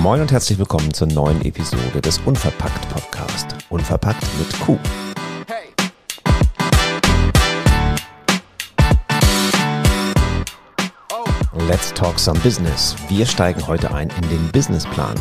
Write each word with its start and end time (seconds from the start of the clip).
Moin 0.00 0.20
und 0.20 0.30
herzlich 0.30 0.56
willkommen 0.60 0.94
zur 0.94 1.08
neuen 1.08 1.44
Episode 1.44 2.00
des 2.00 2.18
Unverpackt 2.18 2.88
Podcast. 2.90 3.48
Unverpackt 3.68 4.22
mit 4.38 4.60
Q. 4.60 4.78
Let's 11.68 11.92
talk 11.92 12.20
some 12.20 12.38
business. 12.40 12.94
Wir 13.08 13.26
steigen 13.26 13.66
heute 13.66 13.92
ein 13.92 14.08
in 14.22 14.28
den 14.28 14.52
Businessplan. 14.52 15.16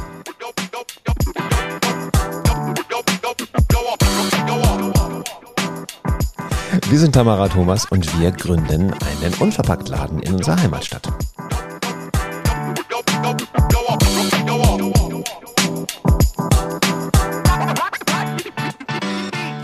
Wir 6.87 6.99
sind 6.99 7.13
Tamara 7.13 7.49
Thomas 7.49 7.85
und 7.85 8.19
wir 8.19 8.31
gründen 8.31 8.93
einen 8.93 9.33
Unverpacktladen 9.39 10.21
in 10.21 10.35
unserer 10.35 10.61
Heimatstadt. 10.61 11.07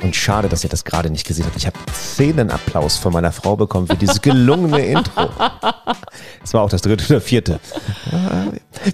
Und 0.02 0.15
schade, 0.15 0.49
dass 0.49 0.63
ihr 0.63 0.70
das 0.71 0.84
gerade 0.84 1.12
nicht 1.12 1.27
gesehen 1.27 1.45
habt. 1.45 1.55
Ich 1.55 1.67
habe 1.67 1.77
Szenenapplaus 1.93 2.98
von 2.98 3.13
meiner 3.13 3.31
Frau 3.31 3.55
bekommen 3.55 3.85
für 3.85 3.98
dieses 3.98 4.21
gelungene 4.21 4.84
Intro. 4.85 5.29
Das 6.41 6.55
war 6.55 6.63
auch 6.63 6.70
das 6.70 6.81
dritte 6.81 7.05
oder 7.05 7.21
vierte. 7.21 7.59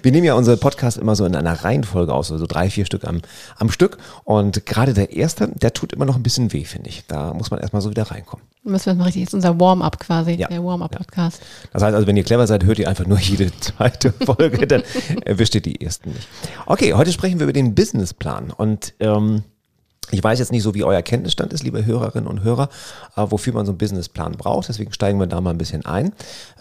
Wir 0.02 0.12
nehmen 0.12 0.24
ja 0.24 0.34
unsere 0.34 0.56
Podcast 0.56 0.98
immer 0.98 1.16
so 1.16 1.24
in 1.24 1.34
einer 1.34 1.64
Reihenfolge 1.64 2.12
aus, 2.12 2.30
also 2.30 2.46
drei, 2.46 2.70
vier 2.70 2.84
Stück 2.84 3.04
am, 3.04 3.20
am 3.56 3.70
Stück. 3.70 3.98
Und 4.24 4.66
gerade 4.66 4.92
der 4.94 5.12
erste, 5.12 5.48
der 5.48 5.72
tut 5.72 5.92
immer 5.92 6.04
noch 6.04 6.16
ein 6.16 6.22
bisschen 6.22 6.52
weh, 6.52 6.64
finde 6.64 6.90
ich. 6.90 7.04
Da 7.06 7.32
muss 7.34 7.50
man 7.50 7.60
erstmal 7.60 7.82
so 7.82 7.90
wieder 7.90 8.04
reinkommen. 8.04 8.44
Müssen 8.64 8.86
wir 8.86 8.92
das 8.92 8.98
mal 8.98 9.04
richtig, 9.04 9.22
jetzt 9.22 9.34
unser 9.34 9.58
Warm-up 9.58 9.98
quasi, 9.98 10.32
Ja. 10.32 10.48
der 10.48 10.62
Warm-up-Podcast. 10.62 11.40
Das 11.72 11.82
heißt 11.82 11.94
also, 11.94 12.06
wenn 12.06 12.16
ihr 12.16 12.24
clever 12.24 12.46
seid, 12.46 12.64
hört 12.64 12.78
ihr 12.78 12.88
einfach 12.88 13.06
nur 13.06 13.18
jede 13.18 13.50
zweite 13.60 14.12
Folge, 14.12 14.66
dann 14.66 14.82
erwischt 15.24 15.54
ihr 15.54 15.62
die 15.62 15.80
ersten 15.80 16.10
nicht. 16.10 16.28
Okay, 16.66 16.92
heute 16.94 17.12
sprechen 17.12 17.38
wir 17.38 17.44
über 17.44 17.52
den 17.52 17.74
Businessplan. 17.74 18.50
Und 18.50 18.94
ähm, 19.00 19.42
ich 20.10 20.22
weiß 20.22 20.38
jetzt 20.38 20.52
nicht 20.52 20.62
so, 20.62 20.74
wie 20.74 20.84
euer 20.84 21.02
Kenntnisstand 21.02 21.52
ist, 21.52 21.62
liebe 21.64 21.84
Hörerinnen 21.84 22.28
und 22.28 22.42
Hörer, 22.42 22.68
äh, 23.16 23.24
wofür 23.28 23.52
man 23.52 23.66
so 23.66 23.72
einen 23.72 23.78
Businessplan 23.78 24.32
braucht. 24.32 24.68
Deswegen 24.68 24.92
steigen 24.92 25.18
wir 25.18 25.26
da 25.26 25.40
mal 25.40 25.50
ein 25.50 25.58
bisschen 25.58 25.84
ein. 25.86 26.12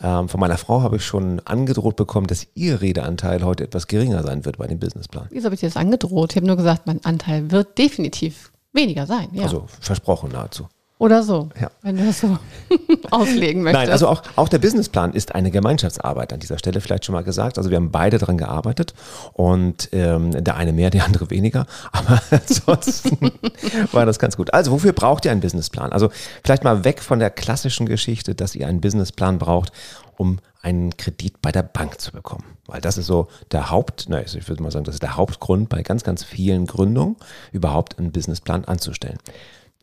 Ähm, 0.02 0.30
von 0.30 0.40
meiner 0.40 0.58
Frau 0.58 0.82
habe 0.82 0.98
ich 0.98 1.06
schon 1.06 1.42
angedroht 1.46 1.96
bekommen, 1.96 2.28
dass 2.28 2.48
ihr 2.56 2.82
Redeanteil 2.82 3.44
heute 3.44 3.64
etwas 3.64 3.88
geringer 3.88 4.24
sein 4.24 4.46
wird 4.46 4.58
bei 4.58 4.68
dem 4.68 4.80
Businessplan. 4.80 5.28
Wieso 5.30 5.46
habe 5.46 5.56
ich 5.56 5.62
dir 5.62 5.68
das 5.68 5.78
angedroht? 5.78 6.32
Ich 6.32 6.38
habe 6.38 6.48
nur 6.48 6.58
gesagt, 6.58 6.88
mein 6.88 7.04
Anteil 7.06 7.52
wird 7.52 7.78
definitiv 7.78 8.52
weniger 8.74 9.06
sein. 9.06 9.30
Ja. 9.34 9.44
Also 9.44 9.66
versprochen 9.80 10.32
nahezu. 10.32 10.68
Oder 11.00 11.22
so, 11.22 11.50
Ja. 11.62 11.70
wenn 11.84 11.96
du 11.96 12.06
das 12.06 12.22
so 12.22 12.40
auslegen 13.12 13.62
möchtest. 13.62 13.84
Nein, 13.86 13.92
also 13.92 14.08
auch, 14.08 14.24
auch 14.36 14.50
der 14.50 14.58
Businessplan 14.58 15.14
ist 15.14 15.36
eine 15.36 15.52
Gemeinschaftsarbeit 15.52 16.34
an 16.34 16.40
dieser 16.40 16.58
Stelle, 16.58 16.82
vielleicht 16.82 17.06
schon 17.06 17.14
mal 17.14 17.24
gesagt. 17.24 17.60
Also 17.60 17.70
wir 17.70 17.78
haben 17.78 17.92
beide 17.92 18.18
daran 18.18 18.38
gearbeitet 18.40 18.96
und 19.34 19.90
ähm, 19.92 20.32
der 20.44 20.56
eine 20.56 20.74
mehr, 20.74 20.90
der 20.90 21.06
andere 21.06 21.30
weniger. 21.30 21.68
Aber 21.92 22.20
ansonsten 22.32 23.32
war 23.92 24.08
das 24.08 24.18
ganz 24.18 24.38
gut. 24.38 24.54
Also 24.56 24.72
wofür 24.72 24.92
braucht 24.92 25.26
ihr 25.26 25.32
einen 25.32 25.42
Businessplan? 25.42 25.92
Also 25.94 26.10
vielleicht 26.44 26.64
mal 26.64 26.84
weg 26.84 27.02
von 27.04 27.20
der 27.20 27.30
klassischen 27.30 27.86
Geschichte, 27.86 28.34
dass 28.34 28.56
ihr 28.56 28.68
einen 28.68 28.82
Businessplan 28.82 29.38
braucht, 29.38 29.72
um 30.18 30.40
einen 30.64 30.98
Kredit 30.98 31.42
bei 31.44 31.52
der 31.52 31.62
Bank 31.64 32.02
zu 32.02 32.12
bekommen. 32.12 32.44
Weil 32.66 32.82
das 32.82 32.98
ist 32.98 33.06
so 33.06 33.28
der 33.52 33.70
Haupt, 33.70 34.08
na, 34.10 34.22
ich 34.22 34.50
würde 34.50 34.64
mal 34.64 34.72
sagen, 34.72 34.84
das 34.86 34.96
ist 34.96 35.04
der 35.04 35.16
Hauptgrund 35.16 35.70
bei 35.70 35.84
ganz, 35.84 36.04
ganz 36.04 36.24
vielen 36.24 36.66
Gründungen, 36.66 37.16
überhaupt 37.52 38.00
einen 38.00 38.12
Businessplan 38.12 38.66
anzustellen. 38.66 39.20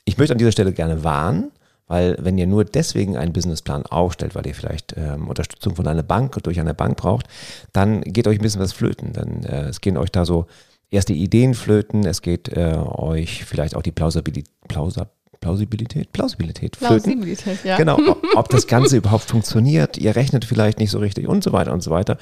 Ich 0.05 0.19
möchte 0.19 0.33
an 0.33 0.39
dieser 0.39 0.53
Stelle 0.53 0.73
gerne 0.73 1.05
warnen, 1.05 1.51
weil 1.87 2.17
wenn 2.21 2.39
ihr 2.39 2.47
nur 2.47 2.65
deswegen 2.65 3.17
einen 3.17 3.33
Businessplan 3.33 3.87
aufstellt, 3.87 4.35
weil 4.35 4.47
ihr 4.47 4.55
vielleicht 4.55 4.95
ähm, 4.97 5.29
Unterstützung 5.29 5.77
von 5.77 5.87
einer 5.87 6.03
Bank 6.03 6.43
durch 6.43 6.61
eine 6.61 6.75
Bank 6.75 6.97
braucht, 6.97 7.27
dann 7.73 8.01
geht 8.03 8.27
euch 8.27 8.39
ein 8.39 8.43
bisschen 8.43 8.61
was 8.61 8.73
flöten. 8.73 9.13
Dann 9.13 9.43
äh, 9.45 9.69
es 9.69 9.81
gehen 9.81 9.97
euch 9.97 10.11
da 10.11 10.25
so 10.25 10.47
erste 10.91 11.13
Ideen 11.13 11.55
flöten, 11.55 12.07
es 12.07 12.23
geht 12.23 12.49
äh, 12.49 12.77
euch 12.77 13.45
vielleicht 13.45 13.75
auch 13.77 13.83
die 13.83 13.93
Plausibilität, 13.93 14.51
Plausa, 14.69 15.09
Plausibilität, 15.41 16.13
Plausibilität 16.13 16.77
flöten. 16.77 17.03
Plausibilität, 17.03 17.65
ja. 17.65 17.77
Genau, 17.77 17.99
ob, 17.99 18.23
ob 18.35 18.49
das 18.49 18.67
Ganze 18.67 18.97
überhaupt 18.97 19.25
funktioniert, 19.25 19.99
ihr 19.99 20.17
rechnet 20.17 20.47
vielleicht 20.47 20.79
nicht 20.79 20.91
so 20.91 20.99
richtig 20.99 21.29
und 21.29 21.45
so 21.45 21.53
weiter 21.53 21.73
und 21.73 21.83
so 21.83 21.91
weiter. 21.91 22.17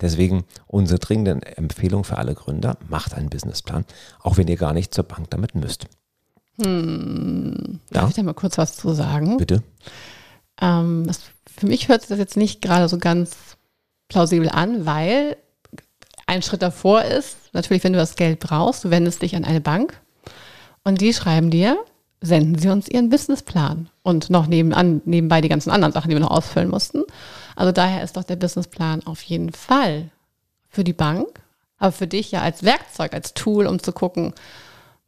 Deswegen 0.00 0.44
unsere 0.68 1.00
dringende 1.00 1.40
Empfehlung 1.56 2.04
für 2.04 2.18
alle 2.18 2.34
Gründer, 2.34 2.76
macht 2.88 3.14
einen 3.14 3.30
Businessplan, 3.30 3.84
auch 4.20 4.36
wenn 4.36 4.46
ihr 4.46 4.56
gar 4.56 4.74
nicht 4.74 4.94
zur 4.94 5.04
Bank 5.04 5.28
damit 5.30 5.56
müsst. 5.56 5.86
Darf 7.90 8.10
ich 8.10 8.16
da 8.16 8.22
mal 8.22 8.34
kurz 8.34 8.58
was 8.58 8.76
zu 8.76 8.92
sagen? 8.92 9.36
Bitte. 9.36 9.62
Ähm, 10.60 11.04
das, 11.06 11.20
für 11.56 11.66
mich 11.66 11.88
hört 11.88 12.02
sich 12.02 12.08
das 12.08 12.18
jetzt 12.18 12.36
nicht 12.36 12.62
gerade 12.62 12.88
so 12.88 12.98
ganz 12.98 13.36
plausibel 14.08 14.48
an, 14.48 14.86
weil 14.86 15.36
ein 16.26 16.42
Schritt 16.42 16.62
davor 16.62 17.02
ist, 17.02 17.36
natürlich, 17.52 17.84
wenn 17.84 17.92
du 17.92 17.98
das 17.98 18.16
Geld 18.16 18.40
brauchst, 18.40 18.84
du 18.84 18.90
wendest 18.90 19.22
dich 19.22 19.34
an 19.34 19.44
eine 19.44 19.60
Bank 19.60 20.00
und 20.84 21.00
die 21.00 21.14
schreiben 21.14 21.50
dir, 21.50 21.78
senden 22.20 22.58
sie 22.58 22.68
uns 22.68 22.88
ihren 22.88 23.08
Businessplan 23.08 23.88
und 24.02 24.28
noch 24.28 24.46
nebenan, 24.46 25.00
nebenbei 25.04 25.40
die 25.40 25.48
ganzen 25.48 25.70
anderen 25.70 25.92
Sachen, 25.92 26.10
die 26.10 26.16
wir 26.16 26.20
noch 26.20 26.30
ausfüllen 26.30 26.68
mussten. 26.68 27.04
Also 27.56 27.72
daher 27.72 28.02
ist 28.02 28.16
doch 28.16 28.24
der 28.24 28.36
Businessplan 28.36 29.06
auf 29.06 29.22
jeden 29.22 29.52
Fall 29.52 30.10
für 30.68 30.84
die 30.84 30.92
Bank, 30.92 31.40
aber 31.78 31.92
für 31.92 32.06
dich 32.06 32.30
ja 32.32 32.42
als 32.42 32.62
Werkzeug, 32.62 33.14
als 33.14 33.34
Tool, 33.34 33.66
um 33.66 33.82
zu 33.82 33.92
gucken, 33.92 34.34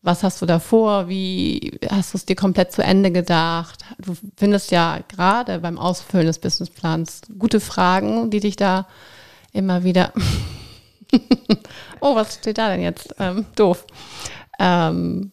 was 0.02 0.22
hast 0.22 0.40
du 0.40 0.46
davor? 0.46 1.08
Wie 1.08 1.78
hast 1.90 2.14
du 2.14 2.18
es 2.18 2.24
dir 2.24 2.36
komplett 2.36 2.72
zu 2.72 2.82
Ende 2.82 3.10
gedacht? 3.10 3.84
Du 3.98 4.16
findest 4.36 4.70
ja 4.70 5.00
gerade 5.08 5.58
beim 5.58 5.78
Ausfüllen 5.78 6.26
des 6.26 6.38
Businessplans 6.38 7.22
gute 7.38 7.60
Fragen, 7.60 8.30
die 8.30 8.40
dich 8.40 8.56
da 8.56 8.86
immer 9.52 9.84
wieder. 9.84 10.12
oh, 12.00 12.14
was 12.14 12.34
steht 12.34 12.58
da 12.58 12.68
denn 12.68 12.82
jetzt? 12.82 13.14
Ähm, 13.18 13.46
doof. 13.56 13.84
Ähm, 14.58 15.32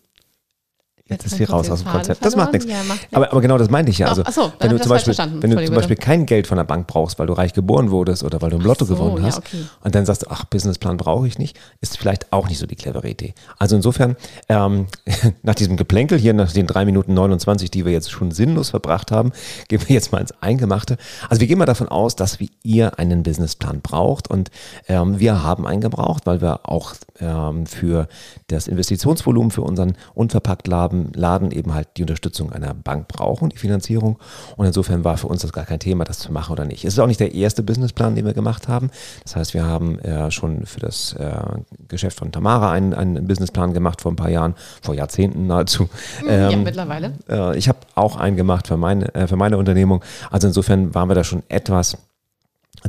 Jetzt 1.10 1.24
Jetzt 1.24 1.34
ist 1.34 1.38
sie 1.38 1.44
raus 1.46 1.70
aus 1.70 1.84
dem 1.84 1.92
Konzept. 1.92 2.24
Das 2.24 2.36
macht 2.36 2.54
nichts. 2.54 2.70
Ja, 2.70 2.84
macht 2.84 3.08
aber, 3.12 3.32
aber 3.32 3.42
genau 3.42 3.58
das 3.58 3.70
meinte 3.70 3.92
ich 3.92 3.98
ja. 3.98 4.08
Also, 4.08 4.24
so, 4.30 4.52
wenn 4.60 4.72
du 4.72 4.80
zum 4.80 4.90
Beispiel, 4.90 5.16
wenn 5.18 5.52
du 5.52 5.66
zum 5.66 5.76
Beispiel 5.76 5.96
kein 5.96 6.26
Geld 6.26 6.48
von 6.48 6.58
der 6.58 6.66
Bank 6.66 6.88
brauchst, 6.88 7.18
weil 7.18 7.28
du 7.28 7.34
reich 7.34 7.54
geboren 7.54 7.92
wurdest 7.92 8.24
oder 8.24 8.42
weil 8.42 8.50
du 8.50 8.58
im 8.58 8.64
Lotto 8.64 8.86
so, 8.86 8.96
gewonnen 8.96 9.18
ja, 9.18 9.24
hast 9.24 9.40
okay. 9.40 9.64
und 9.84 9.96
dann 9.96 10.06
sagst 10.06 10.24
du, 10.24 10.28
ach, 10.30 10.46
Businessplan 10.46 10.98
brauche 10.98 11.28
ich 11.28 11.38
nicht, 11.38 11.58
ist 11.82 11.98
vielleicht 11.98 12.32
auch 12.34 12.50
nicht 12.50 12.60
so 12.60 12.66
die 12.66 12.76
clevere 12.76 13.08
Idee. 13.08 13.34
Also 13.58 13.76
insofern, 13.76 14.16
ähm, 14.50 14.88
nach 15.44 15.56
diesem 15.56 15.78
Geplänkel 15.78 16.18
hier, 16.18 16.34
nach 16.34 16.52
den 16.52 16.68
drei 16.68 16.86
Minuten 16.86 17.14
29, 17.14 17.72
die 17.72 17.86
wir 17.86 17.92
jetzt 17.92 18.12
schon 18.12 18.32
sinnlos 18.32 18.72
verbracht 18.72 19.12
haben, 19.12 19.32
gehen 19.70 19.82
wir 19.88 19.94
jetzt 19.94 20.12
mal 20.12 20.20
ins 20.20 20.34
Eingemachte. 20.42 20.98
Also 21.30 21.40
wir 21.40 21.48
gehen 21.48 21.58
mal 21.58 21.66
davon 21.66 21.88
aus, 21.88 22.16
dass 22.16 22.40
wir 22.40 22.50
ihr 22.64 23.00
einen 23.00 23.24
Businessplan 23.24 23.82
braucht 23.82 24.30
und 24.30 24.52
ähm, 24.88 25.20
wir 25.20 25.44
haben 25.44 25.66
einen 25.66 25.82
gebraucht, 25.82 26.26
weil 26.26 26.42
wir 26.42 26.70
auch 26.70 26.94
ähm, 27.20 27.66
für 27.66 28.08
das 28.48 28.68
Investitionsvolumen 28.68 29.52
für 29.52 29.62
unseren 29.62 29.96
unverpackt 30.14 30.68
Laden, 30.68 30.97
Laden 31.14 31.52
eben 31.52 31.74
halt 31.74 31.88
die 31.98 32.04
Unterstützung 32.04 32.52
einer 32.52 32.74
Bank 32.74 33.08
brauchen, 33.08 33.50
die 33.50 33.58
Finanzierung. 33.58 34.20
Und 34.56 34.66
insofern 34.66 35.04
war 35.04 35.18
für 35.18 35.28
uns 35.28 35.42
das 35.42 35.54
gar 35.54 35.66
kein 35.66 35.80
Thema, 35.80 36.04
das 36.04 36.20
zu 36.20 36.32
machen 36.32 36.52
oder 36.52 36.66
nicht. 36.66 36.84
Es 36.86 36.94
ist 36.94 37.00
auch 37.00 37.08
nicht 37.08 37.20
der 37.20 37.34
erste 37.34 37.64
Businessplan, 37.64 38.16
den 38.16 38.26
wir 38.26 38.34
gemacht 38.34 38.68
haben. 38.68 38.90
Das 39.24 39.36
heißt, 39.36 39.54
wir 39.54 39.66
haben 39.66 40.00
äh, 40.00 40.32
schon 40.32 40.66
für 40.66 40.80
das 40.80 41.14
äh, 41.14 41.32
Geschäft 41.88 42.18
von 42.20 42.32
Tamara 42.32 42.72
einen, 42.72 42.94
einen 42.94 43.28
Businessplan 43.28 43.74
gemacht 43.74 44.02
vor 44.02 44.12
ein 44.12 44.16
paar 44.16 44.30
Jahren, 44.30 44.56
vor 44.82 44.96
Jahrzehnten 44.96 45.48
nahezu. 45.48 45.90
ja, 46.26 46.50
Ähm, 46.50 46.64
mittlerweile. 46.64 47.14
äh, 47.30 47.58
ich 47.58 47.68
habe 47.70 47.80
auch 47.96 48.16
einen 48.16 48.36
gemacht 48.38 48.68
für 48.68 48.78
meine, 48.78 49.14
äh, 49.16 49.28
für 49.28 49.36
meine 49.38 49.58
Unternehmung. 49.58 50.04
Also 50.32 50.48
insofern 50.48 50.94
waren 50.96 51.10
wir 51.10 51.16
da 51.16 51.24
schon 51.24 51.44
etwas 51.50 51.98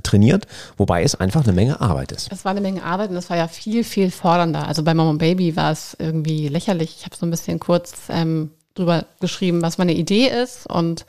trainiert, 0.02 0.46
wobei 0.76 1.02
es 1.02 1.14
einfach 1.14 1.44
eine 1.44 1.52
Menge 1.52 1.80
Arbeit 1.80 2.12
ist. 2.12 2.30
Es 2.32 2.44
war 2.44 2.50
eine 2.50 2.60
Menge 2.60 2.82
Arbeit 2.82 3.10
und 3.10 3.16
es 3.16 3.30
war 3.30 3.36
ja 3.36 3.48
viel, 3.48 3.84
viel 3.84 4.10
fordernder. 4.10 4.66
Also 4.66 4.82
bei 4.82 4.94
Mom 4.94 5.08
und 5.08 5.18
Baby 5.18 5.56
war 5.56 5.72
es 5.72 5.96
irgendwie 5.98 6.48
lächerlich. 6.48 6.96
Ich 6.98 7.04
habe 7.04 7.16
so 7.16 7.26
ein 7.26 7.30
bisschen 7.30 7.58
kurz 7.58 7.94
ähm, 8.08 8.50
drüber 8.74 9.06
geschrieben, 9.20 9.62
was 9.62 9.78
meine 9.78 9.94
Idee 9.94 10.28
ist 10.28 10.66
und 10.68 11.04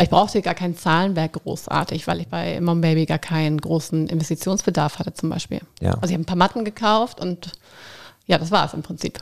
ich 0.00 0.10
brauchte 0.10 0.42
gar 0.42 0.54
kein 0.54 0.76
Zahlenwerk 0.76 1.32
großartig, 1.32 2.06
weil 2.06 2.20
ich 2.20 2.28
bei 2.28 2.60
Mom 2.60 2.80
Baby 2.80 3.06
gar 3.06 3.18
keinen 3.18 3.60
großen 3.60 4.06
Investitionsbedarf 4.06 4.98
hatte 4.98 5.12
zum 5.12 5.30
Beispiel. 5.30 5.60
Ja. 5.80 5.94
Also 5.94 6.06
ich 6.06 6.12
habe 6.12 6.22
ein 6.22 6.26
paar 6.26 6.36
Matten 6.36 6.64
gekauft 6.64 7.20
und 7.20 7.52
ja, 8.26 8.38
das 8.38 8.50
war 8.50 8.66
es 8.66 8.74
im 8.74 8.82
Prinzip. 8.82 9.20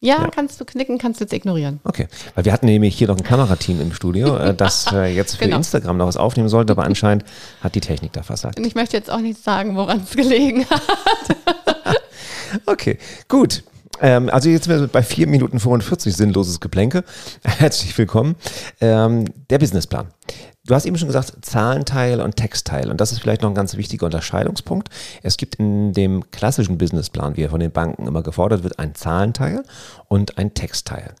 Ja, 0.00 0.22
Ja. 0.22 0.28
kannst 0.30 0.60
du 0.60 0.64
knicken, 0.66 0.98
kannst 0.98 1.20
du 1.20 1.24
jetzt 1.24 1.32
ignorieren. 1.32 1.80
Okay, 1.84 2.06
weil 2.34 2.44
wir 2.44 2.52
hatten 2.52 2.66
nämlich 2.66 2.96
hier 2.98 3.08
noch 3.08 3.16
ein 3.16 3.22
Kamerateam 3.22 3.80
im 3.80 3.92
Studio, 3.94 4.36
äh, 4.36 4.54
das 4.56 4.86
äh, 4.92 5.06
jetzt 5.14 5.36
für 5.36 5.44
Genau. 5.44 5.56
Instagram 5.56 5.96
noch 5.96 6.06
was 6.06 6.16
aufnehmen 6.18 6.48
sollte, 6.50 6.72
aber 6.72 6.84
anscheinend 6.84 7.24
hat 7.62 7.74
die 7.74 7.80
Technik 7.80 8.12
da 8.12 8.22
versagt. 8.22 8.58
Und 8.58 8.66
ich 8.66 8.74
möchte 8.74 8.96
jetzt 8.96 9.10
auch 9.10 9.20
nicht 9.20 9.42
sagen, 9.42 9.74
woran 9.76 10.02
es 10.04 10.14
gelegen 10.16 10.66
hat. 10.68 10.82
Okay, 12.64 12.98
gut. 13.28 13.64
Ähm, 14.00 14.28
also 14.30 14.48
jetzt 14.48 14.64
sind 14.64 14.80
wir 14.80 14.86
bei 14.88 15.02
4 15.02 15.26
Minuten 15.26 15.60
45 15.60 16.14
sinnloses 16.14 16.60
Geplänke. 16.60 17.04
Herzlich 17.44 17.96
willkommen. 17.96 18.36
Ähm, 18.80 19.26
der 19.50 19.58
Businessplan. 19.58 20.08
Du 20.66 20.74
hast 20.74 20.84
eben 20.84 20.98
schon 20.98 21.06
gesagt, 21.06 21.32
Zahlenteil 21.42 22.20
und 22.20 22.34
Textteil. 22.34 22.90
Und 22.90 23.00
das 23.00 23.12
ist 23.12 23.20
vielleicht 23.20 23.42
noch 23.42 23.50
ein 23.50 23.54
ganz 23.54 23.76
wichtiger 23.76 24.06
Unterscheidungspunkt. 24.06 24.88
Es 25.22 25.36
gibt 25.36 25.56
in 25.56 25.92
dem 25.92 26.28
klassischen 26.32 26.76
Businessplan, 26.76 27.36
wie 27.36 27.42
er 27.42 27.50
von 27.50 27.60
den 27.60 27.70
Banken 27.70 28.08
immer 28.08 28.22
gefordert 28.22 28.64
wird, 28.64 28.78
ein 28.80 28.94
Zahlenteil 28.96 29.62
und 30.08 30.38
ein 30.38 30.54
Textteil. 30.54 31.14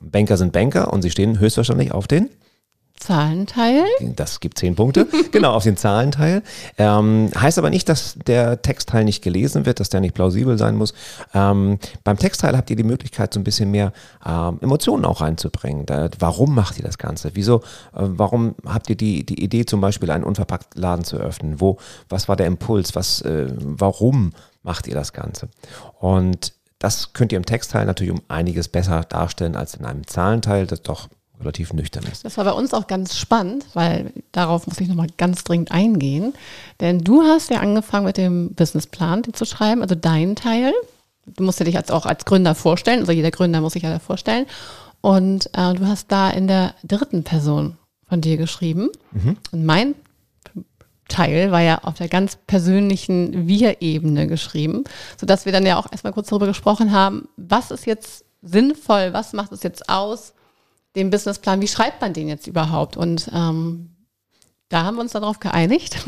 Banker 0.00 0.38
sind 0.38 0.52
Banker 0.52 0.92
und 0.92 1.02
sie 1.02 1.10
stehen 1.10 1.38
höchstwahrscheinlich 1.38 1.92
auf 1.92 2.06
den 2.06 2.30
Zahlenteil. 3.06 3.84
Das 4.00 4.40
gibt 4.40 4.58
zehn 4.58 4.74
Punkte. 4.74 5.06
genau, 5.30 5.52
auf 5.52 5.62
den 5.62 5.76
Zahlenteil. 5.76 6.42
Ähm, 6.76 7.30
heißt 7.40 7.56
aber 7.56 7.70
nicht, 7.70 7.88
dass 7.88 8.16
der 8.26 8.62
Textteil 8.62 9.04
nicht 9.04 9.22
gelesen 9.22 9.64
wird, 9.64 9.78
dass 9.78 9.90
der 9.90 10.00
nicht 10.00 10.14
plausibel 10.14 10.58
sein 10.58 10.74
muss. 10.74 10.92
Ähm, 11.32 11.78
beim 12.02 12.18
Textteil 12.18 12.56
habt 12.56 12.68
ihr 12.68 12.74
die 12.74 12.82
Möglichkeit, 12.82 13.32
so 13.32 13.38
ein 13.38 13.44
bisschen 13.44 13.70
mehr 13.70 13.92
ähm, 14.26 14.58
Emotionen 14.60 15.04
auch 15.04 15.20
reinzubringen. 15.20 15.86
Da, 15.86 16.08
warum 16.18 16.52
macht 16.52 16.78
ihr 16.78 16.84
das 16.84 16.98
Ganze? 16.98 17.30
Wieso, 17.34 17.58
äh, 17.94 18.02
warum 18.02 18.56
habt 18.66 18.90
ihr 18.90 18.96
die, 18.96 19.24
die 19.24 19.40
Idee, 19.40 19.64
zum 19.64 19.80
Beispiel 19.80 20.10
einen 20.10 20.24
unverpackt 20.24 20.76
Laden 20.76 21.04
zu 21.04 21.16
öffnen? 21.16 21.60
Wo, 21.60 21.78
was 22.08 22.28
war 22.28 22.34
der 22.34 22.48
Impuls? 22.48 22.96
Was, 22.96 23.20
äh, 23.20 23.46
warum 23.56 24.32
macht 24.64 24.88
ihr 24.88 24.94
das 24.94 25.12
Ganze? 25.12 25.48
Und 26.00 26.54
das 26.80 27.12
könnt 27.12 27.30
ihr 27.30 27.38
im 27.38 27.46
Textteil 27.46 27.86
natürlich 27.86 28.12
um 28.12 28.22
einiges 28.26 28.66
besser 28.66 29.02
darstellen 29.02 29.54
als 29.54 29.74
in 29.74 29.84
einem 29.84 30.04
Zahlenteil, 30.08 30.66
das 30.66 30.82
doch 30.82 31.08
relativ 31.40 31.72
nüchtern 31.72 32.04
ist. 32.10 32.24
Das 32.24 32.36
war 32.36 32.44
bei 32.44 32.52
uns 32.52 32.72
auch 32.74 32.86
ganz 32.86 33.16
spannend, 33.16 33.66
weil 33.74 34.12
darauf 34.32 34.66
muss 34.66 34.80
ich 34.80 34.88
nochmal 34.88 35.08
ganz 35.16 35.44
dringend 35.44 35.70
eingehen. 35.70 36.34
Denn 36.80 37.00
du 37.00 37.22
hast 37.22 37.50
ja 37.50 37.60
angefangen 37.60 38.06
mit 38.06 38.16
dem 38.16 38.54
Businessplan 38.54 39.22
zu 39.32 39.44
schreiben, 39.44 39.82
also 39.82 39.94
deinen 39.94 40.36
Teil. 40.36 40.72
Du 41.26 41.44
musst 41.44 41.58
ja 41.58 41.64
dich 41.64 41.76
als, 41.76 41.90
auch 41.90 42.06
als 42.06 42.24
Gründer 42.24 42.54
vorstellen, 42.54 43.00
also 43.00 43.12
jeder 43.12 43.30
Gründer 43.30 43.60
muss 43.60 43.74
sich 43.74 43.82
ja 43.82 43.90
da 43.90 43.98
vorstellen. 43.98 44.46
Und 45.00 45.50
äh, 45.52 45.74
du 45.74 45.86
hast 45.86 46.10
da 46.10 46.30
in 46.30 46.48
der 46.48 46.74
dritten 46.84 47.22
Person 47.22 47.76
von 48.08 48.20
dir 48.20 48.36
geschrieben. 48.36 48.88
Mhm. 49.12 49.36
Und 49.52 49.64
mein 49.64 49.94
Teil 51.08 51.52
war 51.52 51.60
ja 51.60 51.78
auf 51.84 51.94
der 51.94 52.08
ganz 52.08 52.36
persönlichen 52.46 53.46
Wir-Ebene 53.46 54.26
geschrieben, 54.26 54.84
sodass 55.18 55.44
wir 55.44 55.52
dann 55.52 55.66
ja 55.66 55.78
auch 55.78 55.90
erstmal 55.90 56.12
kurz 56.12 56.28
darüber 56.28 56.46
gesprochen 56.46 56.90
haben, 56.90 57.28
was 57.36 57.70
ist 57.70 57.86
jetzt 57.86 58.24
sinnvoll, 58.42 59.12
was 59.12 59.32
macht 59.32 59.52
es 59.52 59.62
jetzt 59.62 59.88
aus, 59.88 60.34
den 60.96 61.10
Businessplan, 61.10 61.60
wie 61.60 61.68
schreibt 61.68 62.00
man 62.00 62.12
den 62.12 62.28
jetzt 62.28 62.46
überhaupt? 62.46 62.96
Und 62.96 63.30
ähm, 63.32 63.90
da 64.68 64.82
haben 64.82 64.96
wir 64.96 65.02
uns 65.02 65.12
darauf 65.12 65.38
geeinigt. 65.38 65.98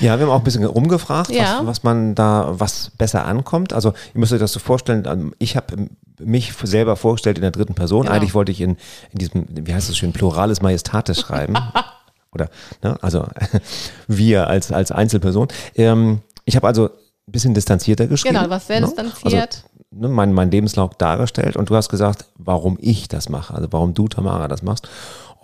Ja, 0.00 0.18
wir 0.18 0.26
haben 0.26 0.32
auch 0.32 0.38
ein 0.38 0.44
bisschen 0.44 0.64
rumgefragt, 0.64 1.30
ja. 1.30 1.60
was, 1.60 1.66
was, 1.66 1.82
man 1.84 2.16
da, 2.16 2.52
was 2.58 2.90
besser 2.98 3.24
ankommt. 3.26 3.72
Also 3.72 3.90
ihr 4.12 4.20
müsst 4.20 4.32
euch 4.32 4.40
das 4.40 4.52
so 4.52 4.58
vorstellen, 4.58 5.04
ähm, 5.06 5.34
ich 5.38 5.56
habe 5.56 5.88
mich 6.18 6.52
selber 6.64 6.96
vorgestellt 6.96 7.38
in 7.38 7.42
der 7.42 7.52
dritten 7.52 7.74
Person. 7.74 8.02
Genau. 8.02 8.12
Eigentlich 8.12 8.34
wollte 8.34 8.50
ich 8.50 8.60
in, 8.60 8.76
in 9.12 9.18
diesem, 9.18 9.46
wie 9.48 9.72
heißt 9.72 9.88
das 9.88 9.96
schön, 9.96 10.12
Pluralis 10.12 10.62
Majestatis 10.62 11.20
schreiben. 11.20 11.54
Oder, 12.32 12.50
ne, 12.82 12.98
also 13.02 13.24
wir 14.08 14.48
als, 14.48 14.72
als 14.72 14.90
Einzelperson. 14.90 15.46
Ähm, 15.76 16.22
ich 16.44 16.56
habe 16.56 16.66
also 16.66 16.86
ein 16.86 17.32
bisschen 17.32 17.54
distanzierter 17.54 18.08
geschrieben. 18.08 18.34
Genau, 18.34 18.50
was 18.50 18.66
sehr 18.66 18.80
ne? 18.80 18.86
distanziert. 18.86 19.64
Also, 19.64 19.73
ne, 19.94 20.08
mein, 20.08 20.32
mein 20.32 20.50
Lebenslauf 20.50 20.94
dargestellt 20.94 21.56
und 21.56 21.70
du 21.70 21.76
hast 21.76 21.88
gesagt, 21.88 22.26
warum 22.36 22.78
ich 22.80 23.08
das 23.08 23.28
mache, 23.28 23.54
also 23.54 23.68
warum 23.70 23.94
du, 23.94 24.08
Tamara, 24.08 24.48
das 24.48 24.62
machst. 24.62 24.88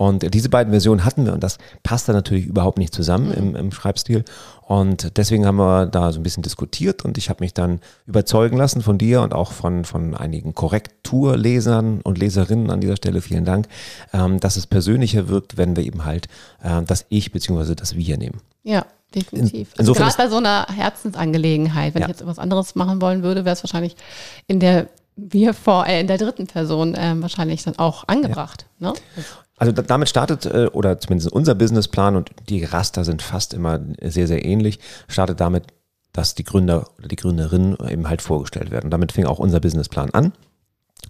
Und 0.00 0.32
diese 0.32 0.48
beiden 0.48 0.72
Versionen 0.72 1.04
hatten 1.04 1.26
wir 1.26 1.34
und 1.34 1.42
das 1.42 1.58
passt 1.82 2.08
da 2.08 2.14
natürlich 2.14 2.46
überhaupt 2.46 2.78
nicht 2.78 2.94
zusammen 2.94 3.26
mhm. 3.26 3.34
im, 3.34 3.56
im 3.56 3.72
Schreibstil. 3.72 4.24
Und 4.62 5.18
deswegen 5.18 5.44
haben 5.44 5.56
wir 5.56 5.84
da 5.84 6.10
so 6.10 6.20
ein 6.20 6.22
bisschen 6.22 6.42
diskutiert 6.42 7.04
und 7.04 7.18
ich 7.18 7.28
habe 7.28 7.44
mich 7.44 7.52
dann 7.52 7.80
überzeugen 8.06 8.56
lassen 8.56 8.80
von 8.80 8.96
dir 8.96 9.20
und 9.20 9.34
auch 9.34 9.52
von, 9.52 9.84
von 9.84 10.14
einigen 10.14 10.54
Korrekturlesern 10.54 12.00
und 12.00 12.16
Leserinnen 12.16 12.70
an 12.70 12.80
dieser 12.80 12.96
Stelle, 12.96 13.20
vielen 13.20 13.44
Dank, 13.44 13.68
ähm, 14.14 14.40
dass 14.40 14.56
es 14.56 14.66
persönlicher 14.66 15.28
wirkt, 15.28 15.58
wenn 15.58 15.76
wir 15.76 15.84
eben 15.84 16.06
halt 16.06 16.28
äh, 16.62 16.80
das 16.82 17.04
Ich 17.10 17.30
bzw. 17.30 17.74
das 17.74 17.94
Wir 17.94 18.16
nehmen. 18.16 18.40
Ja, 18.62 18.86
definitiv. 19.14 19.72
In, 19.74 19.80
also 19.80 19.92
gerade 19.94 20.16
bei 20.16 20.28
so 20.28 20.36
einer 20.36 20.66
Herzensangelegenheit, 20.68 21.94
wenn 21.94 22.02
ja. 22.02 22.06
ich 22.06 22.12
jetzt 22.12 22.22
etwas 22.22 22.38
anderes 22.38 22.74
machen 22.74 23.00
wollen 23.00 23.22
würde, 23.22 23.44
wäre 23.44 23.54
es 23.54 23.62
wahrscheinlich 23.62 23.96
in 24.46 24.60
der 24.60 24.88
wir 25.16 25.54
vor 25.54 25.86
äh, 25.86 26.00
in 26.00 26.06
der 26.06 26.18
dritten 26.18 26.46
Person 26.46 26.94
äh, 26.94 27.14
wahrscheinlich 27.18 27.62
dann 27.62 27.78
auch 27.78 28.04
angebracht. 28.08 28.66
Ja. 28.78 28.92
Ne? 28.92 28.94
Also 29.56 29.72
damit 29.72 30.08
startet, 30.08 30.46
äh, 30.46 30.68
oder 30.72 30.98
zumindest 30.98 31.30
unser 31.32 31.54
Businessplan 31.54 32.16
und 32.16 32.30
die 32.48 32.64
Raster 32.64 33.04
sind 33.04 33.20
fast 33.20 33.52
immer 33.52 33.80
sehr, 34.02 34.26
sehr 34.26 34.44
ähnlich, 34.44 34.78
startet 35.08 35.40
damit, 35.40 35.64
dass 36.12 36.34
die 36.34 36.44
Gründer 36.44 36.88
oder 36.98 37.08
die 37.08 37.16
Gründerinnen 37.16 37.76
eben 37.88 38.08
halt 38.08 38.22
vorgestellt 38.22 38.70
werden. 38.70 38.90
damit 38.90 39.12
fing 39.12 39.26
auch 39.26 39.38
unser 39.38 39.60
Businessplan 39.60 40.10
an. 40.10 40.32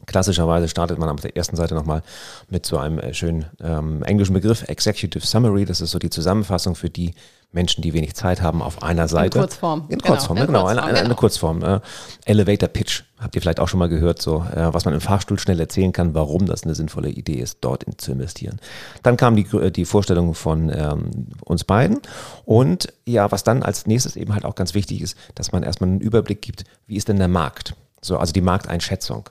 Klassischerweise 0.06 0.68
startet 0.68 0.98
man 0.98 1.08
auf 1.08 1.20
der 1.20 1.36
ersten 1.36 1.56
Seite 1.56 1.74
nochmal 1.74 2.02
mit 2.48 2.66
so 2.66 2.78
einem 2.78 2.98
äh, 2.98 3.14
schönen 3.14 3.46
ähm, 3.62 4.02
englischen 4.02 4.34
Begriff 4.34 4.68
Executive 4.68 5.26
Summary. 5.26 5.64
Das 5.64 5.80
ist 5.80 5.90
so 5.90 5.98
die 5.98 6.10
Zusammenfassung 6.10 6.74
für 6.74 6.90
die 6.90 7.14
Menschen, 7.52 7.82
die 7.82 7.92
wenig 7.92 8.14
Zeit 8.14 8.42
haben, 8.42 8.62
auf 8.62 8.82
einer 8.82 9.08
Seite. 9.08 9.38
In 9.38 9.42
Kurzform. 9.42 9.84
In 9.88 10.00
Kurzform, 10.00 10.36
genau. 10.36 10.46
genau, 10.46 10.66
eine, 10.66 10.82
eine, 10.82 10.98
eine, 10.98 11.02
genau. 11.02 11.16
Kurzform. 11.16 11.62
Äh, 11.62 11.80
Elevator 12.24 12.68
Pitch, 12.68 13.02
habt 13.18 13.34
ihr 13.34 13.42
vielleicht 13.42 13.58
auch 13.58 13.66
schon 13.66 13.78
mal 13.78 13.88
gehört, 13.88 14.22
so 14.22 14.44
äh, 14.54 14.72
was 14.72 14.84
man 14.84 14.94
im 14.94 15.00
Fahrstuhl 15.00 15.38
schnell 15.38 15.58
erzählen 15.58 15.92
kann, 15.92 16.14
warum 16.14 16.46
das 16.46 16.62
eine 16.62 16.76
sinnvolle 16.76 17.10
Idee 17.10 17.40
ist, 17.40 17.58
dort 17.60 17.82
in, 17.82 17.98
zu 17.98 18.12
investieren. 18.12 18.60
Dann 19.02 19.16
kam 19.16 19.34
die, 19.34 19.46
äh, 19.56 19.72
die 19.72 19.84
Vorstellung 19.84 20.34
von 20.34 20.70
ähm, 20.72 21.10
uns 21.44 21.64
beiden 21.64 22.00
und 22.44 22.92
ja, 23.04 23.32
was 23.32 23.42
dann 23.42 23.64
als 23.64 23.86
nächstes 23.86 24.14
eben 24.14 24.32
halt 24.32 24.44
auch 24.44 24.54
ganz 24.54 24.74
wichtig 24.74 25.00
ist, 25.02 25.16
dass 25.34 25.50
man 25.50 25.64
erstmal 25.64 25.90
einen 25.90 26.00
Überblick 26.00 26.42
gibt, 26.42 26.64
wie 26.86 26.96
ist 26.96 27.08
denn 27.08 27.18
der 27.18 27.28
Markt? 27.28 27.74
So, 28.00 28.16
also 28.18 28.32
die 28.32 28.40
Markteinschätzung. 28.40 29.28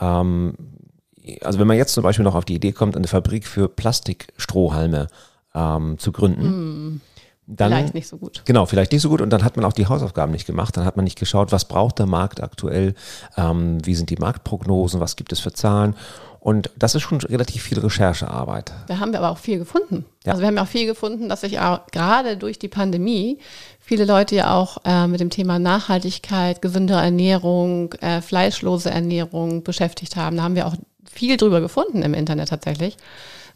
Ähm, 0.00 0.54
also 1.40 1.58
wenn 1.58 1.66
man 1.66 1.76
jetzt 1.76 1.94
zum 1.94 2.02
Beispiel 2.02 2.24
noch 2.24 2.34
auf 2.34 2.44
die 2.44 2.54
Idee 2.54 2.72
kommt, 2.72 2.96
eine 2.96 3.06
Fabrik 3.06 3.46
für 3.46 3.68
Plastikstrohhalme 3.68 5.06
ähm, 5.54 5.98
zu 5.98 6.12
gründen. 6.12 6.94
Mm 6.94 7.00
dann, 7.46 7.72
vielleicht 7.72 7.94
nicht 7.94 8.08
so 8.08 8.18
gut. 8.18 8.42
Genau, 8.44 8.66
vielleicht 8.66 8.92
nicht 8.92 9.02
so 9.02 9.08
gut. 9.08 9.20
Und 9.20 9.30
dann 9.30 9.44
hat 9.44 9.56
man 9.56 9.64
auch 9.64 9.72
die 9.72 9.86
Hausaufgaben 9.86 10.32
nicht 10.32 10.46
gemacht. 10.46 10.76
Dann 10.76 10.84
hat 10.84 10.96
man 10.96 11.04
nicht 11.04 11.18
geschaut, 11.18 11.52
was 11.52 11.66
braucht 11.66 11.98
der 11.98 12.06
Markt 12.06 12.42
aktuell, 12.42 12.94
ähm, 13.36 13.84
wie 13.84 13.94
sind 13.94 14.10
die 14.10 14.16
Marktprognosen, 14.16 15.00
was 15.00 15.16
gibt 15.16 15.32
es 15.32 15.40
für 15.40 15.52
Zahlen. 15.52 15.96
Und 16.38 16.70
das 16.76 16.94
ist 16.94 17.02
schon 17.02 17.20
relativ 17.20 17.62
viel 17.62 17.78
Recherchearbeit. 17.78 18.72
Da 18.88 18.98
haben 18.98 19.12
wir 19.12 19.20
aber 19.20 19.30
auch 19.30 19.38
viel 19.38 19.58
gefunden. 19.58 20.04
Ja. 20.24 20.32
Also 20.32 20.42
wir 20.42 20.48
haben 20.48 20.56
ja 20.56 20.62
auch 20.62 20.68
viel 20.68 20.86
gefunden, 20.86 21.28
dass 21.28 21.42
sich 21.42 21.60
auch 21.60 21.86
gerade 21.92 22.36
durch 22.36 22.58
die 22.58 22.68
Pandemie 22.68 23.38
viele 23.92 24.06
Leute 24.06 24.36
ja 24.36 24.54
auch 24.54 24.78
äh, 24.86 25.06
mit 25.06 25.20
dem 25.20 25.28
Thema 25.28 25.58
Nachhaltigkeit, 25.58 26.62
gesündere 26.62 27.02
Ernährung, 27.02 27.92
äh, 28.00 28.22
fleischlose 28.22 28.90
Ernährung 28.90 29.64
beschäftigt 29.64 30.16
haben. 30.16 30.38
Da 30.38 30.44
haben 30.44 30.54
wir 30.54 30.66
auch 30.66 30.76
viel 31.04 31.36
drüber 31.36 31.60
gefunden 31.60 32.00
im 32.00 32.14
Internet 32.14 32.48
tatsächlich. 32.48 32.96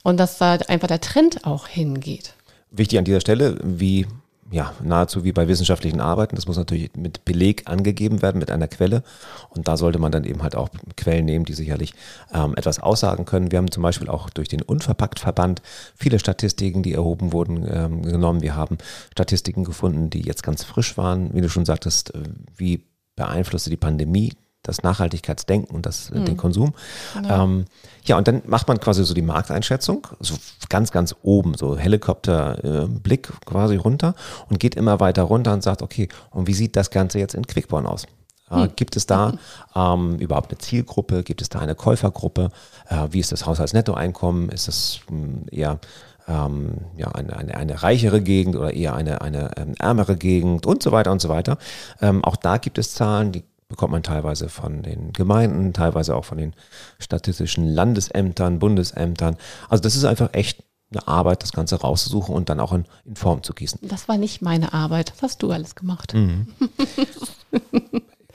Und 0.03 0.21
dass 0.21 0.37
da 0.37 0.59
einfach 0.69 0.89
der 0.89 1.01
Trend 1.01 1.47
auch 1.47 1.67
hingeht. 1.69 2.35
Wichtig 2.71 2.99
an 2.99 3.07
dieser 3.07 3.23
Stelle, 3.23 3.57
wie 3.63 4.07
ja, 4.51 4.73
nahezu 4.83 5.25
wie 5.25 5.33
bei 5.33 5.49
wissenschaftlichen 5.49 6.01
Arbeiten. 6.01 6.37
Das 6.37 6.47
muss 6.47 6.57
natürlich 6.57 6.91
mit 6.97 7.25
Beleg 7.25 7.69
angegeben 7.69 8.23
werden, 8.23 8.39
mit 8.39 8.51
einer 8.51 8.69
Quelle. 8.69 9.03
Und 9.51 9.67
da 9.69 9.77
sollte 9.77 9.99
man 9.99 10.13
dann 10.13 10.25
eben 10.25 10.43
halt 10.43 10.55
auch 10.55 10.69
Quellen 10.97 11.25
nehmen, 11.25 11.45
die 11.45 11.55
sicherlich 11.55 11.95
ähm, 12.33 12.55
etwas 12.57 12.79
aussagen 12.79 13.25
können. 13.25 13.51
Wir 13.51 13.59
haben 13.59 13.71
zum 13.71 13.83
Beispiel 13.83 14.09
auch 14.09 14.31
durch 14.31 14.49
den 14.49 14.63
Unverpackt-Verband 14.63 15.63
viele 15.97 16.19
Statistiken, 16.19 16.83
die 16.83 16.93
erhoben 16.93 17.33
wurden, 17.33 17.67
ähm, 17.69 18.03
genommen. 18.03 18.43
Wir 18.43 18.55
haben 18.55 18.79
Statistiken 19.13 19.65
gefunden, 19.65 20.11
die 20.11 20.23
jetzt 20.23 20.43
ganz 20.43 20.63
frisch 20.63 20.97
waren. 20.97 21.35
Wie 21.35 21.41
du 21.41 21.49
schon 21.49 21.65
sagtest, 21.65 22.15
äh, 22.15 22.23
wie 22.57 22.85
beeinflusste 23.17 23.71
die 23.71 23.77
Pandemie 23.77 24.33
das 24.69 24.83
Nachhaltigkeitsdenken 24.83 25.75
und 25.75 25.87
das, 25.87 26.11
mhm. 26.11 26.25
den 26.25 26.37
Konsum. 26.37 26.75
Ja. 27.23 27.45
Ähm, 27.45 27.67
ja, 28.05 28.17
und 28.17 28.29
dann 28.29 28.43
macht 28.47 28.69
man 28.69 28.79
quasi 28.79 29.05
so 29.05 29.15
die 29.15 29.23
Markteinschätzung, 29.23 30.07
so 30.21 30.35
ganz, 30.69 30.93
ganz 30.93 31.15
oben, 31.23 31.55
so 31.55 31.77
Helikopterblick 31.77 33.29
äh, 33.29 33.45
quasi 33.45 33.77
runter 33.77 34.15
und 34.49 34.61
geht 34.61 34.75
immer 34.77 35.01
weiter 35.01 35.23
runter 35.23 35.53
und 35.53 35.63
sagt, 35.63 35.83
okay, 35.83 36.09
und 36.31 36.47
wie 36.47 36.55
sieht 36.55 36.77
das 36.77 36.91
Ganze 36.91 37.19
jetzt 37.19 37.35
in 37.35 37.47
Quickborn 37.47 37.87
aus? 37.87 38.07
Äh, 38.51 38.63
hm. 38.63 38.73
Gibt 38.77 38.97
es 38.97 39.07
da 39.07 39.35
ähm, 39.75 40.17
überhaupt 40.19 40.51
eine 40.51 40.59
Zielgruppe? 40.59 41.23
Gibt 41.23 41.43
es 41.43 41.49
da 41.49 41.59
eine 41.59 41.75
Käufergruppe? 41.75 42.51
Äh, 42.89 43.09
wie 43.11 43.21
ist 43.21 43.33
das 43.33 43.47
Haushaltsnettoeinkommen? 43.47 44.51
Ist 44.51 44.69
es 44.69 45.01
hm, 45.09 45.47
eher 45.51 45.81
ähm, 46.29 46.79
ja, 46.97 47.09
eine, 47.09 47.37
eine, 47.37 47.57
eine 47.57 47.83
reichere 47.83 48.21
Gegend 48.21 48.57
oder 48.57 48.73
eher 48.73 48.95
eine, 48.95 49.21
eine 49.21 49.51
ähm, 49.57 49.75
ärmere 49.79 50.17
Gegend 50.17 50.67
und 50.67 50.83
so 50.83 50.93
weiter 50.93 51.13
und 51.13 51.21
so 51.21 51.29
weiter? 51.29 51.59
Ähm, 52.01 52.25
auch 52.25 52.37
da 52.37 52.59
gibt 52.59 52.79
es 52.79 52.95
Zahlen, 52.95 53.33
die 53.33 53.45
bekommt 53.69 53.93
man 53.93 54.03
teilweise 54.03 54.49
von 54.49 54.83
den 54.83 55.13
Gemeinden, 55.13 55.73
teilweise 55.73 56.15
auch 56.15 56.25
von 56.25 56.39
den 56.39 56.55
statistischen 56.99 57.67
Landesämtern, 57.67 58.59
Bundesämtern. 58.59 59.37
Also 59.69 59.83
das 59.83 59.97
ist 59.97 60.05
einfach 60.05 60.33
echt 60.33 60.65
eine 60.93 61.09
Arbeit, 61.09 61.43
das 61.43 61.53
Ganze 61.53 61.81
rauszusuchen 61.81 62.35
und 62.35 62.49
dann 62.49 62.61
auch 62.61 62.73
in, 62.73 62.85
in 63.05 63.17
Form 63.17 63.43
zu 63.43 63.53
gießen. 63.55 63.81
Das 63.83 64.09
war 64.09 64.19
nicht 64.19 64.41
meine 64.41 64.73
Arbeit. 64.73 65.11
Das 65.11 65.23
hast 65.23 65.43
du 65.43 65.51
alles 65.51 65.75
gemacht. 65.75 66.15
Mhm. 66.15 66.49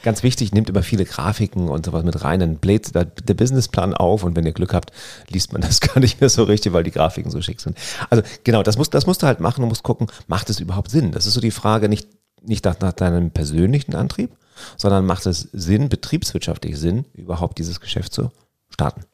Ganz 0.04 0.24
wichtig, 0.24 0.52
nehmt 0.52 0.68
immer 0.68 0.82
viele 0.82 1.06
Grafiken 1.06 1.70
und 1.70 1.86
sowas 1.86 2.04
mit 2.04 2.24
rein, 2.24 2.40
dann 2.40 2.56
bläht 2.56 2.96
der, 2.96 3.06
Businessplan 3.06 3.94
auf 3.94 4.24
und 4.24 4.36
wenn 4.36 4.48
ihr 4.48 4.52
Glück 4.52 4.74
habt, 4.74 4.92
liest 5.30 5.54
man 5.54 5.62
das 5.62 5.80
gar 5.80 6.00
nicht 6.00 6.20
mehr 6.20 6.30
so 6.30 6.44
richtig, 6.44 6.74
weil 6.74 6.84
die 6.84 6.92
Grafiken 6.92 7.30
so 7.30 7.40
schick 7.42 7.62
sind. 7.62 7.78
Also 8.10 8.24
genau, 8.44 8.64
das, 8.64 8.78
muss, 8.78 8.90
das 8.90 9.06
musst 9.06 9.22
du 9.22 9.28
halt 9.28 9.40
machen 9.40 9.62
und 9.62 9.70
musst 9.70 9.84
gucken, 9.84 10.08
macht 10.26 10.50
es 10.50 10.60
überhaupt 10.60 10.90
Sinn? 10.90 11.12
Das 11.12 11.28
ist 11.28 11.36
so 11.36 11.42
die 11.42 11.52
Frage, 11.52 11.88
nicht, 11.88 12.08
nicht 12.42 12.66
nach, 12.66 12.80
nach 12.80 12.94
deinem 12.94 13.30
persönlichen 13.30 13.94
Antrieb, 13.94 14.32
sondern 14.78 15.06
macht 15.06 15.26
es 15.26 15.50
Sinn, 15.54 15.90
betriebswirtschaftlich 15.90 16.78
Sinn, 16.78 17.06
überhaupt 17.14 17.58
dieses 17.58 17.80
Geschäft 17.80 18.14
zu 18.14 18.32
starten. 18.70 19.06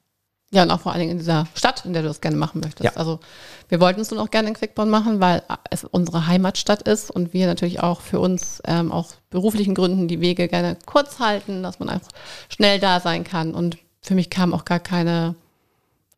Ja, 0.50 0.64
und 0.64 0.72
auch 0.72 0.80
vor 0.80 0.94
allen 0.94 1.02
Dingen 1.02 1.12
in 1.12 1.18
dieser 1.18 1.46
Stadt, 1.56 1.84
in 1.84 1.92
der 1.92 2.04
du 2.04 2.08
das 2.08 2.22
gerne 2.22 2.38
machen 2.38 2.62
möchtest. 2.62 2.86
Ja. 2.86 2.92
Also 2.96 3.20
wir 3.68 3.82
wollten 3.82 4.00
es 4.00 4.12
nun 4.12 4.20
auch 4.20 4.32
gerne 4.32 4.48
in 4.48 4.54
Quickborn 4.54 4.90
machen, 4.90 5.20
weil 5.20 5.44
es 5.70 5.84
unsere 5.84 6.28
Heimatstadt 6.28 6.84
ist 6.84 7.12
und 7.12 7.34
wir 7.34 7.48
natürlich 7.48 7.82
auch 7.82 8.00
für 8.00 8.22
uns 8.22 8.62
ähm, 8.66 8.94
aus 8.94 9.18
beruflichen 9.30 9.76
Gründen 9.76 10.08
die 10.08 10.22
Wege 10.22 10.48
gerne 10.48 10.78
kurz 10.86 11.20
halten, 11.20 11.64
dass 11.64 11.80
man 11.80 11.90
einfach 11.90 12.12
schnell 12.48 12.80
da 12.80 13.02
sein 13.02 13.26
kann. 13.26 13.54
Und 13.54 13.78
für 14.02 14.16
mich 14.16 14.30
kam 14.30 14.54
auch 14.54 14.64
gar 14.64 14.80
keine, 14.80 15.36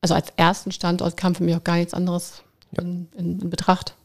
also 0.02 0.14
als 0.14 0.32
ersten 0.38 0.72
Standort 0.72 1.18
kam 1.18 1.34
für 1.34 1.44
mich 1.44 1.56
auch 1.56 1.64
gar 1.64 1.78
nichts 1.78 1.96
anderes 1.96 2.44
in, 2.78 3.08
in, 3.18 3.40
in 3.40 3.50
Betracht. 3.50 3.96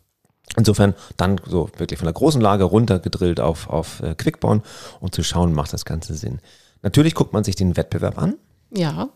Insofern 0.56 0.94
dann 1.16 1.40
so 1.46 1.68
wirklich 1.76 1.98
von 1.98 2.06
der 2.06 2.12
großen 2.12 2.40
Lage 2.40 2.64
runtergedrillt 2.64 3.40
auf, 3.40 3.68
auf 3.68 4.00
äh, 4.00 4.14
Quickborn 4.14 4.62
und 5.00 5.14
zu 5.14 5.22
schauen, 5.22 5.52
macht 5.52 5.72
das 5.72 5.84
Ganze 5.84 6.14
Sinn. 6.14 6.40
Natürlich 6.82 7.14
guckt 7.14 7.32
man 7.32 7.44
sich 7.44 7.56
den 7.56 7.76
Wettbewerb 7.76 8.18
an. 8.18 8.34
Ja. 8.70 9.08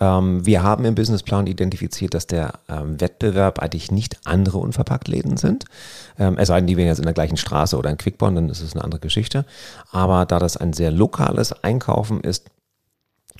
Ähm, 0.00 0.46
wir 0.46 0.62
haben 0.62 0.84
im 0.84 0.94
Businessplan 0.94 1.46
identifiziert, 1.46 2.14
dass 2.14 2.26
der 2.26 2.54
ähm, 2.68 3.00
Wettbewerb 3.00 3.58
eigentlich 3.58 3.90
nicht 3.90 4.16
andere 4.24 4.58
Unverpacktläden 4.58 5.36
sind. 5.36 5.66
Ähm, 6.18 6.38
es 6.38 6.48
sei 6.48 6.58
denn, 6.60 6.66
die 6.66 6.76
wären 6.76 6.88
jetzt 6.88 6.98
in 6.98 7.04
der 7.04 7.14
gleichen 7.14 7.36
Straße 7.36 7.76
oder 7.76 7.90
in 7.90 7.98
Quickborn, 7.98 8.34
dann 8.34 8.48
ist 8.48 8.62
es 8.62 8.74
eine 8.74 8.84
andere 8.84 9.00
Geschichte. 9.00 9.44
Aber 9.90 10.24
da 10.24 10.38
das 10.38 10.56
ein 10.56 10.72
sehr 10.72 10.90
lokales 10.90 11.52
Einkaufen 11.52 12.20
ist, 12.20 12.48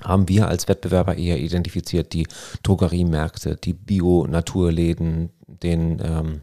haben 0.04 0.28
wir 0.28 0.48
als 0.48 0.68
Wettbewerber 0.68 1.16
eher 1.16 1.38
identifiziert 1.38 2.12
die 2.12 2.26
Drogeriemärkte, 2.62 3.56
die 3.56 3.74
Bio-Naturläden, 3.74 5.30
den 5.46 6.00
ähm, 6.02 6.42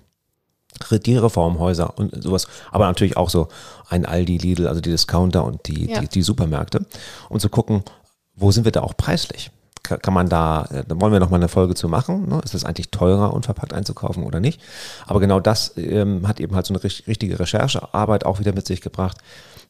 die 0.92 1.18
Reformhäuser 1.18 1.98
und 1.98 2.22
sowas, 2.24 2.48
aber 2.72 2.86
natürlich 2.88 3.18
auch 3.18 3.30
so 3.30 3.48
ein 3.90 4.06
Aldi, 4.06 4.38
Lidl, 4.38 4.68
also 4.68 4.82
die 4.82 4.90
Discounter 4.92 5.44
und 5.44 5.68
die, 5.68 5.90
Ja. 5.92 6.00
die, 6.02 6.08
die 6.08 6.22
Supermärkte 6.22 6.86
und 7.30 7.40
zu 7.42 7.50
gucken, 7.50 7.84
wo 8.36 8.52
sind 8.52 8.66
wir 8.66 8.72
da 8.72 8.82
auch 8.82 8.96
preislich? 8.96 9.52
Ka- 9.84 9.98
Kann 9.98 10.14
man 10.14 10.28
da, 10.30 10.66
äh, 10.72 10.84
da 10.88 11.00
wollen 11.00 11.14
wir 11.14 11.20
noch 11.20 11.30
mal 11.30 11.38
eine 11.38 11.48
Folge 11.48 11.74
zu 11.76 11.88
machen, 11.88 12.28
ne? 12.30 12.42
ist 12.44 12.54
es 12.54 12.66
eigentlich 12.66 12.92
teurer, 12.92 13.34
unverpackt 13.34 13.74
einzukaufen 13.74 14.24
oder 14.24 14.40
nicht? 14.40 14.60
Aber 15.06 15.20
genau 15.20 15.40
das 15.40 15.74
ähm, 15.78 16.28
hat 16.28 16.40
eben 16.40 16.56
halt 16.56 16.66
so 16.66 16.74
eine 16.74 16.84
richt- 16.84 17.08
richtige 17.08 17.40
Recherchearbeit 17.40 18.26
auch 18.26 18.40
wieder 18.40 18.54
mit 18.54 18.68
sich 18.68 18.82
gebracht. 18.82 19.18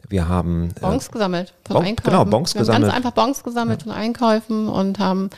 Wir 0.09 0.27
haben 0.27 0.69
äh, 0.77 0.79
Bons 0.81 1.11
gesammelt 1.11 1.53
von 1.65 1.75
Bon- 1.77 1.85
Einkäufen. 1.85 2.11
genau, 2.11 2.25
Bons 2.25 2.53
wir 2.53 2.59
haben 2.59 2.65
gesammelt. 2.67 2.83
ganz 2.91 2.95
einfach 2.95 3.11
Bons 3.11 3.43
gesammelt 3.43 3.83
von 3.83 3.91
Einkäufen 3.91 4.69
und 4.69 4.99
haben 4.99 5.29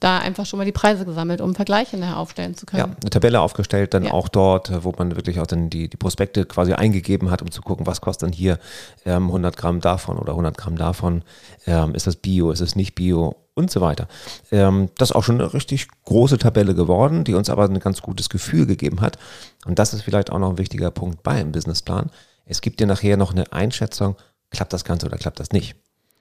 da 0.00 0.18
einfach 0.18 0.44
schon 0.44 0.58
mal 0.58 0.64
die 0.64 0.72
Preise 0.72 1.04
gesammelt, 1.06 1.40
um 1.40 1.54
Vergleiche 1.54 1.96
nachher 1.96 2.18
aufstellen 2.18 2.54
zu 2.54 2.66
ja, 2.72 2.82
können. 2.84 2.96
eine 3.00 3.10
Tabelle 3.10 3.40
aufgestellt, 3.40 3.94
dann 3.94 4.04
Ja. 4.04 4.12
auch 4.12 4.28
dort, 4.28 4.68
äh, 4.70 4.82
wo 4.84 4.92
man 4.98 5.14
wirklich 5.16 5.40
auch 5.40 5.46
dann 5.46 5.70
die, 5.70 5.88
die 5.88 5.96
Prospekte 5.96 6.44
quasi 6.46 6.72
eingegeben 6.72 7.30
hat, 7.30 7.42
um 7.42 7.50
zu 7.50 7.62
gucken, 7.62 7.86
was 7.86 8.00
kostet 8.00 8.28
dann 8.28 8.32
hier 8.32 8.58
ähm, 9.06 9.24
100 9.26 9.56
Gramm 9.56 9.80
davon 9.80 10.18
oder 10.18 10.32
100 10.32 10.56
Gramm 10.58 10.76
davon, 10.76 11.22
ähm, 11.66 11.94
ist 11.94 12.06
das 12.06 12.16
Bio, 12.16 12.50
ist 12.50 12.60
es 12.60 12.76
nicht 12.76 12.94
Bio 12.94 13.36
und 13.54 13.70
so 13.70 13.80
weiter. 13.80 14.08
Ähm, 14.50 14.88
das 14.98 15.10
ist 15.10 15.16
auch 15.16 15.22
schon 15.24 15.40
eine 15.40 15.54
richtig 15.54 15.86
große 16.04 16.38
Tabelle 16.38 16.74
geworden, 16.74 17.24
die 17.24 17.34
uns 17.34 17.48
aber 17.48 17.64
ein 17.64 17.78
ganz 17.78 18.02
gutes 18.02 18.28
Gefühl 18.28 18.66
gegeben 18.66 19.00
hat. 19.00 19.16
Und 19.64 19.78
das 19.78 19.94
ist 19.94 20.02
vielleicht 20.02 20.30
auch 20.32 20.38
noch 20.38 20.50
ein 20.50 20.58
wichtiger 20.58 20.90
Punkt 20.90 21.22
beim 21.22 21.52
Businessplan. 21.52 22.10
Es 22.44 22.60
gibt 22.60 22.80
dir 22.80 22.86
nachher 22.86 23.16
noch 23.16 23.32
eine 23.32 23.52
Einschätzung, 23.52 24.16
klappt 24.50 24.72
das 24.72 24.84
Ganze 24.84 25.06
oder 25.06 25.16
klappt 25.16 25.40
das 25.40 25.52
nicht. 25.52 25.76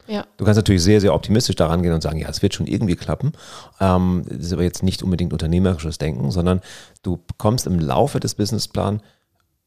Ja. 0.07 0.25
Du 0.37 0.43
kannst 0.43 0.57
natürlich 0.57 0.83
sehr, 0.83 0.99
sehr 0.99 1.13
optimistisch 1.13 1.55
daran 1.55 1.81
gehen 1.81 1.93
und 1.93 2.01
sagen, 2.01 2.19
ja, 2.19 2.27
es 2.27 2.41
wird 2.41 2.53
schon 2.53 2.67
irgendwie 2.67 2.95
klappen. 2.95 3.31
Ähm, 3.79 4.25
das 4.27 4.47
ist 4.47 4.53
aber 4.53 4.63
jetzt 4.63 4.83
nicht 4.83 5.01
unbedingt 5.01 5.31
unternehmerisches 5.31 5.97
Denken, 5.97 6.31
sondern 6.31 6.61
du 7.03 7.17
bekommst 7.25 7.67
im 7.67 7.79
Laufe 7.79 8.19
des 8.19 8.35
Businessplan 8.35 9.01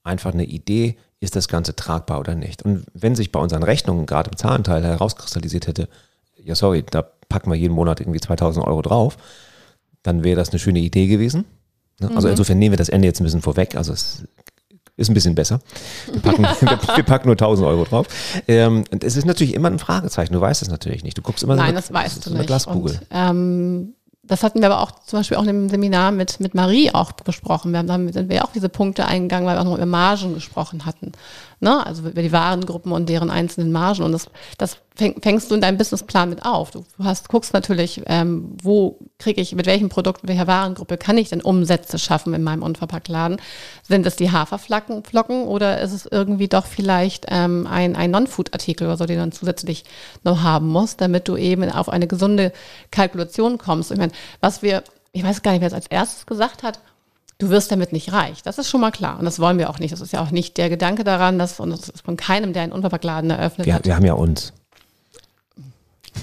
einfach 0.03 0.33
eine 0.33 0.45
Idee, 0.45 0.97
ist 1.21 1.37
das 1.37 1.49
Ganze 1.49 1.75
tragbar 1.75 2.21
oder 2.21 2.35
nicht. 2.35 2.63
Und 2.63 2.85
wenn 2.93 3.17
sich 3.17 3.33
bei 3.33 3.41
unseren 3.41 3.63
Rechnungen 3.63 4.07
gerade 4.07 4.31
im 4.31 4.37
Zahlenteil 4.37 4.85
herauskristallisiert 4.85 5.67
hätte, 5.67 5.89
ja, 6.37 6.55
sorry, 6.55 6.85
da 6.89 7.03
packen 7.03 7.51
wir 7.51 7.57
jeden 7.57 7.75
Monat 7.75 8.01
irgendwie 8.01 8.21
2000 8.21 8.65
Euro 8.67 8.83
drauf, 8.83 9.17
dann 10.03 10.23
wäre 10.23 10.37
das 10.37 10.51
eine 10.51 10.59
schöne 10.59 10.81
Idee 10.81 11.07
gewesen. 11.07 11.47
Ne? 11.99 12.11
Also 12.15 12.29
insofern 12.29 12.59
nehmen 12.59 12.75
wir 12.75 12.79
das 12.79 12.91
Ende 12.91 13.09
jetzt 13.09 13.21
ein 13.21 13.25
bisschen 13.25 13.43
vorweg. 13.43 13.75
Also 13.75 13.93
es 13.93 14.25
ist 14.97 15.09
ein 15.11 15.15
bisschen 15.15 15.35
besser. 15.35 15.61
Wir 16.11 16.21
packen, 16.23 16.43
wir, 16.97 17.03
packen 17.05 17.29
nur 17.29 17.35
1000 17.35 17.67
Euro 17.69 17.85
drauf. 17.85 18.07
Ähm, 18.49 18.85
und 18.91 19.05
es 19.05 19.17
ist 19.17 19.25
natürlich 19.27 19.55
immer 19.55 19.69
ein 19.69 19.79
Fragezeichen. 19.79 20.33
Du 20.33 20.41
weißt 20.41 20.63
es 20.63 20.69
natürlich 20.71 21.05
nicht. 21.05 21.19
Du 21.19 21.23
guckst 21.23 21.43
immer 21.45 21.55
so 21.55 21.59
Nein, 21.61 21.69
eine- 21.71 21.77
das 21.81 21.93
weißt 21.93 22.23
so 22.23 22.31
du 22.31 22.37
nicht. 22.37 22.47
Glaskugel. 22.47 22.93
Und, 22.95 23.01
ähm, 23.11 23.93
das 24.29 24.43
hatten 24.43 24.59
wir 24.61 24.67
aber 24.73 24.81
auch 24.83 24.91
zum 25.05 25.21
Beispiel 25.21 25.37
auch 25.37 25.43
in 25.43 25.47
dem 25.47 25.69
Seminar 25.69 26.11
mit, 26.11 26.41
mit 26.41 26.55
Marie 26.55 26.93
auch 26.93 27.13
besprochen. 27.13 27.71
Wir 27.71 27.79
haben, 27.79 27.87
da 27.87 28.13
sind 28.13 28.29
wir 28.29 28.45
auch 28.45 28.51
diese 28.53 28.69
Punkte 28.69 29.07
eingegangen, 29.07 29.47
weil 29.47 29.55
wir 29.57 29.61
auch 29.61 29.65
noch 29.65 29.77
über 29.77 29.87
Margen 29.87 30.35
gesprochen 30.35 30.85
hatten. 30.85 31.13
Ne? 31.59 31.87
Also 31.87 32.07
über 32.07 32.23
die 32.23 32.33
Warengruppen 32.33 32.93
und 32.93 33.09
deren 33.09 33.31
einzelnen 33.31 33.73
Margen. 33.73 34.03
Und 34.03 34.13
das, 34.13 34.29
das 34.59 34.77
fäng, 34.95 35.21
fängst 35.23 35.51
du 35.51 35.55
in 35.55 35.63
deinem 35.63 35.79
Businessplan 35.79 36.29
mit 36.29 36.45
auf. 36.45 36.71
Du 36.71 36.85
hast, 37.03 37.31
guckst 37.31 37.55
natürlich, 37.55 38.03
ähm, 38.07 38.57
wo 38.63 38.99
kriege 39.19 39.41
ich, 39.41 39.55
mit 39.55 39.65
welchem 39.65 39.89
Produkt, 39.89 40.23
mit 40.23 40.29
welcher 40.29 40.47
Warengruppe 40.47 40.99
kann 40.99 41.17
ich 41.17 41.31
denn 41.31 41.41
Umsätze 41.41 41.99
schaffen 41.99 42.35
in 42.35 42.43
meinem 42.43 42.63
Unverpacktladen? 42.63 43.41
Sind 43.83 44.05
es 44.05 44.17
die 44.17 44.31
Haferflocken 44.31 45.05
Flocken 45.05 45.45
oder 45.45 45.81
ist 45.81 45.93
es 45.93 46.07
irgendwie 46.07 46.49
doch 46.49 46.67
vielleicht 46.67 47.27
ähm, 47.29 47.67
ein, 47.67 47.97
ein 47.97 48.11
Non-Food-Artikel 48.11 48.87
oder 48.87 48.99
so, 48.99 49.07
den 49.07 49.17
du 49.17 49.23
dann 49.23 49.33
zusätzlich 49.33 49.85
noch 50.25 50.43
haben 50.43 50.69
musst, 50.69 51.01
damit 51.01 51.27
du 51.29 51.37
eben 51.37 51.71
auf 51.71 51.89
eine 51.89 52.07
gesunde 52.07 52.53
Kalkulation 52.91 53.57
kommst? 53.57 53.91
Ich 53.93 53.99
meine, 53.99 54.13
was 54.41 54.61
wir, 54.63 54.83
ich 55.13 55.23
weiß 55.23 55.43
gar 55.43 55.53
nicht, 55.53 55.63
wer 55.63 55.69
es 55.69 55.75
als 55.75 55.87
erstes 55.87 56.27
gesagt 56.27 56.63
hat, 56.63 56.81
du 57.39 57.51
wirst 57.51 57.71
damit 57.71 57.93
nicht 57.93 58.13
reich. 58.13 58.43
Das 58.43 58.59
ist 58.59 58.71
schon 58.71 58.81
mal 58.81 58.91
klar. 58.91 59.19
Und 59.19 59.25
das 59.25 59.39
wollen 59.41 59.59
wir 59.59 59.71
auch 59.71 59.79
nicht. 59.79 59.93
Das 59.93 60.01
ist 60.01 60.13
ja 60.13 60.23
auch 60.23 60.31
nicht 60.31 60.57
der 60.57 60.71
Gedanke 60.71 61.05
daran, 61.05 61.39
dass, 61.39 61.61
und 61.61 61.71
das 61.71 61.89
ist 61.89 62.05
von 62.05 62.17
keinem, 62.17 62.53
der 62.53 62.63
einen 62.63 62.73
Unverpacktladen 62.73 63.31
eröffnet 63.31 63.67
Wir, 63.67 63.75
hat, 63.75 63.85
wir 63.85 63.95
haben 63.95 64.05
ja 64.05 64.15
uns. 64.15 64.53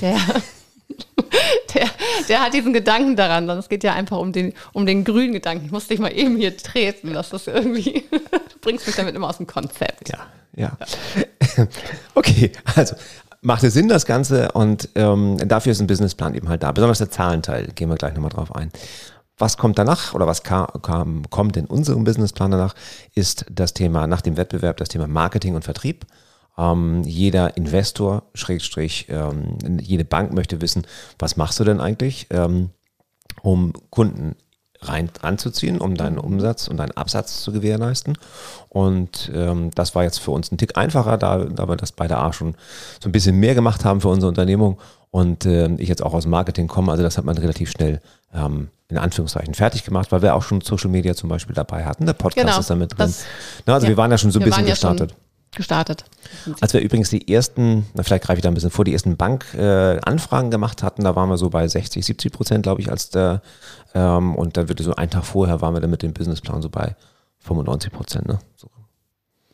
der, 0.01 0.15
der, 1.73 1.89
der 2.27 2.41
hat 2.41 2.53
diesen 2.53 2.73
Gedanken 2.73 3.15
daran, 3.15 3.43
sondern 3.43 3.59
es 3.59 3.69
geht 3.69 3.83
ja 3.83 3.93
einfach 3.93 4.17
um 4.17 4.31
den, 4.31 4.53
um 4.73 4.85
den 4.85 5.03
grünen 5.03 5.33
Gedanken. 5.33 5.65
Ich 5.65 5.71
muss 5.71 5.87
dich 5.87 5.99
mal 5.99 6.09
eben 6.09 6.37
hier 6.37 6.57
treten, 6.57 7.13
dass 7.13 7.29
das 7.29 7.47
irgendwie, 7.47 8.05
du 8.11 8.59
bringst 8.61 8.87
mich 8.87 8.95
damit 8.95 9.15
immer 9.15 9.29
aus 9.29 9.37
dem 9.37 9.47
Konzept. 9.47 10.09
Ja, 10.09 10.27
ja. 10.55 10.77
okay, 12.15 12.51
also 12.75 12.95
macht 13.41 13.63
es 13.63 13.73
Sinn 13.73 13.89
das 13.89 14.05
Ganze 14.05 14.51
und 14.53 14.89
ähm, 14.95 15.37
dafür 15.45 15.73
ist 15.73 15.81
ein 15.81 15.87
Businessplan 15.87 16.33
eben 16.33 16.49
halt 16.49 16.63
da. 16.63 16.71
Besonders 16.71 16.99
der 16.99 17.11
Zahlenteil, 17.11 17.67
gehen 17.75 17.89
wir 17.89 17.97
gleich 17.97 18.13
nochmal 18.13 18.31
drauf 18.31 18.55
ein. 18.55 18.71
Was 19.37 19.57
kommt 19.57 19.79
danach 19.79 20.13
oder 20.13 20.27
was 20.27 20.43
kam, 20.43 20.67
kam, 20.81 21.29
kommt 21.29 21.57
in 21.57 21.65
unserem 21.65 22.03
Businessplan 22.03 22.51
danach, 22.51 22.75
ist 23.15 23.45
das 23.51 23.73
Thema 23.73 24.07
nach 24.07 24.21
dem 24.21 24.37
Wettbewerb, 24.37 24.77
das 24.77 24.89
Thema 24.89 25.07
Marketing 25.07 25.55
und 25.55 25.63
Vertrieb. 25.63 26.05
Ähm, 26.57 27.03
jeder 27.03 27.57
Investor, 27.57 28.23
Schrägstrich, 28.35 29.07
ähm, 29.09 29.57
jede 29.81 30.05
Bank 30.05 30.33
möchte 30.33 30.61
wissen, 30.61 30.85
was 31.17 31.35
machst 31.35 31.59
du 31.59 31.63
denn 31.63 31.81
eigentlich, 31.81 32.27
ähm, 32.29 32.69
um 33.41 33.73
Kunden 33.89 34.35
rein 34.87 35.09
ranzuziehen, 35.21 35.79
um 35.79 35.95
deinen 35.95 36.17
Umsatz 36.17 36.67
und 36.67 36.77
deinen 36.77 36.91
Absatz 36.91 37.41
zu 37.41 37.51
gewährleisten. 37.51 38.17
Und 38.69 39.31
ähm, 39.33 39.71
das 39.75 39.95
war 39.95 40.03
jetzt 40.03 40.19
für 40.19 40.31
uns 40.31 40.51
ein 40.51 40.57
Tick 40.57 40.77
einfacher, 40.77 41.17
da, 41.17 41.45
da 41.45 41.67
wir 41.67 41.75
das 41.75 41.91
bei 41.91 42.07
der 42.07 42.19
A 42.19 42.33
schon 42.33 42.55
so 43.01 43.09
ein 43.09 43.11
bisschen 43.11 43.39
mehr 43.39 43.55
gemacht 43.55 43.85
haben 43.85 44.01
für 44.01 44.09
unsere 44.09 44.29
Unternehmung 44.29 44.79
und 45.11 45.45
ähm, 45.45 45.77
ich 45.79 45.89
jetzt 45.89 46.03
auch 46.03 46.13
aus 46.13 46.25
Marketing 46.25 46.67
komme. 46.67 46.91
Also 46.91 47.03
das 47.03 47.17
hat 47.17 47.25
man 47.25 47.37
relativ 47.37 47.71
schnell 47.71 48.01
ähm, 48.33 48.69
in 48.89 48.97
Anführungszeichen 48.97 49.53
fertig 49.53 49.83
gemacht, 49.83 50.11
weil 50.11 50.21
wir 50.21 50.35
auch 50.35 50.43
schon 50.43 50.61
Social 50.61 50.89
Media 50.89 51.15
zum 51.15 51.29
Beispiel 51.29 51.55
dabei 51.55 51.85
hatten. 51.85 52.05
Der 52.05 52.13
Podcast 52.13 52.45
Genau, 52.47 52.59
ist 52.59 52.69
damit 52.69 52.91
drin. 52.91 52.97
das- 52.99 53.23
Na, 53.65 53.73
also 53.75 53.85
ja. 53.85 53.89
wir 53.91 53.97
waren 53.97 54.11
ja 54.11 54.17
schon 54.17 54.31
so 54.31 54.39
ein 54.39 54.43
bisschen 54.43 54.57
waren 54.61 54.65
ja 54.67 54.73
gestartet. 54.73 55.15
Gestartet. 55.55 56.03
Als 56.61 56.73
wir 56.73 56.81
übrigens 56.81 57.11
die 57.11 57.31
ersten, 57.31 57.85
na 57.93 58.01
vielleicht 58.01 58.23
greife 58.23 58.39
ich 58.39 58.43
da 58.43 58.49
ein 58.49 58.55
bisschen 58.55 58.71
vor, 58.71 58.85
die 58.85 58.93
ersten 58.93 59.17
Bankanfragen 59.17 60.47
äh, 60.47 60.51
gemacht 60.51 60.81
hatten, 60.81 61.03
da 61.03 61.15
waren 61.15 61.29
wir 61.29 61.37
so 61.37 61.49
bei 61.51 61.67
60, 61.67 62.03
70 62.03 62.31
Prozent, 62.33 62.63
glaube 62.63 62.81
ich, 62.81 62.89
als 62.89 63.09
der, 63.11 63.41
ähm, 63.93 64.35
und 64.35 64.57
dann 64.57 64.67
wird 64.67 64.79
so 64.79 64.95
einen 64.95 65.11
Tag 65.11 65.25
vorher 65.25 65.61
waren 65.61 65.75
wir 65.75 65.79
dann 65.81 65.91
mit 65.91 66.01
dem 66.01 66.11
Businessplan 66.13 66.63
so 66.63 66.69
bei 66.69 66.95
95 67.39 67.91
Prozent, 67.91 68.27
ne? 68.27 68.39
So, 68.55 68.67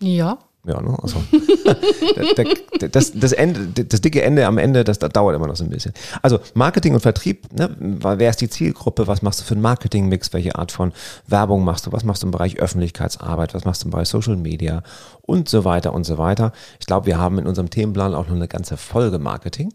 Ja. 0.01 0.38
Ja, 0.65 0.81
ne? 0.81 0.97
Also, 1.01 1.23
der, 2.35 2.45
der, 2.79 2.89
das, 2.89 3.13
das, 3.13 3.31
Ende, 3.31 3.85
das 3.85 4.01
dicke 4.01 4.21
Ende 4.21 4.45
am 4.45 4.57
Ende, 4.57 4.83
das, 4.83 4.99
das 4.99 5.09
dauert 5.11 5.35
immer 5.35 5.47
noch 5.47 5.55
so 5.55 5.63
ein 5.63 5.69
bisschen. 5.69 5.93
Also 6.21 6.39
Marketing 6.53 6.93
und 6.93 6.99
Vertrieb, 6.99 7.51
ne? 7.53 7.75
wer 7.79 8.29
ist 8.29 8.41
die 8.41 8.49
Zielgruppe, 8.49 9.07
was 9.07 9.21
machst 9.21 9.39
du 9.39 9.45
für 9.45 9.53
einen 9.53 9.61
Marketingmix, 9.61 10.33
welche 10.33 10.55
Art 10.55 10.73
von 10.73 10.91
Werbung 11.27 11.63
machst 11.63 11.85
du, 11.85 11.93
was 11.93 12.03
machst 12.03 12.23
du 12.23 12.27
im 12.27 12.31
Bereich 12.31 12.59
Öffentlichkeitsarbeit, 12.59 13.53
was 13.53 13.63
machst 13.63 13.83
du 13.83 13.87
im 13.87 13.91
Bereich 13.91 14.09
Social 14.09 14.35
Media 14.35 14.83
und 15.21 15.47
so 15.47 15.63
weiter 15.63 15.93
und 15.93 16.03
so 16.03 16.17
weiter. 16.17 16.51
Ich 16.79 16.87
glaube, 16.87 17.05
wir 17.05 17.17
haben 17.17 17.39
in 17.39 17.47
unserem 17.47 17.69
Themenplan 17.69 18.13
auch 18.13 18.27
noch 18.27 18.35
eine 18.35 18.49
ganze 18.49 18.75
Folge 18.75 19.17
Marketing. 19.17 19.73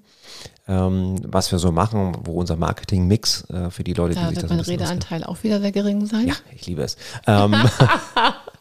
Ähm, 0.66 1.16
was 1.26 1.52
wir 1.52 1.58
so 1.58 1.72
machen, 1.72 2.16
wo 2.24 2.40
unser 2.40 2.56
Marketingmix 2.56 3.44
äh, 3.50 3.70
für 3.70 3.84
die 3.84 3.92
Leute, 3.92 4.14
die 4.14 4.20
Da 4.20 4.28
sich 4.28 4.36
wird 4.36 4.44
das 4.44 4.50
ein 4.50 4.56
mein 4.56 4.58
bisschen 4.58 4.74
interessieren. 4.74 5.02
Redeanteil 5.02 5.24
auch 5.24 5.42
wieder 5.42 5.60
sehr 5.60 5.72
gering 5.72 6.06
sein. 6.06 6.26
Ja, 6.26 6.34
ich 6.54 6.66
liebe 6.66 6.82
es. 6.82 6.96
Ähm, 7.26 7.54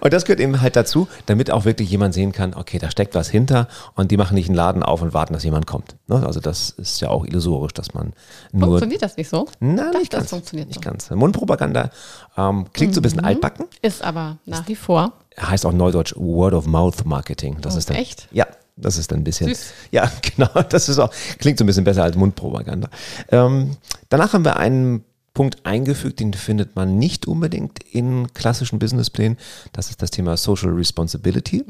und 0.00 0.12
das 0.12 0.24
gehört 0.24 0.40
eben 0.40 0.60
halt 0.60 0.76
dazu, 0.76 1.08
damit 1.26 1.50
auch 1.50 1.64
wirklich 1.64 1.90
jemand 1.90 2.14
sehen 2.14 2.32
kann, 2.32 2.54
okay, 2.54 2.78
da 2.78 2.90
steckt 2.90 3.14
was 3.14 3.28
hinter 3.28 3.68
und 3.94 4.10
die 4.10 4.16
machen 4.16 4.34
nicht 4.34 4.48
einen 4.48 4.56
Laden 4.56 4.82
auf 4.82 5.02
und 5.02 5.14
warten, 5.14 5.32
dass 5.34 5.44
jemand 5.44 5.66
kommt. 5.66 5.96
Ne? 6.08 6.24
Also 6.26 6.40
das 6.40 6.70
ist 6.70 7.00
ja 7.00 7.08
auch 7.08 7.24
illusorisch, 7.24 7.72
dass 7.74 7.94
man 7.94 8.12
nur... 8.52 8.68
Funktioniert 8.68 9.02
das 9.02 9.16
nicht 9.16 9.28
so? 9.28 9.46
Nein, 9.60 9.90
nicht 9.98 10.12
das 10.12 10.20
ganz. 10.20 10.30
funktioniert 10.30 10.68
nicht 10.68 10.82
so. 10.82 10.88
ganz. 10.90 11.10
Mundpropaganda 11.10 11.90
ähm, 12.36 12.66
klingt 12.72 12.94
so 12.94 13.00
ein 13.00 13.02
bisschen 13.02 13.24
altbacken, 13.24 13.66
Ist 13.82 14.02
aber 14.02 14.38
nach 14.46 14.66
wie 14.68 14.76
vor. 14.76 15.12
heißt 15.40 15.64
auch 15.66 15.72
neudeutsch 15.72 16.14
Word-of-Mouth-Marketing. 16.16 17.58
Das 17.60 17.74
Oh, 17.74 17.78
ist 17.78 17.90
dann, 17.90 17.96
echt? 17.96 18.28
Ja, 18.32 18.46
das 18.76 18.96
ist 18.98 19.12
dann 19.12 19.20
ein 19.20 19.24
bisschen. 19.24 19.48
Süß. 19.48 19.72
Ja, 19.90 20.10
genau. 20.34 20.48
Das 20.68 20.88
ist 20.88 20.98
auch, 20.98 21.10
klingt 21.38 21.58
so 21.58 21.64
ein 21.64 21.66
bisschen 21.66 21.84
besser 21.84 22.02
als 22.04 22.16
Mundpropaganda. 22.16 22.88
Ähm, 23.30 23.76
danach 24.08 24.32
haben 24.32 24.44
wir 24.44 24.56
einen 24.56 25.04
Punkt 25.34 25.64
eingefügt, 25.64 26.20
den 26.20 26.34
findet 26.34 26.76
man 26.76 26.98
nicht 26.98 27.26
unbedingt 27.26 27.78
in 27.82 28.32
klassischen 28.34 28.78
Businessplänen. 28.78 29.38
Das 29.72 29.88
ist 29.90 30.02
das 30.02 30.10
Thema 30.10 30.36
Social 30.36 30.70
Responsibility. 30.70 31.64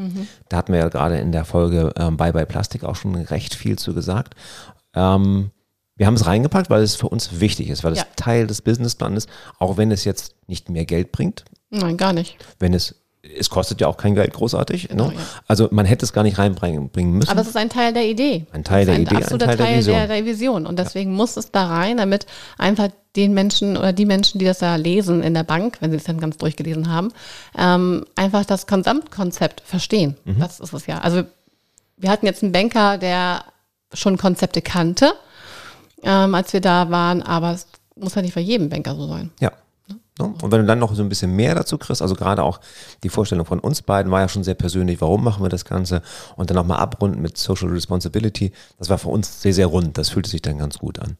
Da 0.49 0.57
hatten 0.57 0.73
wir 0.73 0.81
ja 0.81 0.89
gerade 0.89 1.19
in 1.19 1.31
der 1.33 1.45
Folge 1.45 1.93
ähm, 1.97 2.17
Bye 2.17 2.33
Bye 2.33 2.47
Plastik 2.47 2.83
auch 2.85 2.97
schon 2.97 3.15
recht 3.15 3.55
viel 3.55 3.79
zu 3.79 3.95
gesagt. 3.95 4.35
Ähm, 4.95 5.51
Wir 5.97 6.07
haben 6.07 6.15
es 6.15 6.27
reingepackt, 6.27 6.71
weil 6.71 6.83
es 6.83 6.97
für 6.97 7.09
uns 7.09 7.39
wichtig 7.41 7.69
ist, 7.69 7.85
weil 7.85 7.95
Ja. 7.95 8.03
es 8.03 8.09
Teil 8.17 8.47
des 8.47 8.63
Businessplans 8.63 9.19
ist, 9.19 9.29
auch 9.59 9.77
wenn 9.77 9.93
es 9.93 10.05
jetzt 10.05 10.35
nicht 10.49 10.69
mehr 10.71 10.85
Geld 10.87 11.13
bringt, 11.13 11.45
Nein, 11.71 11.97
gar 11.97 12.13
nicht. 12.13 12.37
wenn 12.59 12.75
es, 12.75 12.95
es 13.23 13.51
kostet 13.51 13.81
ja 13.81 13.87
auch 13.87 13.97
kein 13.97 14.15
Geld 14.15 14.33
großartig. 14.33 14.91
Ne? 14.91 15.13
ja. 15.15 15.21
Also 15.47 15.69
man 15.71 15.87
hätte 15.87 16.05
es 16.05 16.13
gar 16.13 16.25
nicht 16.25 16.39
reinbringen 16.39 16.91
bringen 16.91 17.13
müssen. 17.13 17.31
Aber 17.31 17.41
es 17.41 17.47
ist 17.47 17.57
ein 17.57 17.69
Teil 17.69 17.93
der 17.93 18.07
Idee. 18.07 18.47
Ein 18.53 18.65
Teil 18.65 18.85
der 18.85 18.99
Idee, 18.99 19.17
ein 19.17 19.23
absoluter 19.23 19.47
Teil 19.47 19.57
der 19.59 19.77
Vision. 19.79 19.97
Der, 19.97 20.07
der 20.09 20.25
Vision. 20.25 20.67
Und 20.67 20.79
deswegen 20.79 21.13
muss 21.13 21.37
es 21.37 21.53
da 21.53 21.67
rein, 21.67 21.99
damit 21.99 22.27
einfach 22.59 22.89
den 23.15 23.33
Menschen 23.33 23.77
oder 23.77 23.93
die 23.93 24.07
Menschen, 24.07 24.39
die 24.39 24.45
das 24.45 24.59
da 24.59 24.75
lesen 24.75 25.23
in 25.23 25.35
der 25.35 25.45
Bank, 25.45 25.77
wenn 25.81 25.91
sie 25.91 25.99
es 25.99 26.05
dann 26.05 26.19
ganz 26.19 26.37
durchgelesen 26.39 26.91
haben, 26.91 27.13
ähm, 27.57 28.05
einfach 28.17 28.45
das 28.45 28.67
Gesamtkonzept 28.67 29.63
verstehen. 29.65 30.17
Mhm. 30.25 30.41
Das 30.41 30.59
ist 30.59 30.73
es 30.73 30.87
ja. 30.87 30.99
Also 30.99 31.23
wir 31.97 32.11
hatten 32.11 32.27
jetzt 32.27 32.43
einen 32.43 32.53
Banker, 32.53 32.99
der 32.99 33.45
schon 33.93 34.17
Konzepte 34.17 34.63
kannte, 34.63 35.13
ähm, 36.03 36.35
als 36.35 36.53
wir 36.53 36.61
da 36.61 36.91
waren, 36.91 37.23
aber 37.23 37.53
es 37.53 37.69
muss 37.95 38.15
ja 38.15 38.23
nicht 38.23 38.35
bei 38.35 38.41
jedem 38.41 38.69
Banker 38.69 38.97
so 38.97 39.07
sein. 39.07 39.31
Ja. 39.39 39.53
Ne? 40.23 40.35
Und 40.43 40.53
wenn 40.53 40.61
du 40.61 40.67
dann 40.67 40.79
noch 40.79 40.95
so 40.95 41.03
ein 41.03 41.09
bisschen 41.09 41.35
mehr 41.35 41.55
dazu 41.55 41.79
kriegst, 41.79 42.03
also 42.03 42.15
gerade 42.15 42.43
auch 42.43 42.61
die 43.03 43.09
Vorstellung 43.09 43.47
von 43.47 43.59
uns 43.59 43.83
beiden 43.83 44.11
war 44.13 44.21
ja 44.21 44.29
schon 44.29 44.45
sehr 44.45 44.55
persönlich, 44.55 45.01
warum 45.01 45.25
machen 45.25 45.43
wir 45.45 45.49
das 45.49 45.65
Ganze 45.65 46.03
und 46.37 46.51
dann 46.51 46.57
nochmal 46.57 46.79
abrunden 46.79 47.21
mit 47.21 47.37
Social 47.37 47.69
Responsibility, 47.69 48.53
das 48.79 48.89
war 48.89 48.99
für 48.99 49.09
uns 49.09 49.43
sehr, 49.43 49.55
sehr 49.55 49.67
rund, 49.67 49.99
das 49.99 50.11
fühlte 50.11 50.31
sich 50.31 50.43
dann 50.43 50.59
ganz 50.59 50.79
gut 50.79 50.99
an. 50.99 51.17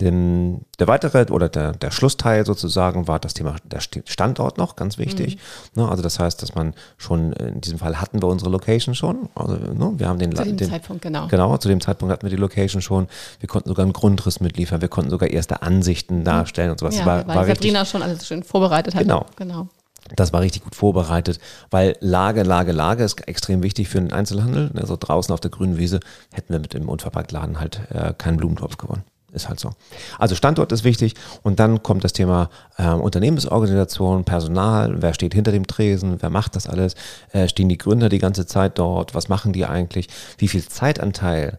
Denn 0.00 0.62
der 0.78 0.88
weitere 0.88 1.30
oder 1.30 1.48
der, 1.48 1.72
der 1.72 1.90
Schlussteil 1.90 2.46
sozusagen 2.46 3.06
war 3.06 3.18
das 3.18 3.34
Thema 3.34 3.56
der 3.64 3.80
St- 3.80 4.08
Standort 4.10 4.56
noch, 4.56 4.76
ganz 4.76 4.96
wichtig. 4.96 5.36
Mhm. 5.74 5.82
Ne, 5.82 5.88
also 5.90 6.02
das 6.02 6.18
heißt, 6.18 6.40
dass 6.42 6.54
man 6.54 6.74
schon, 6.96 7.32
äh, 7.34 7.48
in 7.48 7.60
diesem 7.60 7.78
Fall 7.78 8.00
hatten 8.00 8.22
wir 8.22 8.28
unsere 8.28 8.50
Location 8.50 8.94
schon, 8.94 9.28
also 9.34 9.54
ne, 9.54 9.92
wir 9.98 10.08
haben 10.08 10.18
den, 10.18 10.34
Zu 10.34 10.44
dem 10.44 10.56
den 10.56 10.70
Zeitpunkt, 10.70 11.02
genau. 11.02 11.26
Genau, 11.28 11.56
zu 11.58 11.68
dem 11.68 11.80
Zeitpunkt 11.80 12.12
hatten 12.12 12.22
wir 12.22 12.30
die 12.30 12.36
Location 12.36 12.80
schon. 12.80 13.08
Wir 13.40 13.48
konnten 13.48 13.68
sogar 13.68 13.84
einen 13.84 13.92
Grundriss 13.92 14.40
mitliefern. 14.40 14.80
Wir 14.80 14.88
konnten 14.88 15.10
sogar 15.10 15.28
erste 15.28 15.62
Ansichten 15.62 16.24
darstellen 16.24 16.70
und 16.70 16.80
sowas. 16.80 16.94
Mhm. 16.94 17.00
Ja, 17.00 17.06
war, 17.06 17.26
weil 17.28 17.36
war 17.36 17.46
richtig, 17.46 17.70
Sabrina 17.72 17.84
schon 17.84 18.02
alles 18.02 18.26
schön 18.26 18.42
vorbereitet 18.42 18.94
hat. 18.94 19.02
Genau. 19.02 19.26
genau. 19.36 19.68
das 20.16 20.32
war 20.32 20.40
richtig 20.40 20.64
gut 20.64 20.74
vorbereitet, 20.74 21.38
weil 21.70 21.96
Lage, 22.00 22.42
Lage, 22.42 22.72
Lage 22.72 23.04
ist 23.04 23.28
extrem 23.28 23.62
wichtig 23.62 23.88
für 23.88 24.00
den 24.00 24.12
Einzelhandel. 24.12 24.70
Also 24.76 24.96
draußen 24.98 25.32
auf 25.32 25.40
der 25.40 25.50
grünen 25.50 25.76
Wiese 25.76 26.00
hätten 26.32 26.52
wir 26.54 26.58
mit 26.60 26.72
dem 26.74 26.88
Unverpacktladen 26.88 27.60
halt 27.60 27.80
äh, 27.90 28.14
keinen 28.16 28.38
Blumentopf 28.38 28.78
gewonnen. 28.78 29.02
Ist 29.32 29.48
halt 29.48 29.60
so. 29.60 29.70
Also 30.18 30.34
Standort 30.34 30.72
ist 30.72 30.82
wichtig 30.84 31.14
und 31.42 31.60
dann 31.60 31.82
kommt 31.82 32.02
das 32.02 32.12
Thema 32.12 32.50
äh, 32.78 32.88
Unternehmensorganisation, 32.88 34.24
Personal, 34.24 35.00
wer 35.02 35.14
steht 35.14 35.34
hinter 35.34 35.52
dem 35.52 35.66
Tresen, 35.66 36.20
wer 36.20 36.30
macht 36.30 36.56
das 36.56 36.68
alles, 36.68 36.94
äh, 37.32 37.48
stehen 37.48 37.68
die 37.68 37.78
Gründer 37.78 38.08
die 38.08 38.18
ganze 38.18 38.46
Zeit 38.46 38.78
dort, 38.78 39.14
was 39.14 39.28
machen 39.28 39.52
die 39.52 39.64
eigentlich, 39.66 40.08
wie 40.38 40.48
viel 40.48 40.66
Zeitanteil 40.66 41.58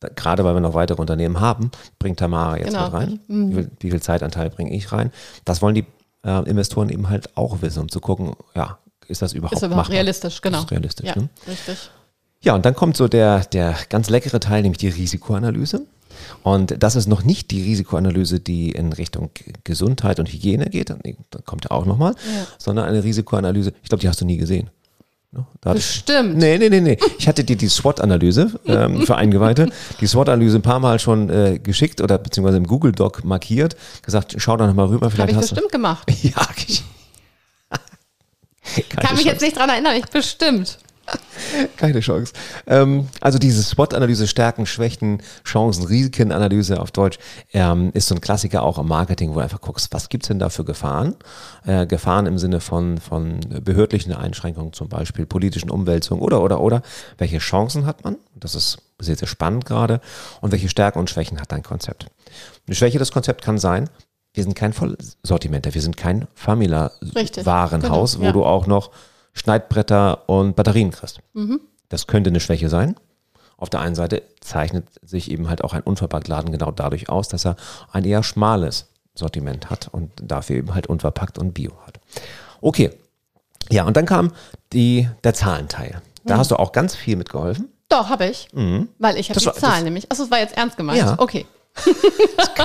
da- 0.00 0.08
gerade 0.14 0.44
weil 0.44 0.54
wir 0.54 0.60
noch 0.60 0.74
weitere 0.74 1.00
Unternehmen 1.00 1.40
haben, 1.40 1.70
bringt 1.98 2.18
Tamara 2.18 2.58
jetzt 2.58 2.68
Genau. 2.68 2.84
mit 2.86 2.92
rein. 2.92 3.20
Wie, 3.28 3.54
viel, 3.54 3.70
wie 3.80 3.90
viel 3.92 4.02
Zeitanteil 4.02 4.50
bringe 4.50 4.74
ich 4.74 4.90
rein? 4.92 5.10
Das 5.44 5.62
wollen 5.62 5.74
die 5.76 5.86
äh, 6.24 6.48
Investoren 6.48 6.88
eben 6.90 7.08
halt 7.08 7.36
auch 7.36 7.62
wissen, 7.62 7.80
um 7.80 7.88
zu 7.88 8.00
gucken, 8.00 8.34
ja, 8.54 8.78
ist 9.08 9.22
das 9.22 9.32
überhaupt 9.32 9.54
Ist 9.54 9.62
überhaupt 9.62 9.76
machbar? 9.76 9.94
realistisch, 9.94 10.40
genau. 10.42 10.58
Ist 10.58 10.70
realistisch, 10.72 11.06
Ja, 11.06 11.14
ne? 11.16 11.28
richtig. 11.46 11.90
Ja, 12.42 12.54
und 12.54 12.66
dann 12.66 12.74
kommt 12.74 12.96
so 12.96 13.06
der, 13.08 13.40
der 13.44 13.74
ganz 13.88 14.10
leckere 14.10 14.40
Teil, 14.40 14.62
nämlich 14.62 14.78
die 14.78 14.88
Risikoanalyse. 14.88 15.82
Und 16.42 16.82
das 16.82 16.96
ist 16.96 17.06
noch 17.08 17.22
nicht 17.24 17.50
die 17.50 17.62
Risikoanalyse, 17.62 18.40
die 18.40 18.72
in 18.72 18.92
Richtung 18.92 19.30
Gesundheit 19.64 20.18
und 20.20 20.28
Hygiene 20.32 20.66
geht, 20.66 20.90
da 20.90 20.96
kommt 21.44 21.64
ja 21.64 21.70
auch 21.70 21.86
nochmal, 21.86 22.12
Ja. 22.34 22.46
sondern 22.58 22.86
eine 22.86 23.02
Risikoanalyse, 23.04 23.72
ich 23.82 23.88
glaube, 23.88 24.00
die 24.02 24.08
hast 24.08 24.20
du 24.20 24.24
nie 24.24 24.36
gesehen. 24.36 24.70
Ne? 25.32 25.44
Da 25.60 25.70
hatte 25.70 25.78
ich- 25.80 25.86
Bestimmt. 25.86 26.36
Nee, 26.36 26.56
nee, 26.58 26.68
nee, 26.68 26.80
nee. 26.80 26.98
Ich 27.18 27.26
hatte 27.28 27.42
dir 27.44 27.56
die 27.56 27.68
SWOT-Analyse 27.68 28.52
ähm, 28.66 29.02
für 29.06 29.16
Eingeweihte, 29.16 29.68
die 30.00 30.06
SWOT-Analyse 30.06 30.58
ein 30.58 30.62
paar 30.62 30.78
Mal 30.80 30.98
schon 30.98 31.28
äh, 31.30 31.58
geschickt 31.58 32.00
oder 32.00 32.16
beziehungsweise 32.18 32.58
im 32.58 32.66
Google-Doc 32.66 33.24
markiert, 33.24 33.76
gesagt, 34.02 34.34
schau 34.38 34.56
da 34.56 34.66
nochmal 34.66 34.86
rüber, 34.86 35.10
Habe 35.18 35.30
ich 35.30 35.36
hast 35.36 35.50
bestimmt 35.50 35.72
gemacht. 35.72 36.08
du. 36.08 36.14
Ja, 36.28 36.46
ich, 36.66 36.82
Kann 38.90 39.02
mich 39.14 39.22
Chance. 39.22 39.24
jetzt 39.28 39.42
nicht 39.42 39.56
dran 39.56 39.68
erinnern, 39.70 39.94
ich 39.96 40.06
bestimmt. 40.06 40.78
Keine 41.76 42.00
Chance. 42.00 42.32
Ähm, 42.66 43.08
also 43.20 43.38
diese 43.38 43.62
SWOT-Analyse, 43.62 44.26
Stärken, 44.26 44.66
Schwächen, 44.66 45.22
Chancen, 45.44 45.84
Risikenanalyse 45.84 46.80
auf 46.80 46.90
Deutsch, 46.90 47.18
ähm, 47.52 47.90
ist 47.94 48.08
so 48.08 48.14
ein 48.14 48.20
Klassiker 48.20 48.62
auch 48.62 48.78
im 48.78 48.88
Marketing, 48.88 49.30
wo 49.30 49.34
du 49.34 49.40
einfach 49.40 49.60
guckst, 49.60 49.92
was 49.92 50.08
gibt's 50.08 50.28
denn 50.28 50.38
da 50.38 50.48
für 50.48 50.64
Gefahren? 50.64 51.16
Äh, 51.64 51.86
Gefahren 51.86 52.26
im 52.26 52.38
Sinne 52.38 52.60
von, 52.60 52.98
von 52.98 53.40
behördlichen 53.62 54.12
Einschränkungen, 54.12 54.72
zum 54.72 54.88
Beispiel 54.88 55.26
politischen 55.26 55.70
Umwälzungen 55.70 56.22
oder, 56.22 56.42
oder, 56.42 56.60
oder. 56.60 56.82
Welche 57.18 57.38
Chancen 57.38 57.86
hat 57.86 58.04
man? 58.04 58.16
Das 58.34 58.54
ist 58.54 58.78
sehr, 58.98 59.16
sehr 59.16 59.28
spannend 59.28 59.66
gerade. 59.66 60.00
Und 60.40 60.52
welche 60.52 60.68
Stärken 60.68 60.98
und 60.98 61.10
Schwächen 61.10 61.40
hat 61.40 61.52
dein 61.52 61.62
Konzept? 61.62 62.06
Eine 62.66 62.74
Schwäche 62.74 62.98
des 62.98 63.12
Konzepts 63.12 63.44
kann 63.44 63.58
sein, 63.58 63.88
wir 64.34 64.42
sind 64.42 64.54
kein 64.54 64.74
Vollsortimenter, 64.74 65.72
wir 65.72 65.80
sind 65.80 65.96
kein 65.96 66.28
Famila-Warenhaus, 66.34 68.12
genau, 68.12 68.22
wo 68.22 68.26
ja. 68.26 68.32
du 68.32 68.44
auch 68.44 68.66
noch 68.66 68.90
Schneidbretter 69.36 70.28
und 70.28 70.56
Batterien 70.56 70.90
kriegst. 70.90 71.20
Mhm. 71.34 71.60
Das 71.88 72.06
könnte 72.06 72.30
eine 72.30 72.40
Schwäche 72.40 72.68
sein. 72.68 72.96
Auf 73.58 73.70
der 73.70 73.80
einen 73.80 73.94
Seite 73.94 74.22
zeichnet 74.40 74.86
sich 75.02 75.30
eben 75.30 75.48
halt 75.48 75.62
auch 75.62 75.72
ein 75.72 75.82
Unverpacktladen 75.82 76.50
genau 76.52 76.70
dadurch 76.72 77.08
aus, 77.08 77.28
dass 77.28 77.46
er 77.46 77.56
ein 77.92 78.04
eher 78.04 78.22
schmales 78.22 78.86
Sortiment 79.14 79.70
hat 79.70 79.88
und 79.92 80.10
dafür 80.20 80.56
eben 80.56 80.74
halt 80.74 80.88
unverpackt 80.88 81.38
und 81.38 81.52
bio 81.54 81.72
hat. 81.86 82.00
Okay. 82.60 82.90
Ja, 83.70 83.84
und 83.84 83.96
dann 83.96 84.04
kam 84.06 84.32
die, 84.72 85.08
der 85.24 85.32
Zahlenteil. 85.34 86.02
Da 86.24 86.34
Mhm. 86.34 86.38
hast 86.38 86.50
du 86.50 86.56
auch 86.56 86.72
ganz 86.72 86.94
viel 86.94 87.16
mitgeholfen. 87.16 87.68
Doch, 87.88 88.08
habe 88.10 88.26
ich. 88.26 88.48
Weil 88.98 89.16
ich 89.16 89.30
habe 89.30 89.38
die 89.38 89.44
Zahlen 89.46 89.60
das- 89.60 89.82
nämlich. 89.84 90.10
Achso, 90.10 90.24
es 90.24 90.30
war 90.30 90.38
jetzt 90.38 90.56
ernst 90.56 90.76
gemeint. 90.76 90.98
Ja. 90.98 91.14
Okay. 91.18 91.46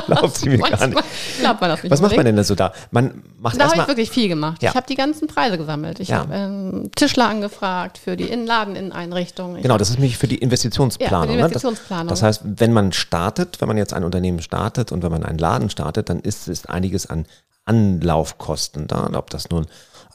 Glaubt 0.08 0.36
sie 0.38 0.50
mir 0.50 0.58
gar 0.60 0.88
nicht. 0.88 1.04
Glaubt 1.40 1.62
man 1.62 1.70
das 1.70 1.84
nicht. 1.84 1.92
Was 1.92 2.02
macht 2.02 2.16
man 2.16 2.26
denn 2.26 2.36
da 2.36 2.44
so 2.44 2.56
da? 2.56 2.74
Man 2.92 3.24
macht 3.40 3.60
Da 3.60 3.66
habe 3.70 3.82
ich 3.82 3.88
wirklich 3.88 4.10
viel 4.10 4.28
gemacht. 4.30 4.62
Ja. 4.64 4.70
Ich 4.72 4.76
habe 4.76 4.88
die 4.88 4.96
ganzen 4.96 5.28
Preise 5.28 5.58
gesammelt. 5.58 6.00
Ich 6.00 6.10
Ja. 6.10 6.20
habe 6.20 6.34
ähm, 6.34 6.90
Tischler 6.96 7.28
angefragt 7.30 7.98
für 7.98 8.16
die 8.18 8.26
Innenladeninneneinrichtung. 8.26 9.58
Ich 9.58 9.64
Genau, 9.64 9.78
das 9.78 9.90
ist 9.90 9.96
nämlich 9.96 10.18
für 10.18 10.28
die 10.28 10.38
Investitionsplanung. 10.38 11.12
Ja, 11.12 11.22
für 11.22 11.28
die 11.28 11.36
ne? 11.36 11.42
Das- 11.42 11.52
Investitionsplanung. 11.64 12.08
Das 12.08 12.24
heißt, 12.24 12.42
wenn 12.46 12.74
man 12.74 12.92
startet, 12.94 13.62
wenn 13.62 13.68
man 13.68 13.78
jetzt 13.78 13.94
ein 13.94 14.04
Unternehmen 14.04 14.42
startet 14.42 14.92
und 14.92 15.04
wenn 15.04 15.12
man 15.12 15.24
einen 15.24 15.38
Laden 15.38 15.70
startet, 15.70 16.10
dann 16.10 16.20
ist 16.20 16.48
es 16.48 16.66
einiges 16.66 17.06
an 17.08 17.26
Anlaufkosten 17.66 18.88
da. 18.88 19.02
Und 19.06 19.16
ob 19.16 19.30
das 19.30 19.50
nun 19.50 19.68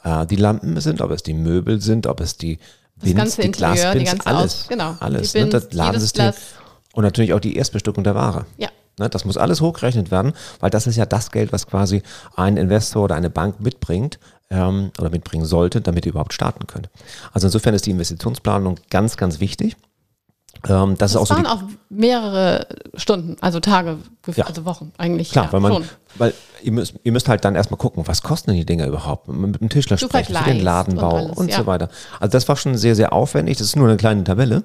äh, 0.03 0.25
die 0.25 0.35
Lampen 0.35 0.79
sind, 0.81 1.01
ob 1.01 1.11
es 1.11 1.23
die 1.23 1.33
Möbel 1.33 1.81
sind, 1.81 2.07
ob 2.07 2.19
es 2.19 2.37
die 2.37 2.59
Bins, 2.95 3.15
ganze 3.15 3.41
die 3.41 3.47
Interieur, 3.47 3.93
die 3.93 3.99
Glasbins, 4.03 4.09
ganze 4.09 4.25
alles. 4.27 4.43
Aus- 4.63 4.67
genau. 4.67 4.95
Alles. 4.99 5.31
Die 5.31 5.37
ne? 5.39 5.45
Bins, 5.47 5.65
Das 5.65 5.73
Ladensystem. 5.73 6.25
Glas. 6.25 6.37
Und 6.93 7.03
natürlich 7.03 7.33
auch 7.33 7.39
die 7.39 7.55
Erstbestückung 7.55 8.03
der 8.03 8.15
Ware. 8.15 8.45
Ja. 8.57 8.69
Ne, 8.99 9.09
das 9.09 9.25
muss 9.25 9.37
alles 9.37 9.61
hochgerechnet 9.61 10.09
werden, 10.09 10.33
weil 10.59 10.71
das 10.71 10.87
ist 10.87 10.95
ja 10.95 11.05
das 11.05 11.31
Geld, 11.31 11.53
was 11.53 11.67
quasi 11.67 12.01
ein 12.35 12.57
Investor 12.57 13.03
oder 13.03 13.15
eine 13.15 13.29
Bank 13.29 13.59
mitbringt 13.59 14.19
ähm, 14.49 14.91
oder 14.99 15.11
mitbringen 15.11 15.45
sollte, 15.45 15.81
damit 15.81 16.05
ihr 16.05 16.11
überhaupt 16.11 16.33
starten 16.33 16.65
könnt. 16.65 16.89
Also 17.31 17.47
insofern 17.47 17.75
ist 17.75 17.85
die 17.85 17.91
Investitionsplanung 17.91 18.79
ganz, 18.89 19.15
ganz 19.17 19.39
wichtig. 19.39 19.77
Ähm, 20.67 20.95
das, 20.97 21.11
ist 21.11 21.15
Das 21.15 21.15
auch 21.15 21.27
so 21.27 21.35
waren 21.35 21.43
die, 21.43 21.49
auch 21.49 21.63
mehrere 21.89 22.67
Stunden, 22.95 23.37
also 23.41 23.59
Tage, 23.59 23.97
Ja. 24.35 24.45
also 24.45 24.65
Wochen 24.65 24.91
eigentlich. 24.97 25.31
Klar, 25.31 25.45
ja, 25.45 25.53
weil 25.53 25.59
man, 25.61 25.73
schon. 25.73 25.85
weil 26.15 26.33
ihr 26.61 26.71
müsst, 26.71 26.95
ihr 27.03 27.11
müsst 27.11 27.29
halt 27.29 27.45
dann 27.45 27.55
erstmal 27.55 27.77
gucken, 27.77 28.07
was 28.07 28.21
kosten 28.21 28.51
denn 28.51 28.59
die 28.59 28.65
Dinger 28.65 28.87
überhaupt? 28.87 29.27
Mit 29.27 29.59
dem 29.59 29.69
Tischler 29.69 29.97
Du 29.97 30.07
sprechen, 30.07 30.35
für 30.35 30.43
den 30.43 30.61
Ladenbau 30.61 31.15
und 31.15 31.29
und, 31.29 31.37
alles, 31.37 31.51
ja. 31.51 31.57
so 31.59 31.65
weiter. 31.65 31.89
Also 32.19 32.31
das 32.31 32.47
war 32.47 32.55
schon 32.55 32.77
sehr, 32.77 32.95
sehr 32.95 33.13
aufwendig. 33.13 33.57
Das 33.57 33.67
ist 33.67 33.75
nur 33.75 33.87
eine 33.87 33.97
kleine 33.97 34.23
Tabelle. 34.23 34.63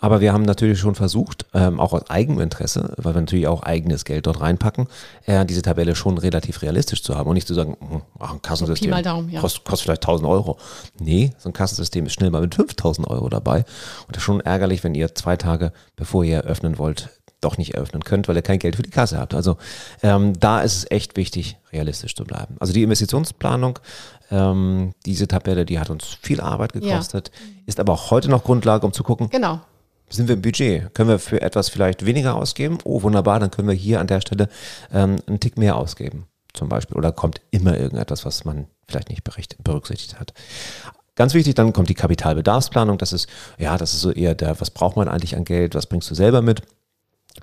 Aber 0.00 0.20
wir 0.20 0.32
haben 0.32 0.42
natürlich 0.42 0.78
schon 0.78 0.94
versucht, 0.94 1.46
ähm, 1.54 1.80
auch 1.80 1.92
aus 1.92 2.08
eigenem 2.10 2.40
Interesse, 2.40 2.94
weil 2.96 3.14
wir 3.14 3.20
natürlich 3.20 3.46
auch 3.46 3.62
eigenes 3.62 4.04
Geld 4.04 4.26
dort 4.26 4.40
reinpacken, 4.40 4.88
äh, 5.26 5.44
diese 5.44 5.62
Tabelle 5.62 5.94
schon 5.94 6.18
relativ 6.18 6.62
realistisch 6.62 7.02
zu 7.02 7.16
haben 7.16 7.28
und 7.28 7.34
nicht 7.34 7.46
zu 7.46 7.54
sagen, 7.54 7.76
hm, 7.78 8.02
ach, 8.18 8.32
ein 8.32 8.42
Kassensystem 8.42 8.90
mal 8.90 9.02
Daumen, 9.02 9.32
kostet, 9.36 9.64
kostet 9.64 9.84
vielleicht 9.84 10.02
1000 10.02 10.28
Euro. 10.28 10.58
Nee, 10.98 11.32
so 11.38 11.48
ein 11.48 11.52
Kassensystem 11.52 12.06
ist 12.06 12.14
schnell 12.14 12.30
mal 12.30 12.40
mit 12.40 12.54
5000 12.54 13.08
Euro 13.08 13.28
dabei. 13.28 13.64
Und 14.06 14.16
das 14.16 14.18
ist 14.18 14.24
schon 14.24 14.40
ärgerlich, 14.40 14.82
wenn 14.84 14.94
ihr 14.94 15.14
zwei 15.14 15.36
Tage, 15.36 15.72
bevor 15.96 16.24
ihr 16.24 16.38
eröffnen 16.38 16.78
wollt, 16.78 17.10
doch 17.42 17.58
nicht 17.58 17.74
eröffnen 17.74 18.02
könnt, 18.04 18.28
weil 18.28 18.36
ihr 18.36 18.42
kein 18.42 18.58
Geld 18.58 18.76
für 18.76 18.82
die 18.82 18.90
Kasse 18.90 19.18
habt. 19.18 19.34
Also 19.34 19.56
ähm, 20.02 20.38
da 20.40 20.62
ist 20.62 20.76
es 20.76 20.90
echt 20.90 21.16
wichtig, 21.16 21.58
realistisch 21.72 22.14
zu 22.16 22.24
bleiben. 22.24 22.56
Also 22.60 22.72
die 22.72 22.82
Investitionsplanung, 22.82 23.78
ähm, 24.30 24.92
diese 25.04 25.28
Tabelle, 25.28 25.64
die 25.66 25.78
hat 25.78 25.90
uns 25.90 26.16
viel 26.22 26.40
Arbeit 26.40 26.72
gekostet, 26.72 27.30
ist 27.66 27.80
aber 27.80 27.92
auch 27.92 28.10
heute 28.10 28.30
noch 28.30 28.44
Grundlage, 28.44 28.86
um 28.86 28.92
zu 28.92 29.02
gucken, 29.02 29.28
Genau. 29.30 29.60
sind 30.08 30.28
wir 30.28 30.34
im 30.34 30.42
Budget? 30.42 30.94
Können 30.94 31.10
wir 31.10 31.18
für 31.18 31.42
etwas 31.42 31.68
vielleicht 31.68 32.06
weniger 32.06 32.34
ausgeben? 32.36 32.78
Oh, 32.84 33.02
wunderbar, 33.02 33.40
dann 33.40 33.50
können 33.50 33.68
wir 33.68 33.74
hier 33.74 34.00
an 34.00 34.06
der 34.06 34.20
Stelle 34.20 34.48
ähm, 34.92 35.16
einen 35.26 35.40
Tick 35.40 35.58
mehr 35.58 35.76
ausgeben, 35.76 36.26
zum 36.54 36.68
Beispiel. 36.68 36.96
Oder 36.96 37.12
kommt 37.12 37.40
immer 37.50 37.76
irgendetwas, 37.78 38.24
was 38.24 38.44
man 38.44 38.66
vielleicht 38.88 39.10
nicht 39.10 39.22
berücksichtigt 39.24 40.18
hat. 40.18 40.32
Ganz 41.14 41.34
wichtig, 41.34 41.54
dann 41.54 41.72
kommt 41.74 41.90
die 41.90 41.94
Kapitalbedarfsplanung. 41.94 42.96
Das 42.96 43.12
ist, 43.12 43.28
ja, 43.58 43.76
das 43.76 43.92
ist 43.92 44.00
so 44.00 44.10
eher 44.10 44.34
der, 44.34 44.58
was 44.60 44.70
braucht 44.70 44.96
man 44.96 45.08
eigentlich 45.08 45.36
an 45.36 45.44
Geld? 45.44 45.74
Was 45.74 45.86
bringst 45.86 46.10
du 46.10 46.14
selber 46.14 46.40
mit? 46.40 46.62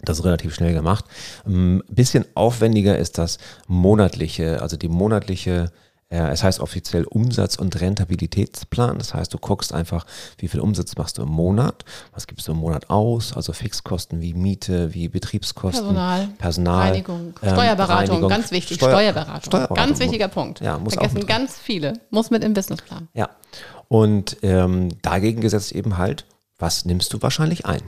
Das 0.03 0.19
ist 0.19 0.25
relativ 0.25 0.53
schnell 0.55 0.73
gemacht. 0.73 1.05
Ein 1.45 1.83
bisschen 1.89 2.25
aufwendiger 2.35 2.97
ist 2.97 3.17
das 3.17 3.37
monatliche, 3.67 4.61
also 4.61 4.77
die 4.77 4.89
monatliche 4.89 5.71
es 6.11 6.43
heißt 6.43 6.59
offiziell 6.59 7.03
Umsatz- 7.03 7.57
und 7.57 7.79
Rentabilitätsplan. 7.79 8.97
Das 8.97 9.13
heißt, 9.13 9.31
du 9.31 9.37
guckst 9.37 9.71
einfach, 9.73 10.07
wie 10.39 10.47
viel 10.47 10.59
Umsatz 10.59 10.95
machst 10.97 11.19
du 11.19 11.21
im 11.21 11.29
Monat, 11.29 11.85
was 12.13 12.25
gibst 12.25 12.47
du 12.47 12.53
im 12.53 12.57
Monat 12.57 12.89
aus, 12.89 13.33
also 13.33 13.53
Fixkosten 13.53 14.19
wie 14.19 14.33
Miete, 14.33 14.91
wie 14.95 15.07
Betriebskosten, 15.07 15.83
Personal, 15.83 16.27
Personal 16.39 16.87
Reinigung, 16.89 17.33
ähm, 17.43 17.49
Steuerberatung, 17.51 18.07
Reinigung, 18.09 18.29
ganz 18.29 18.49
wichtig, 18.49 18.77
Steuer- 18.77 18.89
Steuerberatung. 18.89 19.43
Steuerberatung 19.43 19.77
Ganz 19.77 19.99
wichtiger 19.99 20.27
Punkt. 20.29 20.61
Ja, 20.61 20.79
muss 20.79 20.95
Vergessen 20.95 21.27
ganz 21.27 21.59
viele. 21.59 21.93
Muss 22.09 22.31
mit 22.31 22.43
im 22.43 22.53
Businessplan. 22.55 23.07
Ja. 23.13 23.29
Und 23.87 24.37
ähm, 24.41 24.89
dagegen 25.03 25.41
gesetzt 25.41 25.73
eben 25.73 25.99
halt, 25.99 26.25
was 26.57 26.85
nimmst 26.85 27.13
du 27.13 27.21
wahrscheinlich 27.21 27.67
ein? 27.67 27.81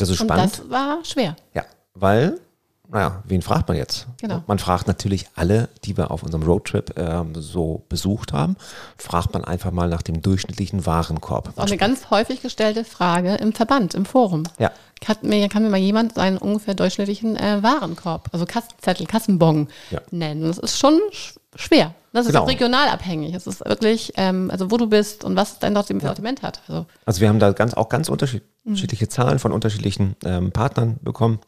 Und 0.00 0.08
das 0.08 0.08
ist 0.08 0.20
Und 0.20 0.28
spannend. 0.28 0.58
das 0.58 0.70
war 0.70 1.04
schwer. 1.04 1.36
Ja, 1.54 1.64
weil, 1.94 2.40
naja, 2.88 3.22
wen 3.26 3.42
fragt 3.42 3.68
man 3.68 3.76
jetzt? 3.76 4.06
Genau. 4.20 4.42
Man 4.46 4.58
fragt 4.58 4.86
natürlich 4.86 5.26
alle, 5.36 5.68
die 5.84 5.96
wir 5.96 6.10
auf 6.10 6.22
unserem 6.22 6.42
Roadtrip 6.42 6.94
ähm, 6.98 7.34
so 7.36 7.84
besucht 7.88 8.32
haben, 8.32 8.56
fragt 8.96 9.32
man 9.34 9.44
einfach 9.44 9.70
mal 9.72 9.88
nach 9.88 10.02
dem 10.02 10.22
durchschnittlichen 10.22 10.86
Warenkorb. 10.86 11.44
Das 11.44 11.54
ist 11.54 11.58
auch 11.60 11.66
eine 11.66 11.76
ganz 11.76 12.10
häufig 12.10 12.40
gestellte 12.40 12.84
Frage 12.84 13.34
im 13.34 13.52
Verband, 13.52 13.94
im 13.94 14.06
Forum. 14.06 14.44
Ja. 14.58 14.70
Hat 15.06 15.22
mir, 15.22 15.48
kann 15.48 15.62
mir 15.62 15.70
mal 15.70 15.76
jemand 15.78 16.14
seinen 16.14 16.36
ungefähr 16.38 16.74
durchschnittlichen 16.74 17.36
äh, 17.36 17.62
Warenkorb, 17.62 18.28
also 18.32 18.44
Kassenzettel, 18.46 19.06
Kassenbon 19.06 19.68
Ja. 19.90 20.00
nennen? 20.10 20.42
Das 20.42 20.58
ist 20.58 20.78
schon 20.78 20.98
sch 21.10 21.34
schwer. 21.56 21.94
Das 22.12 22.26
ist 22.26 22.32
Genau. 22.32 22.44
auch 22.44 22.48
regional 22.48 22.88
abhängig. 22.88 23.34
Es 23.34 23.46
ist 23.46 23.64
wirklich, 23.64 24.12
ähm, 24.16 24.50
also 24.50 24.70
wo 24.70 24.76
du 24.76 24.88
bist 24.88 25.24
und 25.24 25.36
was 25.36 25.58
dein 25.60 25.74
Sortiment 25.74 26.02
Sortiment 26.04 26.42
hat. 26.42 26.60
Also 26.68 26.86
Also 27.06 27.20
wir 27.20 27.28
haben 27.28 27.38
da 27.38 27.52
ganz, 27.52 27.74
auch 27.74 27.88
ganz 27.88 28.08
unterschied- 28.08 28.42
Mhm. 28.64 28.72
unterschiedliche 28.72 29.08
Zahlen 29.08 29.38
von 29.38 29.52
unterschiedlichen 29.52 30.16
ähm, 30.24 30.50
Partnern 30.52 30.98
bekommen. 31.02 31.38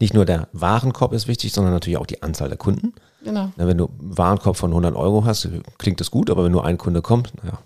Nicht 0.00 0.14
nur 0.14 0.24
der 0.24 0.48
Warenkorb 0.52 1.12
ist 1.12 1.26
wichtig, 1.28 1.52
sondern 1.52 1.72
natürlich 1.72 1.98
auch 1.98 2.06
die 2.06 2.22
Anzahl 2.22 2.48
der 2.48 2.58
Kunden. 2.58 2.94
genau. 3.24 3.50
Na, 3.56 3.66
wenn 3.66 3.78
du 3.78 3.86
einen 3.86 4.16
Warenkorb 4.18 4.56
von 4.56 4.70
100 4.72 4.94
Euro 4.94 5.24
hast, 5.24 5.48
klingt 5.78 6.00
das 6.00 6.10
gut, 6.10 6.30
aber 6.30 6.44
wenn 6.44 6.52
nur 6.52 6.64
ein 6.64 6.78
Kunde 6.78 7.02
kommt, 7.02 7.32
naja, 7.42 7.58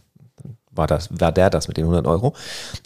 war, 0.74 0.86
das, 0.86 1.08
war 1.10 1.32
der 1.32 1.50
das 1.50 1.68
mit 1.68 1.76
den 1.76 1.84
100 1.84 2.06
Euro. 2.06 2.34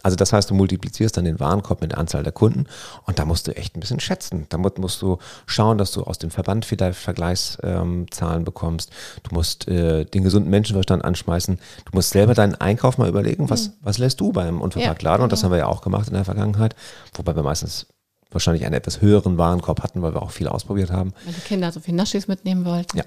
Also 0.03 0.15
das 0.15 0.33
heißt, 0.33 0.49
du 0.49 0.53
multiplizierst 0.53 1.17
dann 1.17 1.25
den 1.25 1.39
Warenkorb 1.39 1.81
mit 1.81 1.91
der 1.91 1.99
Anzahl 1.99 2.23
der 2.23 2.31
Kunden 2.31 2.65
und 3.05 3.19
da 3.19 3.25
musst 3.25 3.47
du 3.47 3.55
echt 3.55 3.75
ein 3.75 3.79
bisschen 3.79 3.99
schätzen. 3.99 4.45
Damit 4.49 4.77
musst 4.77 5.01
du 5.01 5.17
schauen, 5.45 5.77
dass 5.77 5.91
du 5.91 6.03
aus 6.03 6.17
dem 6.17 6.31
Verband 6.31 6.65
vielleicht 6.65 6.99
Vergleichszahlen 6.99 8.07
ähm, 8.21 8.43
bekommst. 8.43 8.91
Du 9.23 9.33
musst 9.33 9.67
äh, 9.67 10.05
den 10.05 10.23
gesunden 10.23 10.49
Menschenverstand 10.49 11.03
anschmeißen. 11.03 11.59
Du 11.85 11.91
musst 11.93 12.11
selber 12.11 12.33
deinen 12.33 12.55
Einkauf 12.55 12.97
mal 12.97 13.09
überlegen, 13.09 13.49
was, 13.49 13.71
was 13.81 13.97
lässt 13.97 14.19
du 14.19 14.31
beim 14.31 14.61
Unverpacktladen? 14.61 15.23
Und 15.23 15.31
das 15.31 15.43
haben 15.43 15.51
wir 15.51 15.57
ja 15.57 15.67
auch 15.67 15.81
gemacht 15.81 16.07
in 16.07 16.13
der 16.13 16.25
Vergangenheit, 16.25 16.75
wobei 17.15 17.35
wir 17.35 17.43
meistens 17.43 17.87
wahrscheinlich 18.31 18.65
einen 18.65 18.75
etwas 18.75 19.01
höheren 19.01 19.37
Warenkorb 19.37 19.83
hatten, 19.83 20.01
weil 20.01 20.13
wir 20.13 20.21
auch 20.21 20.31
viel 20.31 20.47
ausprobiert 20.47 20.91
haben. 20.91 21.13
Wenn 21.25 21.33
die 21.33 21.41
Kinder 21.41 21.71
so 21.71 21.79
viel 21.79 21.95
Naschis 21.95 22.27
mitnehmen 22.27 22.65
wollten. 22.65 22.97
Ja. 22.97 23.03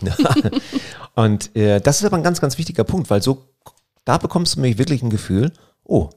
und 1.14 1.54
äh, 1.54 1.80
das 1.80 2.00
ist 2.00 2.06
aber 2.06 2.16
ein 2.16 2.22
ganz, 2.22 2.40
ganz 2.40 2.56
wichtiger 2.56 2.84
Punkt, 2.84 3.10
weil 3.10 3.22
so, 3.22 3.44
da 4.08 4.16
bekommst 4.16 4.56
du 4.56 4.60
nämlich 4.60 4.78
wirklich 4.78 5.02
ein 5.02 5.10
Gefühl, 5.10 5.52
oh, 5.84 6.08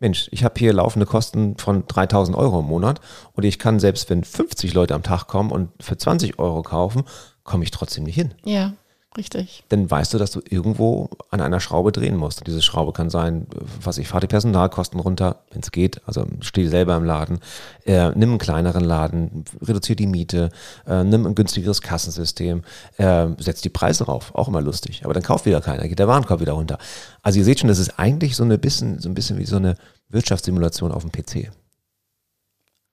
Mensch, 0.00 0.28
ich 0.32 0.44
habe 0.44 0.58
hier 0.58 0.74
laufende 0.74 1.06
Kosten 1.06 1.56
von 1.56 1.84
3000 1.88 2.36
Euro 2.36 2.60
im 2.60 2.66
Monat 2.66 3.00
und 3.32 3.44
ich 3.44 3.58
kann 3.58 3.80
selbst, 3.80 4.10
wenn 4.10 4.22
50 4.22 4.74
Leute 4.74 4.94
am 4.94 5.02
Tag 5.02 5.28
kommen 5.28 5.50
und 5.50 5.70
für 5.80 5.96
20 5.96 6.38
Euro 6.38 6.60
kaufen, 6.62 7.04
komme 7.44 7.64
ich 7.64 7.70
trotzdem 7.70 8.04
nicht 8.04 8.16
hin. 8.16 8.34
Ja, 8.44 8.74
richtig. 9.18 9.64
Dann 9.68 9.90
weißt 9.90 10.14
du, 10.14 10.18
dass 10.18 10.30
du 10.30 10.40
irgendwo 10.48 11.10
an 11.30 11.42
einer 11.42 11.60
Schraube 11.60 11.92
drehen 11.92 12.16
musst. 12.16 12.38
Und 12.40 12.46
diese 12.46 12.62
Schraube 12.62 12.92
kann 12.92 13.10
sein, 13.10 13.46
was 13.82 13.98
ich, 13.98 14.08
fahr 14.08 14.20
die 14.20 14.26
Personalkosten 14.26 14.98
runter, 14.98 15.36
wenn 15.50 15.60
es 15.60 15.70
geht. 15.70 16.00
Also 16.06 16.26
steh 16.40 16.66
selber 16.68 16.96
im 16.96 17.04
Laden, 17.04 17.40
äh, 17.84 18.10
nimm 18.10 18.30
einen 18.30 18.38
kleineren 18.38 18.84
Laden, 18.84 19.44
reduziere 19.60 19.96
die 19.96 20.06
Miete, 20.06 20.50
äh, 20.86 21.04
nimm 21.04 21.26
ein 21.26 21.34
günstigeres 21.34 21.82
Kassensystem, 21.82 22.62
äh, 22.96 23.26
setz 23.38 23.60
die 23.60 23.68
Preise 23.68 24.04
rauf. 24.04 24.34
Auch 24.34 24.48
immer 24.48 24.62
lustig. 24.62 25.02
Aber 25.04 25.12
dann 25.12 25.22
kauft 25.22 25.44
wieder 25.44 25.60
keiner, 25.60 25.86
geht 25.88 25.98
der 25.98 26.08
Warenkorb 26.08 26.40
wieder 26.40 26.52
runter. 26.52 26.78
Also 27.22 27.40
ihr 27.40 27.44
seht 27.44 27.60
schon, 27.60 27.68
das 27.68 27.78
ist 27.78 27.98
eigentlich 27.98 28.36
so, 28.36 28.44
eine 28.44 28.56
bisschen, 28.56 29.00
so 29.00 29.08
ein 29.08 29.14
bisschen 29.14 29.38
wie 29.38 29.46
so 29.46 29.56
eine 29.56 29.74
Wirtschaftssimulation 30.08 30.92
auf 30.92 31.04
dem 31.04 31.12
PC. 31.12 31.50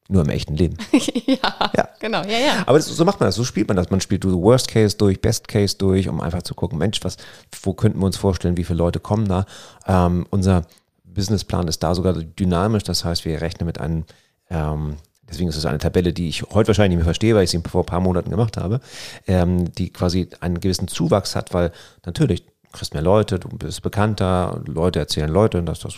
Nur 0.07 0.21
im 0.21 0.29
echten 0.29 0.55
Leben. 0.55 0.77
ja, 1.25 1.71
Ja. 1.75 1.89
genau. 1.99 2.21
Ja, 2.23 2.37
ja. 2.37 2.63
Aber 2.67 2.77
das, 2.77 2.85
so 2.85 3.05
macht 3.05 3.19
man 3.19 3.27
das, 3.27 3.35
so 3.35 3.43
spielt 3.43 3.67
man 3.67 3.75
das. 3.75 3.89
Man 3.89 4.01
spielt 4.01 4.23
so 4.23 4.41
Worst 4.41 4.67
Case 4.67 4.95
durch, 4.95 5.19
Best 5.19 5.47
Case 5.47 5.75
durch, 5.77 6.07
um 6.07 6.21
einfach 6.21 6.43
zu 6.43 6.53
gucken, 6.53 6.77
Mensch, 6.77 6.99
was, 7.01 7.17
wo 7.63 7.73
könnten 7.73 7.99
wir 7.99 8.05
uns 8.05 8.17
vorstellen, 8.17 8.55
wie 8.57 8.63
viele 8.63 8.77
Leute 8.77 8.99
kommen 8.99 9.27
da. 9.27 9.45
Ähm, 9.87 10.27
unser 10.29 10.67
Businessplan 11.03 11.67
ist 11.67 11.81
da 11.81 11.95
sogar 11.95 12.13
dynamisch, 12.13 12.83
das 12.83 13.03
heißt, 13.03 13.25
wir 13.25 13.41
rechnen 13.41 13.65
mit 13.65 13.79
einem, 13.79 14.03
ähm, 14.49 14.97
deswegen 15.27 15.49
ist 15.49 15.55
es 15.55 15.65
eine 15.65 15.79
Tabelle, 15.79 16.13
die 16.13 16.27
ich 16.27 16.43
heute 16.43 16.67
wahrscheinlich 16.67 16.89
nicht 16.89 16.97
mehr 16.97 17.05
verstehe, 17.05 17.33
weil 17.33 17.45
ich 17.45 17.49
sie 17.49 17.61
vor 17.61 17.81
ein 17.81 17.87
paar 17.87 18.01
Monaten 18.01 18.29
gemacht 18.29 18.57
habe, 18.57 18.81
ähm, 19.25 19.73
die 19.73 19.89
quasi 19.91 20.29
einen 20.41 20.59
gewissen 20.59 20.87
Zuwachs 20.87 21.35
hat, 21.35 21.53
weil 21.53 21.71
natürlich 22.05 22.45
du 22.45 22.51
kriegst 22.73 22.93
mehr 22.93 23.01
Leute, 23.01 23.39
du 23.39 23.47
bist 23.49 23.81
bekannter, 23.81 24.61
Leute 24.67 24.99
erzählen 24.99 25.29
Leute, 25.29 25.63
dass 25.63 25.79
das 25.79 25.95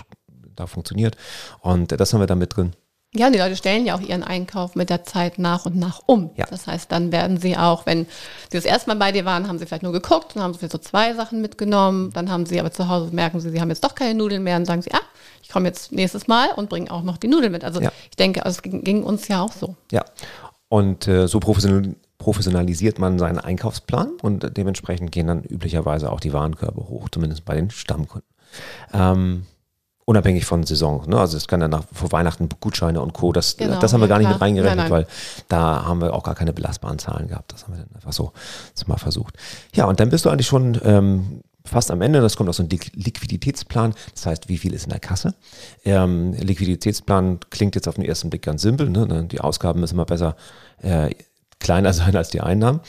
da 0.55 0.67
funktioniert. 0.67 1.17
Und 1.61 1.91
das 1.91 2.13
haben 2.13 2.21
wir 2.21 2.27
da 2.27 2.35
mit 2.35 2.55
drin. 2.55 2.73
Ja, 3.17 3.29
die 3.29 3.39
Leute 3.39 3.55
stellen 3.55 3.85
ja 3.85 3.95
auch 3.95 4.01
ihren 4.01 4.23
Einkauf 4.23 4.75
mit 4.75 4.89
der 4.89 5.03
Zeit 5.03 5.39
nach 5.39 5.65
und 5.65 5.75
nach 5.75 6.01
um. 6.05 6.29
Ja. 6.35 6.45
Das 6.49 6.67
heißt, 6.67 6.91
dann 6.91 7.11
werden 7.11 7.37
sie 7.39 7.57
auch, 7.57 7.85
wenn 7.85 8.05
sie 8.49 8.57
das 8.57 8.65
erste 8.65 8.89
Mal 8.89 8.95
bei 8.95 9.11
dir 9.11 9.25
waren, 9.25 9.47
haben 9.47 9.59
sie 9.59 9.65
vielleicht 9.65 9.83
nur 9.83 9.91
geguckt 9.93 10.35
und 10.35 10.41
haben 10.41 10.53
vielleicht 10.53 10.71
so 10.71 10.77
zwei 10.77 11.13
Sachen 11.13 11.41
mitgenommen. 11.41 12.11
Dann 12.13 12.29
haben 12.31 12.45
sie 12.45 12.59
aber 12.59 12.71
zu 12.71 12.87
Hause, 12.89 13.13
merken 13.13 13.39
sie, 13.39 13.49
sie 13.49 13.59
haben 13.61 13.69
jetzt 13.69 13.83
doch 13.83 13.95
keine 13.95 14.13
Nudeln 14.13 14.43
mehr 14.43 14.57
und 14.57 14.65
sagen 14.65 14.81
sie, 14.81 14.93
ah, 14.93 15.01
ich 15.41 15.49
komme 15.49 15.67
jetzt 15.67 15.91
nächstes 15.91 16.27
Mal 16.27 16.49
und 16.55 16.69
bringe 16.69 16.91
auch 16.91 17.03
noch 17.03 17.17
die 17.17 17.27
Nudeln 17.27 17.51
mit. 17.51 17.63
Also 17.63 17.81
Ja. 17.81 17.91
ich 18.09 18.15
denke, 18.17 18.41
es 18.45 18.61
ging, 18.61 19.03
uns 19.03 19.27
ja 19.27 19.41
auch 19.41 19.51
so. 19.51 19.75
Ja, 19.91 20.03
und 20.69 21.07
äh, 21.07 21.27
so 21.27 21.39
professional, 21.39 21.95
professionalisiert 22.17 22.99
man 22.99 23.19
seinen 23.19 23.39
Einkaufsplan 23.39 24.11
und 24.21 24.57
dementsprechend 24.57 25.11
gehen 25.11 25.27
dann 25.27 25.43
üblicherweise 25.43 26.11
auch 26.11 26.19
die 26.19 26.33
Warenkörbe 26.33 26.81
hoch, 26.89 27.09
zumindest 27.09 27.45
bei 27.45 27.55
den 27.55 27.69
Stammkunden. 27.69 28.27
Ähm, 28.93 29.45
unabhängig 30.07 30.45
von 30.45 30.63
Saison. 30.63 31.03
Ne? 31.07 31.19
Also 31.19 31.35
es 31.35 31.47
kann 31.49 31.59
dann 31.59 31.69
nach, 31.71 31.83
vor 31.91 32.11
Weihnachten 32.13 32.47
Gutscheine 32.61 33.01
und 33.01 33.13
Co. 33.13 33.33
Das, 33.33 33.57
Genau, 33.57 33.77
das 33.79 33.91
haben 33.91 33.99
wir 33.99 34.07
gar 34.07 34.19
nicht 34.19 34.27
klar. 34.27 34.35
mit 34.35 34.41
reingerechnet, 34.41 34.77
Nein, 34.77 34.89
nein. 34.89 35.05
weil 35.05 35.07
da 35.49 35.85
haben 35.85 35.99
wir 35.99 36.13
auch 36.13 36.23
gar 36.23 36.33
keine 36.33 36.53
belastbaren 36.53 36.97
Zahlen 36.97 37.27
gehabt. 37.27 37.51
Das 37.51 37.63
haben 37.65 37.73
wir 37.75 37.83
dann 37.83 37.93
einfach 37.93 38.13
so, 38.13 38.31
mal 38.87 38.97
versucht. 38.97 39.35
Ja, 39.75 39.85
und 39.85 39.99
dann 39.99 40.09
bist 40.09 40.23
du 40.23 40.29
eigentlich 40.29 40.47
schon 40.47 40.79
ähm, 40.85 41.41
fast 41.65 41.91
am 41.91 42.01
Ende. 42.01 42.21
Das 42.21 42.37
kommt 42.37 42.49
aus 42.49 42.55
so 42.55 42.63
einem 42.63 42.69
Liq- 42.69 42.91
Liquiditätsplan. 42.93 43.93
Das 44.13 44.25
heißt, 44.25 44.47
wie 44.47 44.57
viel 44.57 44.73
ist 44.73 44.85
in 44.85 44.91
der 44.91 44.99
Kasse? 45.01 45.35
Ähm, 45.83 46.31
Liquiditätsplan 46.33 47.41
klingt 47.49 47.75
jetzt 47.75 47.89
auf 47.89 47.95
den 47.95 48.05
ersten 48.05 48.29
Blick 48.29 48.43
ganz 48.43 48.61
simpel. 48.61 48.89
Ne? 48.89 49.27
Die 49.29 49.41
Ausgaben 49.41 49.81
müssen 49.81 49.95
immer 49.95 50.05
besser 50.05 50.37
äh, 50.81 51.09
kleiner 51.59 51.91
sein 51.93 52.15
als 52.15 52.29
die 52.29 52.39
Einnahmen. 52.39 52.79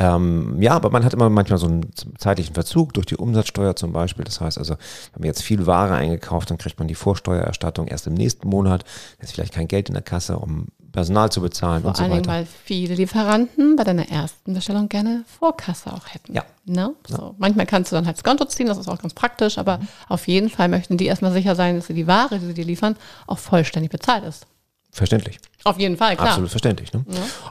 Ähm, 0.00 0.56
ja, 0.62 0.72
aber 0.72 0.88
man 0.90 1.04
hat 1.04 1.12
immer 1.12 1.28
manchmal 1.28 1.58
so 1.58 1.66
einen 1.66 1.90
zeitlichen 2.16 2.54
Verzug 2.54 2.94
durch 2.94 3.04
die 3.06 3.16
Umsatzsteuer 3.16 3.76
zum 3.76 3.92
Beispiel. 3.92 4.24
Das 4.24 4.40
heißt 4.40 4.56
also, 4.56 4.74
wenn 5.12 5.20
man 5.20 5.26
jetzt 5.26 5.42
viel 5.42 5.66
Ware 5.66 5.94
eingekauft, 5.94 6.50
dann 6.50 6.56
kriegt 6.56 6.78
man 6.78 6.88
die 6.88 6.94
Vorsteuererstattung 6.94 7.86
erst 7.86 8.06
im 8.06 8.14
nächsten 8.14 8.48
Monat. 8.48 8.84
Da 9.18 9.24
ist 9.24 9.32
vielleicht 9.32 9.52
kein 9.52 9.68
Geld 9.68 9.88
in 9.88 9.94
der 9.94 10.02
Kasse, 10.02 10.38
um 10.38 10.68
Personal 10.90 11.30
zu 11.30 11.42
bezahlen 11.42 11.82
Vor 11.82 11.90
und 11.90 11.96
so 11.98 12.02
allen 12.02 12.12
Dingen, 12.12 12.24
weiter. 12.26 12.32
weil 12.38 12.46
viele 12.64 12.94
Lieferanten 12.94 13.76
bei 13.76 13.84
deiner 13.84 14.08
ersten 14.08 14.54
Bestellung 14.54 14.88
gerne 14.88 15.22
Vorkasse 15.38 15.92
auch 15.92 16.06
hätten. 16.08 16.32
Ja. 16.34 16.44
Ne? 16.64 16.94
So. 17.06 17.34
Manchmal 17.38 17.66
kannst 17.66 17.92
du 17.92 17.96
dann 17.96 18.06
halt 18.06 18.16
das 18.16 18.24
Konto 18.24 18.44
ziehen, 18.46 18.66
das 18.66 18.78
ist 18.78 18.88
auch 18.88 18.98
ganz 19.00 19.12
praktisch, 19.14 19.58
aber 19.58 19.78
Mhm. 19.78 19.88
auf 20.08 20.26
jeden 20.26 20.48
Fall 20.48 20.68
möchten 20.68 20.96
die 20.96 21.06
erstmal 21.06 21.32
sicher 21.32 21.54
sein, 21.54 21.76
dass 21.76 21.86
sie 21.88 21.94
die 21.94 22.06
Ware, 22.06 22.38
die 22.38 22.46
sie 22.46 22.54
dir 22.54 22.64
liefern, 22.64 22.96
auch 23.26 23.38
vollständig 23.38 23.92
bezahlt 23.92 24.24
ist. 24.24 24.46
Verständlich. 24.92 25.38
Auf 25.62 25.78
jeden 25.78 25.96
Fall, 25.96 26.16
klar. 26.16 26.28
Absolut 26.28 26.50
verständlich. 26.50 26.92
Ne? 26.92 27.04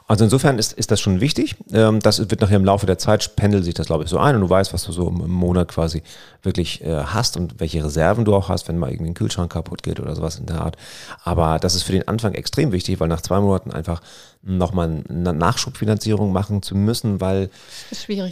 Also 0.08 0.25
insofern 0.25 0.58
ist, 0.58 0.73
ist 0.73 0.91
das 0.91 0.99
schon 0.99 1.21
wichtig. 1.21 1.56
Ähm, 1.71 1.99
das 1.99 2.19
wird 2.19 2.41
nachher 2.41 2.58
im 2.58 2.65
Laufe 2.65 2.86
der 2.86 2.97
Zeit, 2.97 3.36
pendelt 3.36 3.63
sich 3.63 3.75
das, 3.75 3.86
glaube 3.88 4.04
ich, 4.04 4.10
so 4.10 4.17
ein 4.17 4.36
und 4.36 4.41
du 4.41 4.49
weißt, 4.49 4.73
was 4.73 4.84
du 4.84 4.91
so 4.91 5.08
im 5.08 5.30
Monat 5.32 5.69
quasi 5.69 6.02
wirklich 6.41 6.84
äh, 6.84 7.04
hast 7.04 7.38
und 7.38 7.60
welche 7.60 7.84
Reserven 7.84 8.25
du 8.25 8.36
auch 8.36 8.49
hast, 8.49 8.67
wenn 8.67 8.78
mal 8.78 8.91
irgendwie 8.91 9.12
ein 9.12 9.13
Kühlschrank 9.13 9.52
kaputt 9.54 9.84
geht 9.84 9.99
oder 9.99 10.15
sowas 10.15 10.38
in 10.38 10.47
der 10.47 10.62
Art. 10.62 10.75
Aber 11.23 11.60
das 11.60 11.75
ist 11.75 11.84
für 11.84 11.93
den 11.93 12.08
Anfang 12.08 12.34
extrem 12.34 12.71
wichtig, 12.73 12.99
weil 12.99 13.08
nach 13.08 13.21
zwei 13.21 13.39
Monaten 13.39 13.71
einfach 13.71 14.02
nochmal 14.41 15.04
eine 15.08 15.34
Nachschubfinanzierung 15.34 16.32
machen 16.34 16.62
zu 16.62 16.75
müssen, 16.75 17.21
weil 17.21 17.49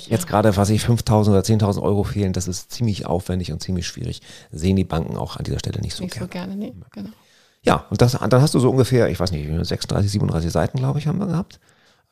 jetzt 0.08 0.28
gerade, 0.28 0.58
was 0.58 0.70
ich, 0.70 0.82
5.000 0.82 1.30
oder 1.30 1.42
10.000 1.42 1.82
Euro 1.82 2.04
fehlen, 2.04 2.34
das 2.34 2.48
ist 2.48 2.72
ziemlich 2.72 3.06
aufwendig 3.06 3.52
und 3.52 3.62
ziemlich 3.62 3.88
schwierig. 3.88 4.22
Sehen 4.52 4.76
die 4.76 4.84
Banken 4.86 5.18
auch 5.18 5.38
an 5.38 5.44
dieser 5.44 5.60
Stelle 5.60 5.80
nicht 5.82 5.96
so 5.96 6.04
Nicht 6.04 6.16
so 6.16 6.28
gern. 6.28 6.50
gerne, 6.50 6.56
nee. 6.56 6.74
Genau. 6.92 7.10
Ja, 7.68 7.86
und 7.90 8.02
das, 8.02 8.14
dann 8.14 8.42
hast 8.42 8.54
du 8.54 8.60
so 8.60 8.70
ungefähr, 8.70 9.10
ich 9.10 9.20
weiß 9.20 9.32
nicht, 9.32 9.48
36, 9.68 10.12
37 10.12 10.52
Seiten, 10.52 10.78
glaube 10.78 11.00
ich, 11.00 11.08
haben 11.08 11.20
wir 11.20 11.28
gehabt. 11.28 11.60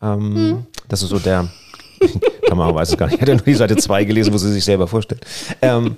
Ähm, 0.02 0.66
Das 0.88 1.02
ist 1.02 1.10
so 1.10 1.20
der, 1.20 1.48
Kamera 2.48 2.74
weiß 2.76 2.90
es 2.90 2.98
gar 2.98 3.06
nicht, 3.08 3.16
ich 3.16 3.22
hatte 3.22 3.36
nur 3.36 3.44
die 3.46 3.56
Seite 3.56 3.76
2 3.78 4.04
gelesen, 4.04 4.34
wo 4.34 4.38
sie 4.38 4.52
sich 4.52 4.66
selber 4.66 4.88
vorstellt. 4.88 5.26
Ähm, 5.62 5.96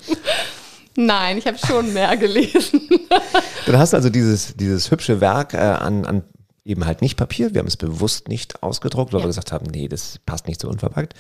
Nein, 0.96 1.38
ich 1.38 1.46
habe 1.46 1.58
schon 1.60 1.94
mehr 1.94 2.18
gelesen. 2.18 2.82
dann 3.66 3.78
hast 3.78 3.94
du 3.94 3.98
also 3.98 4.10
dieses, 4.10 4.56
dieses 4.56 4.90
hübsche 4.90 5.22
Werk 5.22 5.54
äh, 5.54 5.58
an, 5.58 6.06
an 6.06 6.24
eben 6.66 6.86
halt 6.86 7.02
nicht 7.02 7.18
Papier. 7.18 7.54
Wir 7.54 7.60
haben 7.60 7.68
es 7.68 7.78
bewusst 7.78 8.28
nicht 8.28 8.64
ausgedruckt, 8.64 9.14
weil 9.14 9.20
Ja. 9.20 9.26
wir 9.26 9.30
gesagt 9.30 9.52
haben, 9.52 9.68
nee, 9.68 9.88
das 9.88 10.20
passt 10.26 10.48
nicht 10.48 10.60
so 10.60 10.68
unverpackt. 10.68 11.14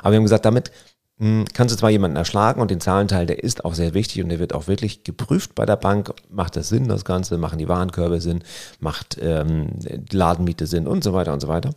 Aber 0.00 0.12
wir 0.12 0.16
haben 0.18 0.22
gesagt, 0.24 0.44
damit 0.44 0.70
kannst 1.18 1.72
du 1.72 1.78
zwar 1.78 1.90
jemanden 1.90 2.16
erschlagen 2.16 2.60
und 2.60 2.70
den 2.70 2.80
Zahlenteil, 2.80 3.26
der 3.26 3.42
ist 3.42 3.64
auch 3.64 3.74
sehr 3.74 3.94
wichtig 3.94 4.22
und 4.22 4.30
der 4.30 4.40
wird 4.40 4.52
auch 4.52 4.66
wirklich 4.66 5.04
geprüft 5.04 5.54
bei 5.54 5.64
der 5.64 5.76
Bank. 5.76 6.12
Macht 6.28 6.56
das 6.56 6.68
Sinn, 6.68 6.88
das 6.88 7.04
Ganze? 7.04 7.38
Machen 7.38 7.58
die 7.58 7.68
Warenkörbe 7.68 8.20
Sinn? 8.20 8.42
Macht 8.80 9.18
ähm, 9.20 9.68
Ladenmiete 10.10 10.66
Sinn 10.66 10.88
und 10.88 11.04
so 11.04 11.12
weiter 11.12 11.32
und 11.32 11.40
so 11.40 11.48
weiter. 11.48 11.70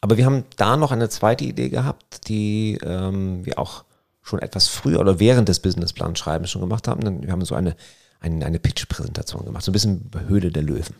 Aber 0.00 0.16
wir 0.16 0.24
haben 0.24 0.44
da 0.56 0.76
noch 0.76 0.92
eine 0.92 1.08
zweite 1.08 1.44
Idee 1.44 1.68
gehabt, 1.68 2.28
die 2.28 2.78
ähm, 2.82 3.44
wir 3.44 3.58
auch 3.58 3.84
schon 4.22 4.40
etwas 4.40 4.68
früher 4.68 5.00
oder 5.00 5.20
während 5.20 5.48
des 5.48 5.60
Businessplans 5.60 6.18
schreiben 6.18 6.46
schon 6.46 6.62
gemacht 6.62 6.88
haben. 6.88 7.22
Wir 7.22 7.30
haben 7.30 7.44
so 7.44 7.54
eine, 7.54 7.76
eine, 8.18 8.44
eine 8.44 8.58
Pitch-Präsentation 8.58 9.44
gemacht, 9.44 9.64
so 9.64 9.70
ein 9.70 9.72
bisschen 9.72 10.10
Höhle 10.26 10.50
der 10.50 10.62
Löwen. 10.62 10.94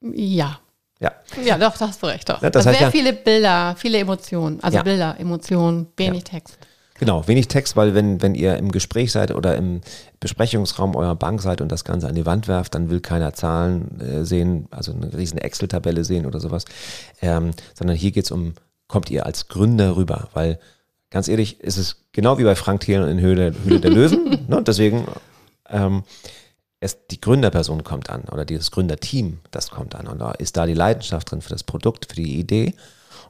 Ja. 0.00 0.60
Ja. 1.00 1.12
Ja, 1.44 1.58
doch, 1.58 1.76
da 1.76 1.88
hast 1.88 2.02
du 2.02 2.06
recht. 2.06 2.28
Doch. 2.28 2.42
Ja, 2.42 2.50
das 2.50 2.66
also 2.66 2.70
heißt 2.70 2.78
sehr 2.78 2.86
ja- 2.88 2.90
viele 2.90 3.12
Bilder, 3.12 3.74
viele 3.78 3.98
Emotionen. 3.98 4.58
Also 4.62 4.78
Ja. 4.78 4.82
Bilder, 4.82 5.16
Emotionen, 5.18 5.86
wenig 5.96 6.24
Text. 6.24 6.58
Genau, 6.98 7.28
wenig 7.28 7.46
Text, 7.46 7.76
weil 7.76 7.94
wenn, 7.94 8.20
wenn 8.22 8.34
ihr 8.34 8.56
im 8.56 8.72
Gespräch 8.72 9.12
seid 9.12 9.32
oder 9.32 9.56
im 9.56 9.82
Besprechungsraum 10.18 10.96
eurer 10.96 11.14
Bank 11.14 11.40
seid 11.40 11.60
und 11.60 11.70
das 11.70 11.84
Ganze 11.84 12.08
an 12.08 12.16
die 12.16 12.26
Wand 12.26 12.48
werft, 12.48 12.74
dann 12.74 12.90
will 12.90 12.98
keiner 13.00 13.32
Zahlen 13.34 14.00
äh, 14.00 14.24
sehen, 14.24 14.66
also 14.72 14.92
eine 14.92 15.16
riesen 15.16 15.38
Excel-Tabelle 15.38 16.02
sehen 16.04 16.26
oder 16.26 16.40
sowas, 16.40 16.64
ähm, 17.22 17.52
sondern 17.74 17.96
hier 17.96 18.10
geht's 18.10 18.32
um, 18.32 18.54
kommt 18.88 19.10
ihr 19.10 19.26
als 19.26 19.46
Gründer 19.46 19.94
rüber, 19.96 20.28
weil 20.34 20.58
ganz 21.10 21.28
ehrlich, 21.28 21.60
ist 21.60 21.76
es 21.76 22.02
genau 22.10 22.38
wie 22.38 22.44
bei 22.44 22.56
Frank 22.56 22.80
Thelen 22.80 23.08
in 23.08 23.20
Höhle, 23.20 23.54
Höhle 23.64 23.78
der 23.78 23.92
Löwen, 23.92 24.36
ne? 24.48 24.60
deswegen 24.66 25.06
ähm, 25.70 26.02
es, 26.80 27.06
die 27.08 27.20
Gründerperson 27.20 27.84
kommt 27.84 28.10
an 28.10 28.24
oder 28.30 28.44
dieses 28.44 28.70
Gründerteam, 28.70 29.40
das 29.50 29.70
kommt 29.70 29.94
an 29.94 30.06
und 30.06 30.18
da 30.18 30.32
ist 30.32 30.56
da 30.56 30.66
die 30.66 30.74
Leidenschaft 30.74 31.30
drin 31.30 31.40
für 31.40 31.50
das 31.50 31.64
Produkt, 31.64 32.06
für 32.06 32.16
die 32.16 32.38
Idee. 32.38 32.74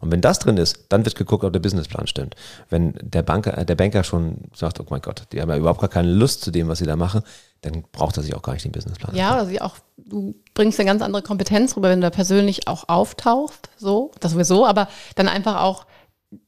Und 0.00 0.12
wenn 0.12 0.20
das 0.20 0.38
drin 0.38 0.58
ist, 0.58 0.84
dann 0.90 1.04
wird 1.04 1.16
geguckt, 1.16 1.42
ob 1.42 1.52
der 1.52 1.60
Businessplan 1.60 2.06
stimmt. 2.06 2.36
Wenn 2.70 2.94
der 3.02 3.22
Banker, 3.22 3.58
äh, 3.58 3.64
der 3.64 3.74
Banker 3.74 4.04
schon 4.04 4.36
sagt, 4.54 4.78
oh 4.78 4.86
mein 4.90 5.00
Gott, 5.00 5.22
die 5.32 5.40
haben 5.40 5.48
ja 5.50 5.56
überhaupt 5.56 5.80
gar 5.80 5.88
keine 5.88 6.12
Lust 6.12 6.42
zu 6.42 6.52
dem, 6.52 6.68
was 6.68 6.78
sie 6.78 6.86
da 6.86 6.94
machen, 6.94 7.22
dann 7.62 7.84
braucht 7.90 8.16
er 8.16 8.22
sich 8.22 8.34
auch 8.34 8.42
gar 8.42 8.52
nicht 8.52 8.64
den 8.64 8.70
Businessplan. 8.70 9.16
Ja, 9.16 9.34
oder 9.34 9.46
sie 9.46 9.60
auch, 9.60 9.76
du 9.96 10.36
bringst 10.54 10.78
eine 10.78 10.88
ganz 10.88 11.02
andere 11.02 11.22
Kompetenz 11.22 11.76
rüber, 11.76 11.88
wenn 11.88 12.00
du 12.00 12.06
da 12.06 12.10
persönlich 12.10 12.68
auch 12.68 12.88
auftauchst, 12.88 13.70
so, 13.76 14.12
das 14.20 14.32
sowieso, 14.32 14.66
aber 14.66 14.88
dann 15.16 15.28
einfach 15.28 15.60
auch 15.62 15.86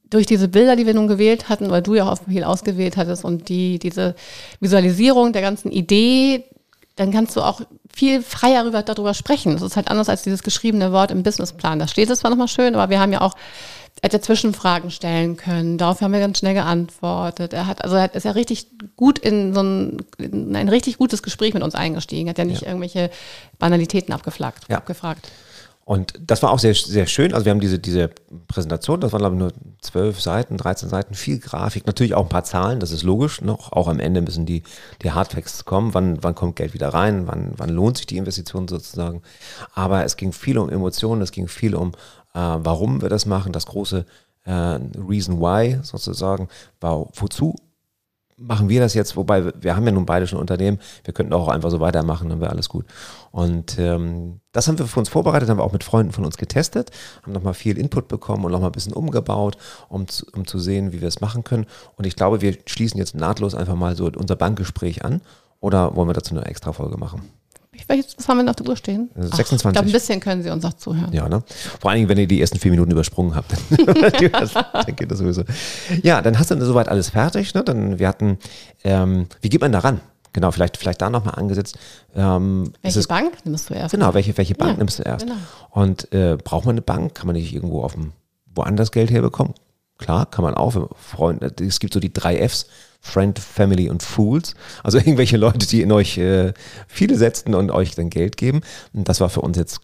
durch 0.09 0.25
diese 0.25 0.47
Bilder, 0.47 0.75
die 0.75 0.85
wir 0.85 0.93
nun 0.93 1.07
gewählt 1.07 1.49
hatten, 1.49 1.65
oder 1.65 1.81
du 1.81 1.95
ja 1.95 2.09
auch 2.09 2.19
viel 2.27 2.43
ausgewählt 2.43 2.95
hattest 2.95 3.25
und 3.25 3.49
die, 3.49 3.79
diese 3.79 4.15
Visualisierung 4.59 5.33
der 5.33 5.41
ganzen 5.41 5.71
Idee, 5.71 6.45
dann 6.95 7.11
kannst 7.11 7.35
du 7.35 7.41
auch 7.41 7.61
viel 7.93 8.21
freier 8.21 8.61
darüber, 8.63 8.83
darüber 8.83 9.13
sprechen. 9.13 9.53
Das 9.53 9.61
ist 9.61 9.75
halt 9.75 9.89
anders 9.89 10.09
als 10.09 10.23
dieses 10.23 10.43
geschriebene 10.43 10.91
Wort 10.91 11.11
im 11.11 11.23
Businessplan. 11.23 11.79
Da 11.79 11.87
steht 11.87 12.09
es 12.09 12.19
zwar 12.19 12.29
nochmal 12.31 12.47
schön, 12.47 12.75
aber 12.75 12.89
wir 12.89 12.99
haben 12.99 13.13
ja 13.13 13.21
auch, 13.21 13.33
er 14.01 14.07
hätte 14.07 14.21
Zwischenfragen 14.21 14.91
stellen 14.91 15.37
können. 15.37 15.77
Darauf 15.77 16.01
haben 16.01 16.11
wir 16.13 16.19
ganz 16.19 16.39
schnell 16.39 16.53
geantwortet. 16.53 17.53
Er 17.53 17.67
hat, 17.67 17.83
also 17.83 17.95
er 17.95 18.13
ist 18.13 18.23
ja 18.25 18.31
richtig 18.31 18.67
gut 18.95 19.19
in 19.19 19.53
so 19.53 19.61
ein, 19.61 19.97
in 20.17 20.55
ein 20.55 20.69
richtig 20.69 20.97
gutes 20.97 21.23
Gespräch 21.23 21.53
mit 21.53 21.63
uns 21.63 21.75
eingestiegen. 21.75 22.29
Hat 22.29 22.37
ja 22.37 22.45
nicht 22.45 22.63
irgendwelche 22.63 23.09
Banalitäten 23.59 24.13
abgefragt, 24.13 24.63
Ja. 24.69 24.77
abgefragt. 24.77 25.27
Und 25.91 26.13
das 26.21 26.41
war 26.41 26.51
auch 26.51 26.59
sehr, 26.59 26.73
sehr 26.73 27.05
schön. 27.05 27.33
Also 27.33 27.43
wir 27.43 27.49
haben 27.49 27.59
diese, 27.59 27.77
diese 27.77 28.11
Präsentation, 28.47 29.01
das 29.01 29.11
waren 29.11 29.19
glaube 29.19 29.35
ich 29.35 29.41
nur 29.41 29.51
zwölf 29.81 30.21
Seiten, 30.21 30.55
13 30.55 30.87
Seiten, 30.87 31.15
viel 31.15 31.37
Grafik, 31.37 31.85
natürlich 31.85 32.13
auch 32.13 32.23
ein 32.23 32.29
paar 32.29 32.45
Zahlen, 32.45 32.79
das 32.79 32.91
ist 32.91 33.03
logisch. 33.03 33.41
Noch 33.41 33.73
auch 33.73 33.89
am 33.89 33.99
Ende 33.99 34.21
müssen 34.21 34.45
die, 34.45 34.63
die 35.01 35.11
Hardfacts 35.11 35.65
kommen. 35.65 35.93
Wann, 35.93 36.23
wann 36.23 36.33
kommt 36.33 36.55
Geld 36.55 36.73
wieder 36.73 36.93
rein? 36.93 37.27
Wann, 37.27 37.51
wann 37.57 37.71
lohnt 37.71 37.97
sich 37.97 38.05
die 38.05 38.15
Investition 38.15 38.69
sozusagen? 38.69 39.21
Aber 39.73 40.05
es 40.05 40.15
ging 40.15 40.31
viel 40.31 40.57
um 40.59 40.69
Emotionen, 40.69 41.21
es 41.23 41.33
ging 41.33 41.49
viel 41.49 41.75
um, 41.75 41.89
äh, 42.33 42.39
warum 42.39 43.01
wir 43.01 43.09
das 43.09 43.25
machen, 43.25 43.51
das 43.51 43.65
große 43.65 44.05
äh, 44.45 44.51
Reason 44.51 45.41
Why 45.41 45.79
sozusagen, 45.83 46.47
war, 46.79 47.09
wozu 47.15 47.57
machen 48.41 48.69
wir 48.69 48.81
das 48.81 48.93
jetzt, 48.93 49.15
wobei 49.15 49.51
wir- 49.61 49.75
haben 49.75 49.85
ja 49.85 49.91
nun 49.91 50.05
beide 50.05 50.27
schon 50.27 50.39
Unternehmen, 50.39 50.79
wir 51.03 51.13
könnten 51.13 51.33
auch 51.33 51.47
einfach 51.47 51.69
so 51.69 51.79
weitermachen, 51.79 52.29
dann 52.29 52.41
wäre 52.41 52.51
alles 52.51 52.69
gut. 52.69 52.85
Und 53.31 53.77
ähm, 53.79 54.41
das 54.51 54.67
haben 54.67 54.77
wir 54.79 54.85
für 54.87 54.99
uns 54.99 55.09
vorbereitet, 55.09 55.49
haben 55.49 55.57
wir 55.59 55.63
auch 55.63 55.71
mit 55.71 55.83
Freunden 55.83 56.11
von 56.11 56.25
uns 56.25 56.37
getestet, 56.37 56.91
haben 57.23 57.31
nochmal 57.31 57.53
viel 57.53 57.77
Input 57.77 58.07
bekommen 58.07 58.43
und 58.43 58.51
nochmal 58.51 58.69
ein 58.69 58.73
bisschen 58.73 58.93
umgebaut, 58.93 59.57
um 59.89 60.07
zu, 60.07 60.25
um 60.35 60.45
zu 60.45 60.59
sehen, 60.59 60.91
wie 60.91 61.01
wir 61.01 61.07
es 61.07 61.21
machen 61.21 61.43
können. 61.43 61.65
Und 61.95 62.05
ich 62.05 62.15
glaube, 62.15 62.41
wir 62.41 62.57
schließen 62.65 62.97
jetzt 62.97 63.15
nahtlos 63.15 63.55
einfach 63.55 63.75
mal 63.75 63.95
so 63.95 64.09
unser 64.15 64.35
Bankgespräch 64.35 65.05
an. 65.05 65.21
Oder 65.59 65.95
wollen 65.95 66.09
wir 66.09 66.13
dazu 66.13 66.35
eine 66.35 66.45
extra 66.45 66.73
Folge 66.73 66.97
machen? 66.97 67.21
Jetzt, 67.89 68.17
was 68.17 68.27
haben 68.27 68.37
wir 68.37 68.43
noch 68.43 68.55
der 68.55 68.67
Uhr 68.67 68.75
stehen? 68.75 69.09
Also 69.15 69.29
Ach, 69.31 69.37
26. 69.37 69.65
Ich 69.69 69.73
glaube, 69.73 69.87
ein 69.89 69.91
bisschen 69.91 70.19
können 70.19 70.43
Sie 70.43 70.49
uns 70.49 70.63
auch 70.65 70.73
zuhören. 70.73 71.11
Ja, 71.13 71.27
ne? 71.29 71.41
Vor 71.79 71.89
allen 71.89 71.97
Dingen, 71.99 72.09
wenn 72.09 72.17
ihr 72.17 72.27
die 72.27 72.39
ersten 72.41 72.59
vier 72.59 72.71
Minuten 72.71 72.91
übersprungen 72.91 73.33
habt, 73.35 73.51
dann 73.87 74.95
geht 74.95 75.09
das 75.11 75.17
sowieso. 75.19 75.43
Ja, 76.03 76.21
dann 76.21 76.37
hast 76.37 76.51
du 76.51 76.65
soweit 76.65 76.89
alles 76.89 77.09
fertig. 77.09 77.53
Ne? 77.53 77.63
Dann 77.63 77.97
wir 77.99 78.07
hatten, 78.07 78.37
ähm, 78.83 79.27
wie 79.41 79.49
geht 79.49 79.61
man 79.61 79.71
da 79.71 79.79
ran? 79.79 80.01
Genau, 80.33 80.51
vielleicht, 80.51 80.77
vielleicht 80.77 81.01
da 81.01 81.09
nochmal 81.09 81.35
angesetzt. 81.35 81.77
Ähm, 82.15 82.63
ist 82.75 82.83
Welche 82.83 82.99
es- 82.99 83.07
Bank 83.07 83.33
nimmst 83.45 83.69
du 83.69 83.73
erst? 83.73 83.91
Genau, 83.93 84.13
welche, 84.13 84.37
welche 84.37 84.55
Bank 84.55 84.71
Ja, 84.73 84.77
nimmst 84.77 84.99
du 84.99 85.03
erst? 85.03 85.25
genau. 85.25 85.37
Und 85.71 86.11
äh, 86.13 86.37
braucht 86.41 86.65
man 86.65 86.73
eine 86.73 86.81
Bank? 86.81 87.15
Kann 87.15 87.27
man 87.27 87.35
nicht 87.35 87.53
irgendwo 87.53 87.83
auf 87.83 87.93
dem, 87.93 88.11
woanders 88.53 88.91
Geld 88.91 89.11
herbekommen? 89.11 89.53
Klar, 90.01 90.25
kann 90.25 90.43
man 90.43 90.55
auch. 90.55 90.89
Freunde, 90.97 91.53
es 91.61 91.79
gibt 91.79 91.93
so 91.93 91.99
die 91.99 92.11
drei 92.11 92.45
Fs, 92.47 92.65
Friend, 92.99 93.37
Family 93.37 93.89
und 93.89 94.03
Fools. 94.03 94.55
Also 94.83 94.97
irgendwelche 94.97 95.37
Leute, 95.37 95.65
die 95.67 95.81
in 95.81 95.91
euch 95.91 96.17
äh, 96.17 96.53
viele 96.87 97.15
setzen 97.15 97.55
und 97.55 97.71
euch 97.71 97.95
dann 97.95 98.09
Geld 98.09 98.35
geben. 98.35 98.61
Und 98.93 99.07
das 99.07 99.21
war 99.21 99.29
für 99.29 99.41
uns 99.41 99.57
jetzt 99.57 99.81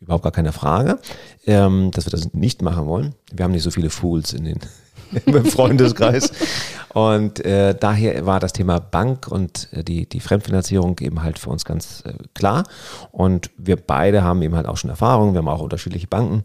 überhaupt 0.00 0.24
gar 0.24 0.32
keine 0.32 0.52
Frage, 0.52 0.98
ähm, 1.46 1.90
dass 1.92 2.06
wir 2.06 2.10
das 2.10 2.32
nicht 2.32 2.62
machen 2.62 2.86
wollen. 2.86 3.14
Wir 3.32 3.44
haben 3.44 3.52
nicht 3.52 3.62
so 3.62 3.70
viele 3.70 3.90
Fools 3.90 4.32
in 4.32 4.44
den 4.44 4.60
im 5.26 5.44
Freundeskreis. 5.44 6.32
Und 6.94 7.44
äh, 7.44 7.74
daher 7.78 8.24
war 8.24 8.40
das 8.40 8.54
Thema 8.54 8.78
Bank 8.78 9.28
und 9.28 9.68
äh, 9.72 9.84
die, 9.84 10.08
die 10.08 10.20
Fremdfinanzierung 10.20 10.98
eben 11.00 11.22
halt 11.22 11.38
für 11.38 11.50
uns 11.50 11.66
ganz 11.66 12.02
äh, 12.06 12.14
klar. 12.34 12.64
Und 13.12 13.50
wir 13.58 13.76
beide 13.76 14.22
haben 14.22 14.40
eben 14.40 14.56
halt 14.56 14.66
auch 14.66 14.78
schon 14.78 14.90
Erfahrung. 14.90 15.34
Wir 15.34 15.38
haben 15.38 15.48
auch 15.48 15.60
unterschiedliche 15.60 16.06
Banken. 16.06 16.44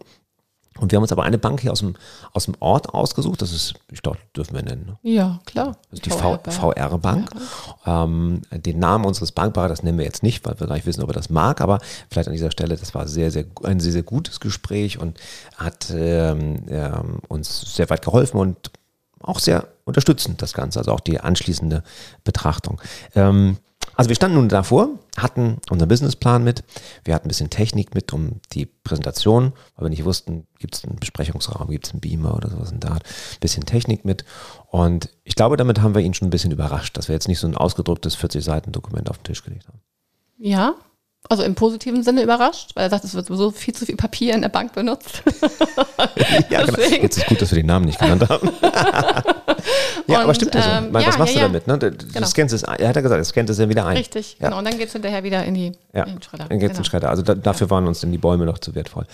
Und 0.78 0.92
wir 0.92 0.96
haben 0.96 1.02
uns 1.02 1.12
aber 1.12 1.24
eine 1.24 1.38
Bank 1.38 1.60
hier 1.60 1.72
aus 1.72 1.80
dem, 1.80 1.94
aus 2.32 2.44
dem 2.44 2.54
Ort 2.60 2.90
ausgesucht. 2.90 3.42
Das 3.42 3.52
ist, 3.52 3.74
ich 3.90 4.02
glaube, 4.02 4.18
dürfen 4.36 4.54
wir 4.54 4.62
nennen. 4.62 4.86
Ne? 4.86 5.10
Ja, 5.10 5.40
klar. 5.46 5.76
Das 5.90 6.00
ist 6.00 6.06
die 6.06 6.10
VR-Bank. 6.10 7.30
Ähm, 7.86 8.42
den 8.50 8.78
Namen 8.78 9.04
unseres 9.04 9.32
Bankberaters 9.32 9.82
nennen 9.82 9.98
wir 9.98 10.04
jetzt 10.04 10.22
nicht, 10.22 10.44
weil 10.46 10.58
wir 10.60 10.66
gar 10.66 10.74
nicht 10.74 10.86
wissen, 10.86 11.02
ob 11.02 11.10
er 11.10 11.14
das 11.14 11.30
mag, 11.30 11.60
aber 11.60 11.78
vielleicht 12.10 12.28
an 12.28 12.34
dieser 12.34 12.50
Stelle, 12.50 12.76
das 12.76 12.94
war 12.94 13.08
sehr, 13.08 13.30
sehr, 13.30 13.44
ein 13.64 13.80
sehr, 13.80 13.92
sehr 13.92 14.02
gutes 14.02 14.40
Gespräch 14.40 14.98
und 14.98 15.18
hat 15.56 15.90
ähm, 15.94 16.64
ähm, 16.68 17.18
uns 17.28 17.74
sehr 17.74 17.88
weit 17.90 18.02
geholfen 18.02 18.38
und 18.38 18.70
auch 19.20 19.38
sehr 19.38 19.68
unterstützend, 19.84 20.42
das 20.42 20.52
Ganze, 20.52 20.78
also 20.78 20.92
auch 20.92 21.00
die 21.00 21.20
anschließende 21.20 21.82
Betrachtung. 22.24 22.80
Ähm, 23.14 23.56
also 23.96 24.08
wir 24.08 24.16
standen 24.16 24.36
nun 24.36 24.48
davor, 24.48 24.90
hatten 25.16 25.58
unseren 25.70 25.88
Businessplan 25.88 26.44
mit, 26.44 26.62
wir 27.04 27.14
hatten 27.14 27.26
ein 27.26 27.28
bisschen 27.28 27.50
Technik 27.50 27.94
mit 27.94 28.12
um 28.12 28.40
die 28.52 28.66
Präsentation, 28.66 29.52
weil 29.74 29.86
wir 29.86 29.90
nicht 29.90 30.04
wussten, 30.04 30.46
gibt 30.58 30.74
es 30.74 30.84
einen 30.84 30.96
Besprechungsraum, 30.96 31.68
gibt 31.70 31.86
es 31.86 31.92
einen 31.92 32.00
Beamer 32.00 32.34
oder 32.34 32.50
sowas 32.50 32.72
in 32.72 32.80
der 32.80 32.92
Art, 32.92 33.04
ein 33.04 33.40
bisschen 33.40 33.64
Technik 33.64 34.04
mit 34.04 34.24
und 34.70 35.08
ich 35.24 35.34
glaube, 35.34 35.56
damit 35.56 35.80
haben 35.80 35.94
wir 35.94 36.02
ihn 36.02 36.14
schon 36.14 36.28
ein 36.28 36.30
bisschen 36.30 36.52
überrascht, 36.52 36.96
dass 36.96 37.08
wir 37.08 37.14
jetzt 37.14 37.28
nicht 37.28 37.38
so 37.38 37.46
ein 37.46 37.56
ausgedrucktes 37.56 38.14
40 38.14 38.44
Seiten 38.44 38.72
Dokument 38.72 39.10
auf 39.10 39.18
den 39.18 39.24
Tisch 39.24 39.42
gelegt 39.42 39.66
haben. 39.68 39.80
Ja, 40.38 40.74
also 41.28 41.42
im 41.42 41.54
positiven 41.54 42.02
Sinne 42.02 42.22
überrascht, 42.22 42.72
weil 42.74 42.84
er 42.84 42.90
sagt, 42.90 43.04
es 43.04 43.14
wird 43.14 43.26
sowieso 43.26 43.50
viel 43.50 43.74
zu 43.74 43.86
viel 43.86 43.96
Papier 43.96 44.34
in 44.34 44.42
der 44.42 44.48
Bank 44.48 44.72
benutzt. 44.72 45.22
Ja, 46.50 46.64
genau. 46.64 46.78
Jetzt 46.78 47.18
ist 47.18 47.26
gut, 47.26 47.40
dass 47.40 47.50
wir 47.50 47.56
den 47.56 47.66
Namen 47.66 47.86
nicht 47.86 47.98
genannt 47.98 48.28
haben. 48.28 48.50
ja, 50.06 50.18
aber 50.20 50.28
Und, 50.28 50.34
stimmt 50.34 50.54
ja 50.54 50.62
so. 50.62 50.68
ähm, 50.70 50.92
meine, 50.92 51.06
was 51.06 51.14
ja, 51.14 51.18
machst 51.18 51.34
ja, 51.34 51.40
du 51.40 51.46
damit? 51.46 51.66
Ne? 51.66 51.78
Du, 51.78 51.90
Genau. 51.90 52.26
scannst 52.26 52.54
es, 52.54 52.62
er 52.62 52.88
hat 52.88 52.96
ja 52.96 53.02
gesagt, 53.02 53.18
er 53.18 53.24
scannt 53.24 53.50
es 53.50 53.56
dann 53.56 53.68
wieder 53.68 53.86
ein. 53.86 53.96
Richtig, 53.96 54.36
genau. 54.38 54.58
Und 54.58 54.64
dann 54.64 54.76
geht 54.78 54.86
es 54.88 54.92
hinterher 54.92 55.22
wieder 55.24 55.44
in 55.44 55.54
die 55.54 55.72
Ja, 55.92 56.04
in 56.04 56.14
den 56.14 56.22
Schredder. 56.22 56.46
dann 56.48 56.58
geht's 56.58 56.70
in 56.70 56.76
genau. 56.76 56.80
den 56.80 56.84
Schredder. 56.84 57.10
Also 57.10 57.22
da, 57.22 57.34
dafür 57.34 57.70
waren 57.70 57.86
uns 57.86 58.00
denn 58.00 58.12
die 58.12 58.18
Bäume 58.18 58.44
noch 58.46 58.58
zu 58.58 58.74
wertvoll. 58.74 59.06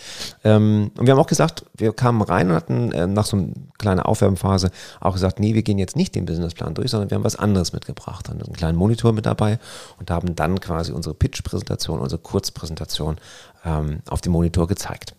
Ähm, 0.44 0.90
und 0.96 1.06
wir 1.06 1.12
haben 1.12 1.20
auch 1.20 1.26
gesagt, 1.26 1.64
wir 1.74 1.92
kamen 1.92 2.22
rein 2.22 2.50
und 2.50 2.54
hatten 2.56 2.92
äh, 2.92 3.06
nach 3.06 3.26
so 3.26 3.36
einer 3.36 3.48
kleinen 3.78 4.00
Aufwärmphase 4.00 4.70
auch 5.00 5.12
gesagt, 5.12 5.40
nee, 5.40 5.54
wir 5.54 5.62
gehen 5.62 5.78
jetzt 5.78 5.96
nicht 5.96 6.14
den 6.14 6.26
Businessplan 6.26 6.74
durch, 6.74 6.90
sondern 6.90 7.10
wir 7.10 7.16
haben 7.16 7.24
was 7.24 7.36
anderes 7.36 7.72
mitgebracht. 7.72 8.28
Hatten 8.28 8.42
einen 8.42 8.52
kleinen 8.54 8.76
Monitor 8.78 9.12
mit 9.12 9.26
dabei 9.26 9.58
und 9.98 10.10
haben 10.10 10.34
dann 10.36 10.60
quasi 10.60 10.92
unsere 10.92 11.14
Pitch-Präsentation, 11.14 12.00
unsere 12.00 12.20
Kurzpräsentation 12.20 13.16
ähm, 13.64 14.00
auf 14.08 14.20
dem 14.20 14.32
Monitor 14.32 14.66
gezeigt. 14.66 15.14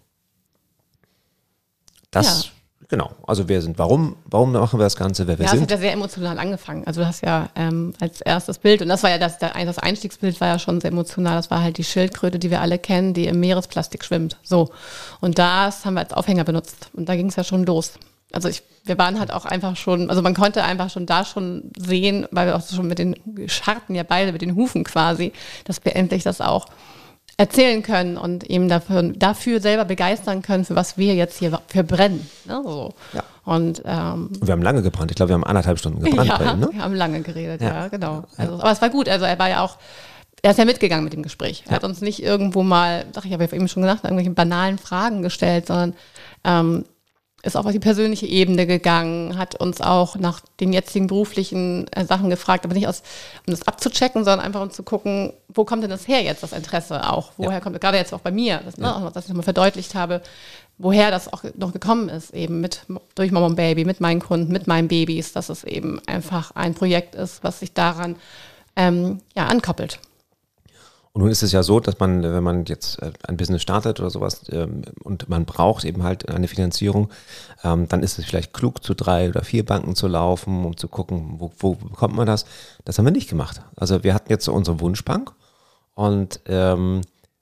Das, 2.12 2.50
genau. 2.90 3.12
Also 3.26 3.48
wer 3.48 3.62
sind, 3.62 3.78
warum, 3.78 4.16
warum 4.26 4.52
machen 4.52 4.80
wir 4.80 4.84
das 4.84 4.96
Ganze, 4.96 5.28
wer 5.28 5.38
wir 5.38 5.46
Ja, 5.46 5.52
es 5.52 5.60
sind? 5.60 5.64
hat 5.64 5.72
ja 5.72 5.78
sehr 5.78 5.94
emotional 5.94 6.38
angefangen. 6.40 6.86
Also 6.86 7.02
du 7.02 7.08
hast 7.08 7.22
ja 7.22 7.50
ähm, 7.56 7.94
als 8.00 8.22
erstes 8.22 8.60
Bild, 8.60 8.82
und 8.82 8.90
das 8.90 9.04
war 9.04 9.10
ja 9.10 9.18
das, 9.18 9.38
das 9.40 9.80
Einstiegsbild 9.80 10.40
war 10.42 10.48
ja 10.50 10.60
schon 10.60 10.82
sehr 10.82 10.92
emotional, 10.92 11.36
das 11.36 11.52
war 11.52 11.62
halt 11.62 11.78
die 11.78 11.84
Schildkröte, 11.84 12.40
die 12.40 12.52
wir 12.52 12.62
alle 12.62 12.80
kennen, 12.80 13.14
die 13.14 13.28
im 13.28 13.40
Meeresplastik 13.40 14.04
schwimmt. 14.04 14.38
So. 14.44 14.72
Und 15.22 15.40
das 15.40 15.86
haben 15.86 15.96
wir 15.96 16.02
als 16.02 16.14
Aufhänger 16.14 16.44
benutzt. 16.44 16.90
Und 16.94 17.10
da 17.10 17.16
ging 17.16 17.28
es 17.28 17.36
ja 17.36 17.44
schon 17.44 17.66
los. 17.66 17.94
Also 18.32 18.50
ich, 18.50 18.64
wir 18.84 18.98
waren 18.98 19.20
halt 19.20 19.32
auch 19.32 19.46
einfach 19.46 19.76
schon, 19.76 20.10
also 20.10 20.24
man 20.24 20.34
konnte 20.34 20.64
einfach 20.64 20.90
schon 20.90 21.06
da 21.06 21.24
schon 21.24 21.72
sehen, 21.78 22.28
weil 22.32 22.48
wir 22.48 22.56
auch 22.56 22.68
schon 22.68 22.88
mit 22.88 22.98
den 22.98 23.16
Scharten 23.48 23.94
ja 23.94 24.02
beide, 24.02 24.32
mit 24.32 24.42
den 24.42 24.56
Hufen 24.56 24.84
quasi, 24.84 25.34
dass 25.66 25.86
wir 25.86 25.96
endlich 25.96 26.24
das 26.24 26.42
auch 26.42 26.66
erzählen 27.38 27.82
können 27.82 28.18
und 28.18 28.44
eben 28.50 28.70
dafür, 28.70 29.02
dafür 29.04 29.60
selber 29.60 29.86
begeistern 29.86 30.42
können, 30.42 30.66
für 30.66 30.76
was 30.76 30.98
wir 30.98 31.16
jetzt 31.16 31.40
hier 31.40 31.60
für 31.68 31.84
brennen. 31.84 32.28
Ne? 32.46 32.62
So. 32.64 32.94
Ja. 33.14 33.24
Und 33.44 33.82
ähm, 33.86 34.30
wir 34.42 34.52
haben 34.52 34.62
lange 34.62 34.82
gebrannt. 34.82 35.12
Ich 35.12 35.16
glaube, 35.16 35.30
wir 35.30 35.34
haben 35.34 35.44
anderthalb 35.44 35.80
Stunden 35.80 36.04
gebrannt 36.04 36.30
ja, 36.30 36.38
bei 36.38 36.52
ihm, 36.52 36.60
ne? 36.60 36.70
wir 36.72 36.82
haben 36.82 36.94
lange 36.94 37.22
geredet, 37.22 37.62
ja, 37.62 37.68
Ja. 37.68 37.88
genau. 37.88 38.24
Also, 38.38 38.54
aber 38.54 38.72
es 38.72 38.82
war 38.82 38.90
gut. 38.90 39.10
Also 39.10 39.26
er 39.26 39.38
war 39.40 39.50
ja 39.50 39.62
auch, 39.62 39.78
er 40.44 40.52
ist 40.52 40.58
ja 40.58 40.66
mitgegangen 40.66 41.04
mit 41.04 41.14
dem 41.14 41.24
Gespräch. 41.24 41.64
Er 41.68 41.76
hat 41.76 41.84
uns 41.84 42.02
nicht 42.02 42.22
irgendwo 42.22 42.64
mal, 42.64 43.06
sag 43.14 43.26
ich, 43.26 43.34
habe 43.34 43.44
ja 43.46 43.52
eben 43.54 43.68
schon 43.68 43.82
gesagt, 43.84 44.04
irgendwelche 44.04 44.32
banalen 44.32 44.78
Fragen 44.78 45.22
gestellt, 45.24 45.68
sondern 45.68 45.94
ähm, 46.44 46.86
ist 47.44 47.58
auch 47.58 47.66
auf 47.66 47.74
die 47.74 47.80
persönliche 47.80 48.26
Ebene 48.26 48.66
gegangen, 48.66 49.38
hat 49.38 49.56
uns 49.56 49.82
auch 49.82 50.16
nach 50.16 50.40
den 50.62 50.72
jetzigen 50.72 51.08
beruflichen 51.08 51.88
äh, 51.92 52.06
Sachen 52.06 52.30
gefragt, 52.30 52.64
aber 52.64 52.74
nicht 52.74 52.88
aus, 52.88 53.04
um 53.46 53.52
das 53.52 53.68
abzuchecken, 53.68 54.24
sondern 54.24 54.46
einfach 54.46 54.62
um 54.62 54.72
zu 54.72 54.82
gucken, 54.82 55.34
wo 55.50 55.66
kommt 55.66 55.84
denn 55.84 55.90
das 55.90 56.08
her 56.08 56.24
jetzt, 56.24 56.42
das 56.42 56.54
Interesse 56.54 57.10
auch? 57.12 57.34
Woher 57.36 57.52
ja. 57.52 57.60
kommt, 57.60 57.80
gerade 57.82 57.98
jetzt 57.98 58.14
auch 58.14 58.22
bei 58.22 58.32
mir, 58.32 58.62
das, 58.64 58.78
ne, 58.78 58.86
ja. 58.88 59.12
dass 59.14 59.26
ich 59.26 59.30
nochmal 59.30 59.44
verdeutlicht 59.44 59.94
habe, 59.94 60.22
woher 60.78 61.12
das 61.12 61.32
auch 61.32 61.44
noch 61.56 61.74
gekommen 61.74 62.08
ist, 62.08 62.34
eben 62.34 62.62
mit 62.62 62.86
durch 63.16 63.32
Mama 63.32 63.48
und 63.48 63.56
Baby, 63.56 63.84
mit 63.84 64.00
meinen 64.00 64.22
Kunden, 64.22 64.52
mit 64.54 64.68
meinen 64.68 64.88
Babys, 64.88 65.34
dass 65.34 65.50
es 65.50 65.66
eben 65.66 66.02
einfach 66.08 66.52
ein 66.56 66.74
Projekt 66.74 67.14
ist, 67.14 67.44
was 67.44 67.60
sich 67.60 67.74
daran 67.74 68.16
ähm, 68.78 69.20
ja, 69.36 69.48
ankoppelt. 69.48 70.00
Und 71.14 71.22
nun 71.22 71.30
ist 71.30 71.44
es 71.44 71.52
ja 71.52 71.62
so, 71.62 71.80
dass 71.80 72.00
man, 72.00 72.24
wenn 72.24 72.44
man 72.44 72.66
jetzt 72.66 73.00
äh, 73.02 73.12
ein 73.28 73.38
Business 73.38 73.62
startet 73.62 74.00
oder 74.00 74.10
sowas 74.10 74.42
ähm, 74.52 74.82
und 75.04 75.30
man 75.30 75.46
braucht 75.46 75.86
eben 75.86 76.02
halt 76.02 76.28
eine 76.28 76.48
Finanzierung, 76.48 77.10
ähm, 77.64 77.88
dann 77.88 78.02
ist 78.02 78.18
es 78.18 78.26
vielleicht 78.26 78.52
klug, 78.52 78.84
zu 78.84 78.96
drei 78.96 79.30
oder 79.30 79.44
vier 79.44 79.64
Banken 79.64 79.96
zu 79.96 80.08
laufen, 80.08 80.66
um 80.66 80.76
zu 80.76 80.88
gucken, 80.88 81.36
wo, 81.38 81.52
wo 81.60 81.76
bekommt 81.76 82.16
man 82.16 82.26
das. 82.26 82.46
Das 82.84 82.98
haben 82.98 83.06
wir 83.06 83.12
nicht 83.12 83.30
gemacht. 83.30 83.62
Also 83.76 84.04
wir 84.04 84.16
hatten 84.16 84.32
jetzt 84.32 84.48
unsere 84.48 84.80
Wunschbank 84.80 85.32
und 85.94 86.40
ähm, 86.48 87.02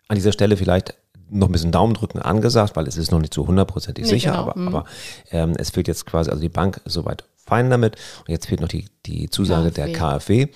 an 0.10 0.16
dieser 0.16 0.34
Stelle 0.34 0.58
vielleicht 0.58 0.96
noch 1.30 1.48
ein 1.48 1.54
bisschen 1.54 1.72
Daumen 1.72 1.94
drücken 1.94 2.20
angesagt, 2.20 2.76
weil 2.76 2.88
es 2.88 2.98
ist 2.98 3.12
noch 3.12 3.22
nicht 3.22 3.34
so 3.34 3.48
hundertprozentig 3.48 4.04
nee, 4.04 4.10
sicher, 4.10 4.32
genau. 4.32 4.44
aber, 4.44 4.60
mhm. 4.60 4.68
aber 4.68 4.86
ähm, 5.32 5.54
es 5.58 5.70
fehlt 5.70 5.88
jetzt 5.88 6.06
quasi, 6.06 6.30
also 6.30 6.42
die 6.42 6.50
Bank 6.50 6.82
soweit 6.84 7.24
fein 7.38 7.70
damit 7.70 7.96
und 8.20 8.30
jetzt 8.30 8.48
fehlt 8.48 8.60
noch 8.60 8.68
die, 8.68 8.86
die 9.06 9.30
Zusage 9.30 9.72
KfW. 9.72 9.82
der 9.82 9.94
KfW. 9.94 10.48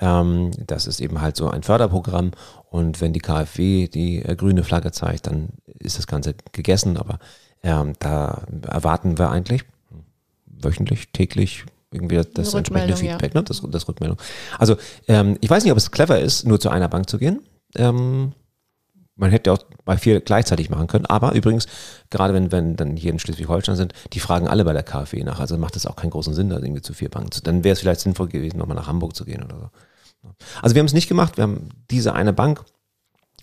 Ähm, 0.00 0.50
das 0.66 0.86
ist 0.86 1.00
eben 1.00 1.20
halt 1.20 1.36
so 1.36 1.48
ein 1.48 1.62
Förderprogramm 1.62 2.30
und 2.70 3.00
wenn 3.00 3.12
die 3.12 3.20
KfW 3.20 3.88
die 3.88 4.24
äh, 4.24 4.36
grüne 4.36 4.62
Flagge 4.62 4.92
zeigt, 4.92 5.26
dann 5.26 5.48
ist 5.80 5.98
das 5.98 6.06
Ganze 6.06 6.34
gegessen. 6.52 6.96
Aber 6.96 7.18
ähm, 7.64 7.94
da 7.98 8.44
erwarten 8.68 9.18
wir 9.18 9.30
eigentlich 9.30 9.64
wöchentlich, 10.46 11.10
täglich 11.12 11.64
irgendwie 11.90 12.16
das, 12.16 12.30
das 12.32 12.54
entsprechende 12.54 12.96
Feedback, 12.96 13.34
ja. 13.34 13.40
ne? 13.40 13.44
das, 13.44 13.60
das 13.68 13.88
Rückmeldung. 13.88 14.18
Also 14.56 14.76
ähm, 15.08 15.36
ich 15.40 15.50
weiß 15.50 15.64
nicht, 15.64 15.72
ob 15.72 15.78
es 15.78 15.90
clever 15.90 16.20
ist, 16.20 16.46
nur 16.46 16.60
zu 16.60 16.70
einer 16.70 16.88
Bank 16.88 17.10
zu 17.10 17.18
gehen. 17.18 17.40
Ähm, 17.74 18.34
man 19.16 19.32
hätte 19.32 19.52
auch 19.52 19.58
bei 19.84 19.98
vier 19.98 20.20
gleichzeitig 20.20 20.70
machen 20.70 20.86
können. 20.86 21.06
Aber 21.06 21.32
übrigens, 21.32 21.66
gerade 22.08 22.32
wenn, 22.34 22.52
wenn 22.52 22.76
dann 22.76 22.96
hier 22.96 23.10
in 23.10 23.18
Schleswig-Holstein 23.18 23.74
sind, 23.74 23.94
die 24.12 24.20
fragen 24.20 24.46
alle 24.46 24.64
bei 24.64 24.72
der 24.72 24.84
KfW 24.84 25.24
nach. 25.24 25.40
Also 25.40 25.58
macht 25.58 25.74
es 25.74 25.86
auch 25.86 25.96
keinen 25.96 26.10
großen 26.10 26.34
Sinn, 26.34 26.50
da 26.50 26.58
irgendwie 26.58 26.82
zu 26.82 26.94
vier 26.94 27.08
Banken 27.08 27.32
zu. 27.32 27.42
Dann 27.42 27.64
wäre 27.64 27.72
es 27.72 27.80
vielleicht 27.80 28.00
sinnvoll 28.00 28.28
gewesen, 28.28 28.58
nochmal 28.58 28.76
nach 28.76 28.86
Hamburg 28.86 29.16
zu 29.16 29.24
gehen 29.24 29.42
oder 29.42 29.58
so. 29.58 29.70
Also 30.62 30.74
wir 30.74 30.80
haben 30.80 30.86
es 30.86 30.92
nicht 30.92 31.08
gemacht, 31.08 31.36
wir 31.36 31.42
haben 31.42 31.68
diese 31.90 32.14
eine 32.14 32.32
Bank 32.32 32.64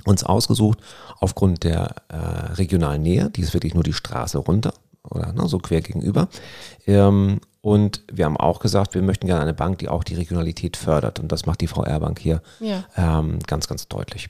uns 0.05 0.23
ausgesucht 0.23 0.79
aufgrund 1.19 1.63
der 1.63 1.95
äh, 2.09 2.53
regionalen 2.53 3.01
Nähe, 3.01 3.29
die 3.29 3.41
ist 3.41 3.53
wirklich 3.53 3.73
nur 3.73 3.83
die 3.83 3.93
Straße 3.93 4.37
runter 4.37 4.73
oder 5.09 5.33
ne, 5.33 5.47
so 5.47 5.57
quer 5.57 5.81
gegenüber. 5.81 6.27
Ähm, 6.85 7.39
und 7.61 8.03
wir 8.11 8.25
haben 8.25 8.37
auch 8.37 8.59
gesagt, 8.59 8.93
wir 8.93 9.01
möchten 9.01 9.27
gerne 9.27 9.41
eine 9.41 9.53
Bank, 9.53 9.79
die 9.79 9.89
auch 9.89 10.03
die 10.03 10.15
Regionalität 10.15 10.77
fördert. 10.77 11.19
Und 11.19 11.31
das 11.31 11.45
macht 11.45 11.59
die 11.61 11.67
VR-Bank 11.67 12.19
hier 12.19 12.41
ja. 12.59 12.85
ähm, 12.95 13.39
ganz, 13.45 13.67
ganz 13.67 13.87
deutlich. 13.87 14.27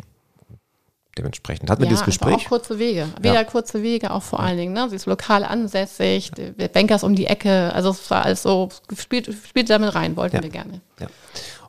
Dementsprechend 1.17 1.69
hatten 1.69 1.81
wir 1.81 1.87
ja, 1.87 1.91
dieses 1.91 2.05
Gespräch. 2.05 2.35
Auch 2.35 2.45
kurze 2.45 2.79
Wege. 2.79 3.07
Wieder 3.19 3.33
ja. 3.33 3.43
kurze 3.43 3.81
Wege, 3.81 4.11
auch 4.11 4.23
vor 4.23 4.39
allen 4.39 4.57
Dingen. 4.57 4.73
Ne? 4.73 4.87
Sie 4.89 4.95
ist 4.95 5.07
lokal 5.07 5.43
ansässig, 5.43 6.31
ja. 6.37 6.67
Bankers 6.67 7.03
um 7.03 7.15
die 7.15 7.25
Ecke. 7.25 7.73
Also 7.73 7.89
es 7.89 8.09
war 8.09 8.23
alles 8.23 8.43
so, 8.43 8.69
spielt, 8.95 9.31
spielt 9.47 9.69
damit 9.69 9.95
rein, 9.95 10.15
wollten 10.15 10.41
wir 10.41 10.49
gerne. 10.49 10.81
Ja 10.99 11.07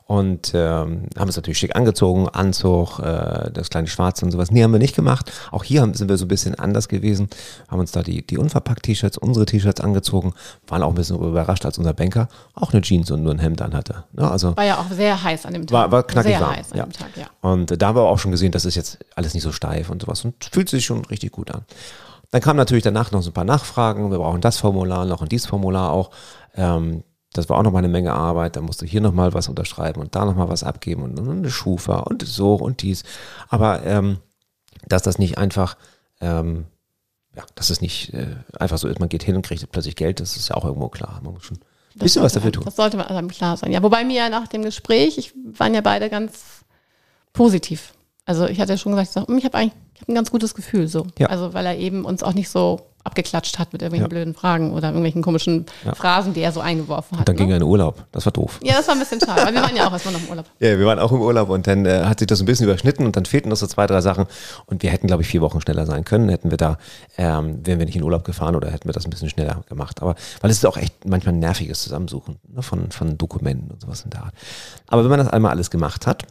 und 0.09 0.53
ähm, 0.55 1.03
haben 1.19 1.29
es 1.29 1.35
natürlich 1.35 1.59
schick 1.59 1.75
angezogen, 1.75 2.27
Anzug, 2.29 2.97
äh, 2.97 3.51
das 3.51 3.69
kleine 3.69 3.87
Schwarze 3.87 4.25
und 4.25 4.31
sowas. 4.31 4.49
Nee, 4.49 4.63
haben 4.63 4.71
wir 4.71 4.79
nicht 4.79 4.95
gemacht. 4.95 5.31
Auch 5.51 5.63
hier 5.63 5.81
haben, 5.81 5.93
sind 5.93 6.09
wir 6.09 6.17
so 6.17 6.25
ein 6.25 6.29
bisschen 6.29 6.55
anders 6.55 6.87
gewesen, 6.87 7.29
haben 7.67 7.79
uns 7.79 7.91
da 7.91 8.01
die, 8.01 8.25
die 8.25 8.39
unverpackt-T-Shirts, 8.39 9.19
unsere 9.19 9.45
T-Shirts 9.45 9.81
angezogen, 9.81 10.33
waren 10.65 10.81
auch 10.81 10.89
ein 10.89 10.95
bisschen 10.95 11.17
überrascht, 11.17 11.63
als 11.63 11.77
unser 11.77 11.93
Banker 11.93 12.27
auch 12.55 12.73
eine 12.73 12.81
Jeans 12.81 13.11
und 13.11 13.21
nur 13.21 13.35
ein 13.35 13.37
Hemd 13.37 13.61
anhatte. 13.61 14.05
Ja, 14.17 14.23
ne, 14.23 14.31
also, 14.31 14.57
war 14.57 14.65
ja 14.65 14.79
auch 14.79 14.89
sehr 14.89 15.23
heiß 15.23 15.45
an 15.45 15.53
dem 15.53 15.67
Tag. 15.67 15.73
War, 15.73 15.91
war 15.91 16.01
knackig 16.01 16.31
sehr 16.31 16.41
warm. 16.41 16.55
heiß 16.55 16.71
an 16.71 16.77
ja. 16.79 16.83
dem 16.85 16.91
Tag, 16.91 17.09
ja. 17.15 17.27
Und 17.41 17.69
äh, 17.69 17.77
da 17.77 17.89
haben 17.89 17.95
wir 17.95 18.01
auch 18.01 18.17
schon 18.17 18.31
gesehen, 18.31 18.51
das 18.51 18.65
ist 18.65 18.73
jetzt 18.73 18.97
alles 19.13 19.35
nicht 19.35 19.43
so 19.43 19.51
steif 19.51 19.91
und 19.91 20.01
sowas 20.01 20.25
und 20.25 20.33
fühlt 20.51 20.69
sich 20.69 20.85
schon 20.85 21.05
richtig 21.05 21.33
gut 21.33 21.51
an. 21.51 21.65
Dann 22.31 22.41
kam 22.41 22.57
natürlich 22.57 22.83
danach 22.83 23.11
noch 23.11 23.21
so 23.21 23.29
ein 23.29 23.33
paar 23.33 23.45
Nachfragen. 23.45 24.09
Wir 24.09 24.17
brauchen 24.17 24.41
das 24.41 24.57
Formular 24.57 25.05
noch 25.05 25.21
und 25.21 25.31
dieses 25.31 25.45
Formular 25.45 25.91
auch. 25.91 26.09
Ähm, 26.55 27.03
das 27.33 27.49
war 27.49 27.57
auch 27.57 27.63
noch 27.63 27.71
mal 27.71 27.79
eine 27.79 27.87
Menge 27.89 28.13
Arbeit. 28.13 28.55
Da 28.55 28.61
musst 28.61 28.81
du 28.81 28.85
hier 28.85 29.01
noch 29.01 29.13
mal 29.13 29.33
was 29.33 29.49
unterschreiben 29.49 30.01
und 30.01 30.15
da 30.15 30.25
noch 30.25 30.35
mal 30.35 30.49
was 30.49 30.63
abgeben 30.63 31.03
und, 31.03 31.19
und 31.19 31.29
eine 31.29 31.51
Schufa 31.51 31.99
und 31.99 32.25
so 32.25 32.55
und 32.55 32.81
dies. 32.81 33.03
Aber 33.49 33.85
ähm, 33.85 34.17
dass 34.87 35.03
das 35.03 35.19
nicht 35.19 35.37
einfach, 35.37 35.77
ähm, 36.21 36.65
ja, 37.35 37.43
dass 37.55 37.69
es 37.69 37.81
nicht 37.81 38.13
äh, 38.13 38.35
einfach 38.57 38.77
so 38.77 38.87
ist, 38.87 38.99
man 38.99 39.09
geht 39.09 39.23
hin 39.23 39.35
und 39.35 39.45
kriegt 39.45 39.71
plötzlich 39.71 39.95
Geld, 39.95 40.19
das 40.19 40.37
ist 40.37 40.49
ja 40.49 40.55
auch 40.55 40.65
irgendwo 40.65 40.89
klar. 40.89 41.21
Man 41.23 41.33
muss 41.33 41.43
schon 41.43 41.57
ein 41.57 41.99
bisschen 41.99 42.23
was 42.23 42.33
dafür 42.33 42.51
tun. 42.51 42.65
Das 42.65 42.75
sollte 42.75 42.97
man 42.97 43.27
klar 43.27 43.57
sein. 43.57 43.71
Ja, 43.71 43.83
wobei 43.83 44.03
mir 44.03 44.15
ja 44.15 44.29
nach 44.29 44.47
dem 44.47 44.63
Gespräch, 44.63 45.17
ich 45.17 45.33
waren 45.35 45.73
ja 45.73 45.81
beide 45.81 46.09
ganz 46.09 46.65
positiv. 47.33 47.93
Also 48.25 48.47
ich 48.47 48.59
hatte 48.59 48.73
ja 48.73 48.77
schon 48.77 48.91
gesagt, 48.91 49.15
ich, 49.15 49.27
hm, 49.27 49.37
ich 49.37 49.45
habe 49.45 49.57
eigentlich 49.57 49.73
ich 49.99 50.01
hab 50.01 50.09
ein 50.09 50.15
ganz 50.15 50.31
gutes 50.31 50.55
Gefühl 50.55 50.87
so. 50.87 51.07
Ja. 51.17 51.27
Also 51.27 51.53
weil 51.53 51.65
er 51.65 51.77
eben 51.77 52.05
uns 52.05 52.23
auch 52.23 52.33
nicht 52.33 52.49
so 52.49 52.88
abgeklatscht 53.03 53.59
hat 53.59 53.71
mit 53.73 53.81
irgendwelchen 53.81 54.05
ja. 54.05 54.09
blöden 54.09 54.33
Fragen 54.33 54.73
oder 54.73 54.87
irgendwelchen 54.89 55.21
komischen 55.21 55.65
ja. 55.85 55.95
Phrasen, 55.95 56.33
die 56.33 56.41
er 56.41 56.51
so 56.51 56.59
eingeworfen 56.59 57.17
hat. 57.17 57.21
Und 57.21 57.29
dann 57.29 57.35
ne? 57.35 57.41
ging 57.41 57.51
er 57.51 57.57
in 57.57 57.63
Urlaub. 57.63 58.05
Das 58.11 58.25
war 58.25 58.33
doof. 58.33 58.59
Ja, 58.61 58.75
das 58.75 58.87
war 58.87 58.95
ein 58.95 58.99
bisschen 58.99 59.19
schade, 59.21 59.45
weil 59.45 59.53
wir 59.53 59.61
waren 59.61 59.75
ja 59.75 59.87
auch 59.87 59.93
erstmal 59.93 60.13
noch 60.13 60.21
im 60.21 60.29
Urlaub. 60.29 60.45
Ja, 60.59 60.77
wir 60.77 60.85
waren 60.85 60.99
auch 60.99 61.11
im 61.11 61.21
Urlaub 61.21 61.49
und 61.49 61.67
dann 61.67 61.85
äh, 61.85 62.03
hat 62.03 62.19
sich 62.19 62.27
das 62.27 62.41
ein 62.41 62.45
bisschen 62.45 62.65
überschnitten 62.65 63.05
und 63.05 63.15
dann 63.15 63.25
fehlten 63.25 63.49
noch 63.49 63.55
so 63.55 63.67
zwei, 63.67 63.87
drei 63.87 64.01
Sachen 64.01 64.25
und 64.65 64.83
wir 64.83 64.89
hätten, 64.89 65.07
glaube 65.07 65.23
ich, 65.23 65.29
vier 65.29 65.41
Wochen 65.41 65.61
schneller 65.61 65.85
sein 65.85 66.03
können. 66.03 66.29
Hätten 66.29 66.51
wir 66.51 66.57
da, 66.57 66.77
ähm, 67.17 67.65
wären 67.65 67.79
wir 67.79 67.85
nicht 67.85 67.95
in 67.95 68.03
Urlaub 68.03 68.25
gefahren 68.25 68.55
oder 68.55 68.69
hätten 68.69 68.87
wir 68.87 68.93
das 68.93 69.05
ein 69.05 69.09
bisschen 69.09 69.29
schneller 69.29 69.61
gemacht. 69.69 70.01
Aber 70.01 70.15
weil 70.41 70.51
es 70.51 70.57
ist 70.57 70.65
auch 70.65 70.77
echt 70.77 71.05
manchmal 71.05 71.33
ein 71.35 71.39
nerviges 71.39 71.81
Zusammensuchen 71.81 72.39
ne, 72.47 72.61
von, 72.61 72.91
von 72.91 73.17
Dokumenten 73.17 73.71
und 73.71 73.81
sowas 73.81 74.01
in 74.03 74.09
der 74.09 74.23
Art. 74.23 74.33
Aber 74.87 75.03
wenn 75.03 75.09
man 75.09 75.19
das 75.19 75.29
einmal 75.29 75.51
alles 75.51 75.69
gemacht 75.69 76.05
hat, 76.05 76.25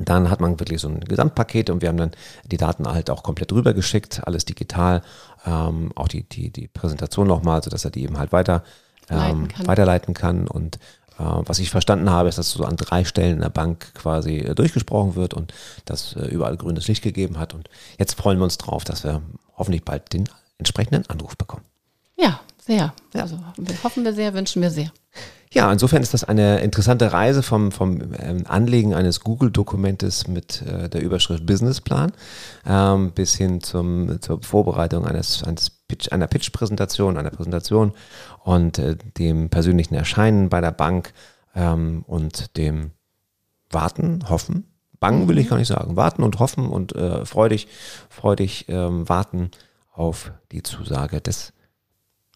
dann 0.00 0.30
hat 0.30 0.40
man 0.40 0.58
wirklich 0.58 0.80
so 0.80 0.88
ein 0.88 1.00
Gesamtpaket 1.00 1.70
und 1.70 1.82
wir 1.82 1.88
haben 1.88 1.96
dann 1.96 2.12
die 2.44 2.56
Daten 2.56 2.86
halt 2.86 3.10
auch 3.10 3.22
komplett 3.22 3.52
rübergeschickt, 3.52 4.26
alles 4.26 4.44
digital, 4.44 5.02
ähm, 5.46 5.92
auch 5.94 6.08
die, 6.08 6.22
die, 6.24 6.50
die 6.50 6.68
Präsentation 6.68 7.26
nochmal, 7.26 7.62
sodass 7.62 7.84
er 7.84 7.90
die 7.90 8.02
eben 8.02 8.18
halt 8.18 8.32
weiter 8.32 8.62
ähm, 9.10 9.48
kann. 9.48 9.66
weiterleiten 9.66 10.14
kann. 10.14 10.46
Und 10.46 10.76
äh, 11.18 11.24
was 11.24 11.58
ich 11.58 11.70
verstanden 11.70 12.10
habe, 12.10 12.28
ist, 12.28 12.38
dass 12.38 12.50
so 12.50 12.64
an 12.64 12.76
drei 12.76 13.04
Stellen 13.04 13.36
in 13.36 13.40
der 13.40 13.50
Bank 13.50 13.94
quasi 13.94 14.38
äh, 14.38 14.54
durchgesprochen 14.54 15.14
wird 15.14 15.34
und 15.34 15.52
das 15.84 16.14
äh, 16.14 16.26
überall 16.26 16.56
grünes 16.56 16.88
Licht 16.88 17.02
gegeben 17.02 17.38
hat. 17.38 17.54
Und 17.54 17.68
jetzt 17.98 18.14
freuen 18.14 18.38
wir 18.38 18.44
uns 18.44 18.58
drauf, 18.58 18.84
dass 18.84 19.04
wir 19.04 19.22
hoffentlich 19.56 19.84
bald 19.84 20.12
den 20.12 20.28
entsprechenden 20.58 21.08
Anruf 21.08 21.36
bekommen. 21.36 21.64
Ja, 22.16 22.40
sehr. 22.58 22.94
Ja. 23.14 23.22
Also 23.22 23.38
hoffen 23.82 24.04
wir 24.04 24.12
sehr, 24.12 24.34
wünschen 24.34 24.62
wir 24.62 24.70
sehr. 24.70 24.92
Ja, 25.52 25.70
insofern 25.70 26.02
ist 26.02 26.14
das 26.14 26.24
eine 26.24 26.60
interessante 26.60 27.12
Reise 27.12 27.42
vom, 27.42 27.72
vom 27.72 28.00
ähm, 28.18 28.44
Anlegen 28.46 28.94
eines 28.94 29.20
Google-Dokumentes 29.20 30.26
mit 30.26 30.62
äh, 30.62 30.88
der 30.88 31.02
Überschrift 31.02 31.44
Businessplan 31.44 32.12
ähm, 32.66 33.12
bis 33.12 33.34
hin 33.34 33.60
zum, 33.60 34.18
zur 34.22 34.42
Vorbereitung 34.42 35.04
eines, 35.04 35.44
eines 35.44 35.68
Pitch, 35.68 36.10
einer 36.10 36.26
Pitch-Präsentation, 36.26 37.18
einer 37.18 37.30
Präsentation 37.30 37.92
und 38.44 38.78
äh, 38.78 38.96
dem 39.18 39.50
persönlichen 39.50 39.94
Erscheinen 39.94 40.48
bei 40.48 40.62
der 40.62 40.72
Bank 40.72 41.12
ähm, 41.54 42.02
und 42.06 42.56
dem 42.56 42.92
Warten, 43.70 44.30
Hoffen. 44.30 44.64
Bangen 45.00 45.28
will 45.28 45.36
ich 45.36 45.46
mhm. 45.46 45.50
gar 45.50 45.58
nicht 45.58 45.68
sagen. 45.68 45.96
Warten 45.96 46.22
und 46.22 46.38
hoffen 46.38 46.68
und 46.68 46.94
äh, 46.94 47.26
freudig, 47.26 47.68
freudig 48.08 48.66
ähm, 48.68 49.06
warten 49.06 49.50
auf 49.92 50.32
die 50.50 50.62
Zusage 50.62 51.20
des, 51.20 51.52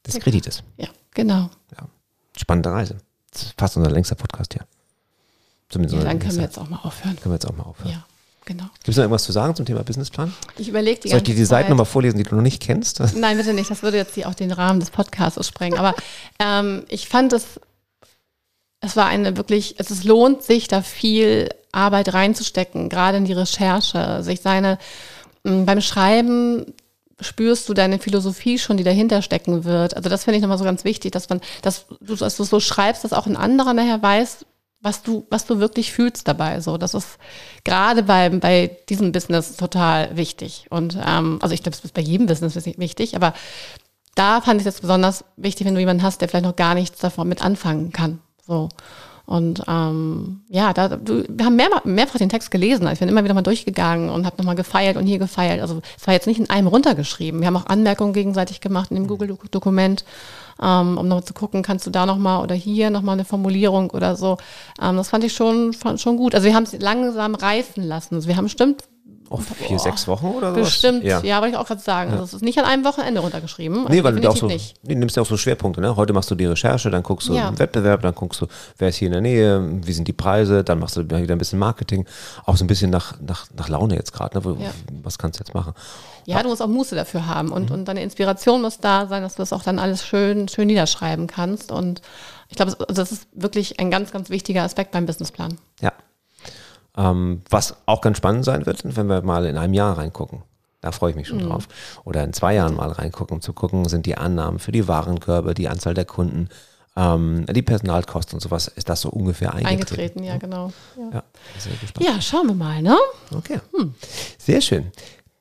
des 0.07 0.18
Kredites. 0.18 0.64
Ja, 0.76 0.88
genau. 1.14 1.48
Ja. 1.79 1.88
Spannende 2.37 2.70
Reise. 2.70 2.96
Das 3.33 3.42
ist 3.42 3.55
fast 3.59 3.77
unser 3.77 3.90
längster 3.90 4.14
Podcast 4.14 4.55
hier. 4.55 4.64
Zumindest 5.68 5.99
ja, 5.99 6.05
dann 6.05 6.18
können 6.18 6.37
wir 6.37 6.44
jetzt 6.44 6.59
auch 6.59 6.68
mal 6.68 6.81
aufhören. 6.83 7.16
Können 7.16 7.33
wir 7.33 7.35
jetzt 7.35 7.46
auch 7.46 7.57
mal 7.57 7.64
aufhören. 7.64 7.90
Ja, 7.90 8.07
genau. 8.44 8.64
Gibt 8.64 8.88
es 8.88 8.96
noch 8.96 9.03
irgendwas 9.03 9.25
zu 9.25 9.33
sagen 9.33 9.55
zum 9.55 9.66
Thema 9.66 9.83
Businessplan? 9.83 10.33
Ich 10.59 10.68
überlege 10.68 11.01
die 11.01 11.09
Soll 11.09 11.18
ich 11.18 11.25
dir 11.25 11.35
die 11.35 11.44
Seiten 11.44 11.70
nochmal 11.70 11.87
vorlesen, 11.87 12.18
die 12.18 12.25
du 12.25 12.37
noch 12.37 12.42
nicht 12.42 12.62
kennst? 12.62 13.01
Nein, 13.16 13.37
bitte 13.37 13.53
nicht. 13.53 13.70
Das 13.70 13.83
würde 13.83 13.96
jetzt 13.96 14.25
auch 14.27 14.35
den 14.35 14.53
Rahmen 14.53 14.81
des 14.81 14.90
Podcasts 14.90 15.46
sprengen. 15.46 15.79
Aber 15.79 15.94
ähm, 16.38 16.85
ich 16.88 17.09
fand 17.09 17.33
es, 17.33 17.61
es 18.81 18.96
war 18.96 19.07
eine 19.07 19.37
wirklich, 19.37 19.75
es 19.79 19.90
ist, 19.90 20.05
lohnt 20.05 20.42
sich, 20.42 20.68
da 20.68 20.83
viel 20.83 21.49
Arbeit 21.72 22.14
reinzustecken, 22.14 22.88
gerade 22.88 23.18
in 23.18 23.25
die 23.25 23.33
Recherche, 23.33 24.22
sich 24.22 24.40
seine 24.40 24.78
beim 25.43 25.80
Schreiben 25.80 26.74
spürst 27.20 27.68
du 27.68 27.74
deine 27.74 27.98
Philosophie 27.98 28.58
schon, 28.58 28.76
die 28.76 28.84
dahinter 28.84 29.22
stecken 29.22 29.64
wird. 29.64 29.96
Also 29.96 30.08
das 30.08 30.24
finde 30.24 30.36
ich 30.36 30.42
nochmal 30.42 30.58
so 30.58 30.64
ganz 30.64 30.84
wichtig, 30.84 31.12
dass 31.12 31.28
man, 31.28 31.40
dass 31.62 31.86
du, 32.00 32.14
dass 32.14 32.36
du 32.36 32.44
so 32.44 32.60
schreibst, 32.60 33.04
dass 33.04 33.12
auch 33.12 33.26
ein 33.26 33.36
anderer 33.36 33.72
nachher 33.72 34.02
weiß, 34.02 34.44
was 34.82 35.02
du, 35.02 35.26
was 35.30 35.46
du 35.46 35.58
wirklich 35.58 35.92
fühlst 35.92 36.28
dabei. 36.28 36.60
So, 36.60 36.76
das 36.76 36.94
ist 36.94 37.18
gerade 37.64 38.02
bei, 38.02 38.28
bei 38.28 38.76
diesem 38.88 39.12
Business 39.12 39.56
total 39.56 40.16
wichtig. 40.16 40.66
Und 40.70 40.98
ähm, 41.04 41.38
also 41.40 41.54
ich 41.54 41.62
glaube, 41.62 41.76
es 41.76 41.84
ist 41.84 41.94
bei 41.94 42.02
jedem 42.02 42.26
Business 42.26 42.54
wichtig, 42.54 43.16
aber 43.16 43.32
da 44.14 44.40
fand 44.40 44.60
ich 44.60 44.64
das 44.64 44.80
besonders 44.80 45.24
wichtig, 45.36 45.66
wenn 45.66 45.74
du 45.74 45.80
jemanden 45.80 46.02
hast, 46.02 46.20
der 46.20 46.28
vielleicht 46.28 46.44
noch 46.44 46.56
gar 46.56 46.74
nichts 46.74 46.98
davon 47.00 47.28
mit 47.28 47.42
anfangen 47.42 47.92
kann. 47.92 48.20
So. 48.46 48.68
Und 49.27 49.62
ähm, 49.66 50.43
ja, 50.49 50.72
da, 50.72 50.89
du, 50.89 51.24
wir 51.29 51.45
haben 51.45 51.57
mehr, 51.57 51.68
mehrfach 51.85 52.18
den 52.18 52.29
Text 52.29 52.53
gelesen. 52.53 52.87
Also 52.87 52.95
ich 52.95 53.01
bin 53.01 53.09
immer 53.09 53.24
wieder 53.24 53.35
mal 53.35 53.43
durchgegangen 53.43 54.09
und 54.09 54.24
habe 54.24 54.37
nochmal 54.39 54.55
gefeilt 54.55 54.97
und 54.97 55.07
hier 55.07 55.18
gefeilt. 55.18 55.61
Also 55.61 55.83
es 55.99 56.07
war 56.07 56.14
jetzt 56.14 56.29
nicht 56.29 56.39
in 56.39 56.49
einem 56.49 56.68
runtergeschrieben. 56.68 57.41
Wir 57.41 57.49
haben 57.49 57.57
auch 57.57 57.66
Anmerkungen 57.66 58.12
gegenseitig 58.12 58.61
gemacht 58.61 58.91
in 58.91 58.97
dem 58.97 59.09
Google-Dokument, 59.09 60.05
ähm, 60.62 60.97
um 60.97 61.09
nochmal 61.09 61.24
zu 61.24 61.35
gucken, 61.35 61.62
kannst 61.62 61.87
du 61.87 61.91
da 61.91 62.07
nochmal 62.07 62.43
oder 62.43 62.55
hier 62.55 62.91
nochmal 62.91 63.14
eine 63.14 63.24
Formulierung 63.24 63.91
oder 63.91 64.14
so. 64.14 64.39
Ähm, 64.81 64.97
das 64.97 65.09
fand 65.09 65.24
ich 65.24 65.33
schon, 65.33 65.72
schon 65.72 66.16
gut. 66.16 66.37
Also 66.37 66.47
wir 66.47 66.55
haben 66.55 66.62
es 66.62 66.79
langsam 66.79 67.35
reifen 67.35 67.83
lassen. 67.83 68.14
Also 68.14 68.29
wir 68.29 68.37
haben 68.37 68.45
bestimmt 68.45 68.85
auch 69.31 69.41
vier, 69.41 69.77
Boah. 69.77 69.79
sechs 69.79 70.09
Wochen 70.09 70.27
oder 70.27 70.55
so? 70.55 70.61
Bestimmt, 70.61 71.05
ja, 71.05 71.20
ja 71.20 71.41
wollte 71.41 71.55
ich 71.55 71.57
auch 71.57 71.66
gerade 71.66 71.81
sagen. 71.81 72.11
Ja. 72.11 72.16
Also 72.16 72.24
es 72.24 72.35
ist 72.35 72.43
nicht 72.43 72.59
an 72.59 72.64
einem 72.64 72.85
Wochenende 72.85 73.20
runtergeschrieben. 73.20 73.87
Nee, 73.89 74.03
weil 74.05 74.14
du 74.14 74.29
auch 74.29 74.37
so, 74.37 74.47
nicht. 74.47 74.74
Nimmst 74.85 75.16
ja 75.16 75.22
auch 75.22 75.27
so 75.27 75.37
Schwerpunkte. 75.37 75.81
Ne? 75.81 75.97
Heute 75.97 76.12
machst 76.12 76.31
du 76.31 76.35
die 76.35 76.47
Recherche, 76.47 76.91
dann 76.91 77.03
guckst 77.03 77.29
du 77.29 77.35
ja. 77.35 77.49
einen 77.49 77.59
Wettbewerb, 77.59 78.03
dann 78.03 78.14
guckst 78.14 78.41
du, 78.41 78.47
wer 78.79 78.89
ist 78.89 78.97
hier 78.97 79.07
in 79.07 79.12
der 79.12 79.20
Nähe, 79.20 79.62
wie 79.85 79.93
sind 79.93 80.09
die 80.09 80.12
Preise, 80.12 80.64
dann 80.64 80.79
machst 80.79 80.97
du 80.97 81.05
wieder 81.05 81.35
ein 81.35 81.39
bisschen 81.39 81.59
Marketing. 81.59 82.07
Auch 82.45 82.57
so 82.57 82.64
ein 82.64 82.68
bisschen 82.68 82.91
nach, 82.91 83.20
nach, 83.20 83.47
nach 83.57 83.68
Laune 83.68 83.95
jetzt 83.95 84.12
gerade. 84.12 84.39
Ne? 84.39 84.57
Ja. 84.61 84.70
Was 85.03 85.18
kannst 85.18 85.39
du 85.39 85.45
jetzt 85.45 85.55
machen? 85.55 85.74
Ja, 86.27 86.43
du 86.43 86.49
musst 86.49 86.61
auch 86.61 86.68
Muße 86.68 86.97
dafür 86.97 87.27
haben 87.27 87.53
und, 87.53 87.70
mhm. 87.70 87.77
und 87.77 87.85
deine 87.87 88.03
Inspiration 88.03 88.61
muss 88.61 88.79
da 88.79 89.07
sein, 89.07 89.22
dass 89.22 89.37
du 89.37 89.43
das 89.43 89.53
auch 89.53 89.62
dann 89.62 89.79
alles 89.79 90.05
schön, 90.05 90.49
schön 90.49 90.66
niederschreiben 90.66 91.29
kannst. 91.29 91.70
Und 91.70 92.03
ich 92.49 92.57
glaube, 92.57 92.77
das 92.89 93.12
ist 93.12 93.29
wirklich 93.33 93.79
ein 93.79 93.91
ganz, 93.91 94.11
ganz 94.11 94.29
wichtiger 94.29 94.62
Aspekt 94.62 94.91
beim 94.91 95.07
Businessplan. 95.07 95.57
Ja, 95.81 95.93
ähm, 96.97 97.42
was 97.51 97.76
auch 97.86 98.01
ganz 98.01 98.16
spannend 98.18 98.44
sein 98.44 98.66
wird, 98.66 98.82
wenn 98.84 99.09
wir 99.09 99.22
mal 99.22 99.47
in 99.47 99.57
einem 99.57 99.74
Jahr 99.74 99.99
reingucken. 99.99 100.42
Da 100.80 100.92
freue 100.92 101.11
ich 101.11 101.16
mich 101.16 101.28
schon 101.28 101.38
mhm. 101.38 101.49
drauf. 101.49 101.68
Oder 102.05 102.22
in 102.22 102.32
zwei 102.32 102.55
Jahren 102.55 102.76
mal 102.76 102.90
reingucken, 102.90 103.36
um 103.36 103.40
zu 103.40 103.53
gucken, 103.53 103.88
sind 103.88 104.07
die 104.07 104.16
Annahmen 104.16 104.59
für 104.59 104.72
die 104.72 104.86
Warenkörbe, 104.86 105.55
die 105.55 105.68
Anzahl 105.68 105.94
der 105.94 106.05
Kunden, 106.05 106.49
ähm, 106.97 107.44
die 107.47 107.62
Personalkosten 107.62 108.36
und 108.36 108.40
sowas, 108.40 108.68
ist 108.68 108.88
das 108.88 109.01
so 109.01 109.11
ungefähr 109.11 109.53
eingetreten? 109.53 110.20
Eingetreten, 110.20 110.24
ja, 110.24 110.38
genau. 110.38 110.72
Ja, 111.12 111.22
ja, 112.01 112.12
ja 112.14 112.20
schauen 112.20 112.47
wir 112.47 112.55
mal, 112.55 112.82
ne? 112.82 112.97
Okay. 113.36 113.61
Hm. 113.76 113.94
Sehr 114.38 114.61
schön. 114.61 114.92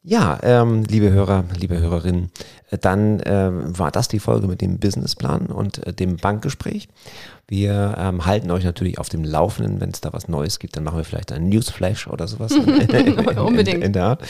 Ja, 0.08 0.38
ähm, 0.44 0.84
liebe 0.84 1.12
Hörer, 1.12 1.46
liebe 1.60 1.80
Hörerinnen, 1.80 2.30
äh, 2.70 2.78
dann 2.78 3.22
äh, 3.22 3.50
war 3.52 3.90
das 3.90 4.08
die 4.08 4.20
Folge 4.20 4.46
mit 4.46 4.62
dem 4.62 4.78
Businessplan 4.78 5.48
und 5.48 5.86
äh, 5.88 5.94
dem 5.94 6.18
Bankgespräch. 6.18 6.90
Wir 7.48 7.96
ähm, 7.98 8.24
halten 8.24 8.52
euch 8.52 8.64
natürlich 8.64 9.00
auf 9.00 9.10
dem 9.10 9.24
Laufenden, 9.24 9.82
wenn 9.82 9.90
es 9.90 10.02
da 10.02 10.14
was 10.14 10.28
Neues 10.28 10.60
gibt, 10.60 10.78
dann 10.78 10.84
machen 10.84 10.98
wir 10.98 11.06
vielleicht 11.06 11.32
einen 11.32 11.50
Newsflash 11.50 12.06
oder 12.06 12.28
sowas. 12.28 12.52
Unbedingt. 12.52 12.94
In, 13.76 13.82
in, 13.82 13.94
der 13.94 14.04
Art. 14.04 14.22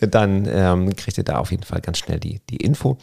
Dann 0.00 0.48
ähm, 0.50 0.96
kriegt 0.96 1.18
ihr 1.18 1.24
da 1.24 1.38
auf 1.38 1.50
jeden 1.50 1.62
Fall 1.62 1.82
ganz 1.82 1.98
schnell 1.98 2.18
die, 2.18 2.40
die 2.48 2.56
Info 2.56 2.96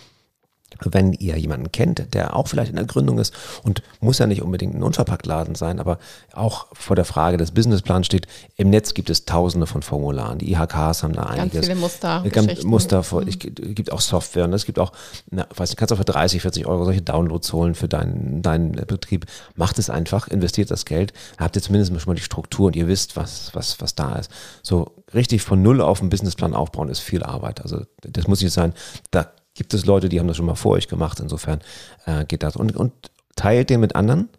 wenn 0.84 1.14
ihr 1.14 1.38
jemanden 1.38 1.72
kennt, 1.72 2.14
der 2.14 2.36
auch 2.36 2.48
vielleicht 2.48 2.70
in 2.70 2.76
der 2.76 2.86
Gründung 2.86 3.18
ist 3.20 3.34
und 3.64 3.82
muss 4.02 4.20
ja 4.20 4.28
nicht 4.28 4.42
unbedingt 4.42 4.76
ein 4.76 4.84
Unverpacktladen 4.84 5.56
sein, 5.56 5.80
aber 5.80 6.00
auch 6.34 6.68
vor 6.74 6.96
der 6.96 7.06
Frage 7.06 7.38
des 7.38 7.52
Businessplans 7.52 8.06
steht, 8.06 8.28
im 8.58 8.70
Netz 8.70 8.94
gibt 8.94 9.10
es 9.10 9.26
tausende 9.26 9.68
von 9.68 9.82
Formularen. 9.82 10.40
Die 10.40 10.52
IHKs 10.52 11.04
haben 11.04 11.14
da 11.14 11.24
einiges. 11.24 11.54
Ganz 11.54 11.66
viele 11.66 11.80
Muster. 11.80 12.24
Ganz 12.30 12.64
Muster, 12.64 13.04
vor, 13.04 13.22
mhm. 13.22 13.30
es 13.30 13.40
gibt 13.40 13.92
auch 13.92 14.02
Software 14.02 14.46
und 14.46 14.54
es 14.54 14.66
gibt 14.66 14.80
auch, 14.80 14.92
na, 15.30 15.48
weiß 15.56 15.70
nicht, 15.70 15.78
kannst 15.78 15.94
auch 15.94 15.98
für 15.98 16.06
30, 16.06 16.42
40 16.42 16.66
Euro 16.66 16.84
solche 16.86 17.02
Downloads 17.02 17.54
holen 17.54 17.76
für 17.76 17.88
deinen, 17.88 18.42
deinen 18.42 18.74
Betrieb. 18.74 19.26
Macht 19.56 19.80
es 19.80 19.90
einfach, 19.90 20.28
investiert 20.28 20.72
das 20.72 20.86
Geld, 20.86 21.14
habt 21.38 21.56
ihr 21.56 21.62
zumindest 21.62 21.92
schon 22.02 22.12
mal 22.12 22.16
die 22.16 22.22
Struktur 22.22 22.68
und 22.68 22.76
ihr 22.76 22.88
wisst, 22.88 23.16
was, 23.16 23.52
was, 23.54 23.80
was 23.80 23.96
da 23.96 24.16
ist. 24.16 24.30
So 24.62 24.92
richtig 25.14 25.42
von 25.42 25.62
Null 25.62 25.82
auf 25.82 26.02
einen 26.02 26.10
Businessplan 26.10 26.54
aufbauen 26.54 26.90
ist 26.90 27.00
viel 27.00 27.24
Arbeit. 27.24 27.62
Also 27.62 27.86
das 28.02 28.28
muss 28.28 28.42
nicht 28.42 28.52
sein, 28.52 28.74
da 29.12 29.32
gibt 29.56 29.74
es 29.74 29.86
Leute, 29.86 30.10
die 30.10 30.20
haben 30.20 30.28
das 30.28 30.38
schon 30.38 30.46
mal 30.46 30.56
vor 30.56 30.74
euch 30.74 30.88
gemacht. 30.88 31.20
Insofern 31.20 31.62
äh, 32.06 32.26
geht 32.26 32.44
das. 32.44 32.56
Und, 32.56 32.76
und 32.76 32.94
teilt 33.36 33.70
den 33.72 33.80
mit 33.80 33.96
anderen. 33.96 34.30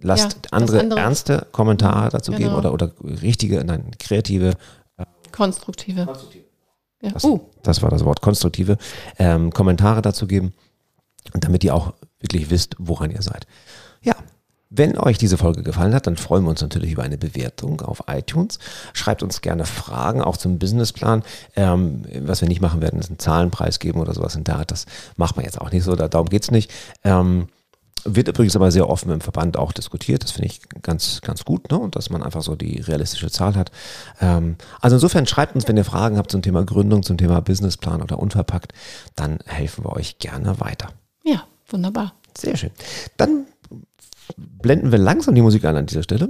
Lasst 0.00 0.34
ja, 0.34 0.40
andere, 0.50 0.80
andere, 0.80 1.00
ernste 1.00 1.46
Kommentare 1.52 2.10
dazu 2.10 2.32
genau. 2.32 2.44
geben 2.44 2.54
oder, 2.56 2.72
oder 2.72 2.92
richtige, 3.00 3.64
nein, 3.64 3.92
kreative. 3.98 4.54
Äh, 4.96 5.04
konstruktive. 5.32 6.04
konstruktive. 6.04 6.44
Ja. 7.02 7.10
Das, 7.10 7.24
uh. 7.24 7.40
das, 7.62 7.82
war 7.82 7.90
das 7.90 8.04
Wort, 8.04 8.20
konstruktive. 8.20 8.76
Ähm, 9.18 9.52
Kommentare 9.52 10.02
dazu 10.02 10.26
geben. 10.26 10.52
Und 11.32 11.44
damit 11.44 11.64
ihr 11.64 11.74
auch 11.74 11.94
wirklich 12.20 12.50
wisst, 12.50 12.76
woran 12.78 13.10
ihr 13.10 13.22
seid. 13.22 13.46
Ja, 14.02 14.14
wenn 14.76 14.98
euch 14.98 15.18
diese 15.18 15.38
Folge 15.38 15.62
gefallen 15.62 15.94
hat, 15.94 16.06
dann 16.06 16.16
freuen 16.16 16.44
wir 16.44 16.50
uns 16.50 16.60
natürlich 16.60 16.92
über 16.92 17.02
eine 17.02 17.18
Bewertung 17.18 17.80
auf 17.80 18.04
iTunes. 18.08 18.58
Schreibt 18.92 19.22
uns 19.22 19.40
gerne 19.40 19.64
Fragen, 19.64 20.22
auch 20.22 20.36
zum 20.36 20.58
Businessplan. 20.58 21.22
Ähm, 21.54 22.02
was 22.20 22.40
wir 22.40 22.48
nicht 22.48 22.60
machen 22.60 22.80
werden, 22.80 23.00
ist 23.00 23.10
einen 23.10 23.18
Zahlenpreis 23.18 23.78
geben 23.78 24.00
oder 24.00 24.14
sowas 24.14 24.36
in 24.36 24.44
der 24.44 24.58
Art. 24.58 24.70
Das 24.70 24.86
macht 25.16 25.36
man 25.36 25.44
jetzt 25.44 25.60
auch 25.60 25.70
nicht 25.70 25.84
so, 25.84 25.94
darum 25.96 26.28
geht's 26.28 26.50
nicht. 26.50 26.72
Ähm, 27.04 27.48
wird 28.04 28.28
übrigens 28.28 28.54
aber 28.54 28.70
sehr 28.70 28.88
offen 28.88 29.10
im 29.10 29.20
Verband 29.20 29.56
auch 29.56 29.72
diskutiert. 29.72 30.22
Das 30.22 30.30
finde 30.30 30.48
ich 30.48 30.60
ganz, 30.82 31.20
ganz 31.22 31.44
gut, 31.44 31.70
ne? 31.70 31.78
Und 31.78 31.96
dass 31.96 32.08
man 32.08 32.22
einfach 32.22 32.42
so 32.42 32.54
die 32.54 32.80
realistische 32.80 33.30
Zahl 33.30 33.56
hat. 33.56 33.72
Ähm, 34.20 34.56
also 34.80 34.96
insofern 34.96 35.26
schreibt 35.26 35.54
uns, 35.54 35.66
wenn 35.66 35.76
ihr 35.76 35.84
Fragen 35.84 36.16
habt 36.16 36.30
zum 36.30 36.42
Thema 36.42 36.64
Gründung, 36.64 37.02
zum 37.02 37.18
Thema 37.18 37.40
Businessplan 37.40 38.02
oder 38.02 38.18
unverpackt, 38.18 38.72
dann 39.16 39.38
helfen 39.46 39.84
wir 39.84 39.92
euch 39.92 40.18
gerne 40.18 40.60
weiter. 40.60 40.90
Ja, 41.24 41.44
wunderbar. 41.68 42.14
Sehr 42.38 42.56
schön. 42.56 42.70
Dann 43.16 43.46
blenden 44.36 44.92
wir 44.92 44.98
langsam 44.98 45.34
die 45.34 45.42
Musik 45.42 45.64
an 45.64 45.76
an 45.76 45.86
dieser 45.86 46.02
Stelle. 46.02 46.28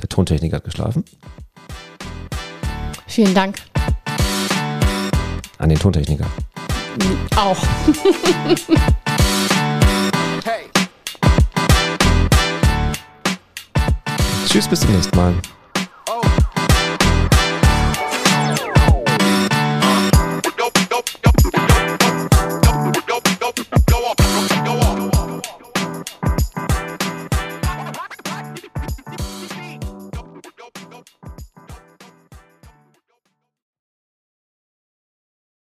Der 0.00 0.08
Tontechniker 0.08 0.56
hat 0.56 0.64
geschlafen. 0.64 1.04
Vielen 3.06 3.34
Dank. 3.34 3.56
An 5.58 5.68
den 5.68 5.78
Tontechniker. 5.78 6.26
Auch. 7.36 7.58
hey. 10.44 10.64
Tschüss, 14.46 14.68
bis 14.68 14.80
zum 14.80 14.92
nächsten 14.92 15.16
Mal. 15.16 15.34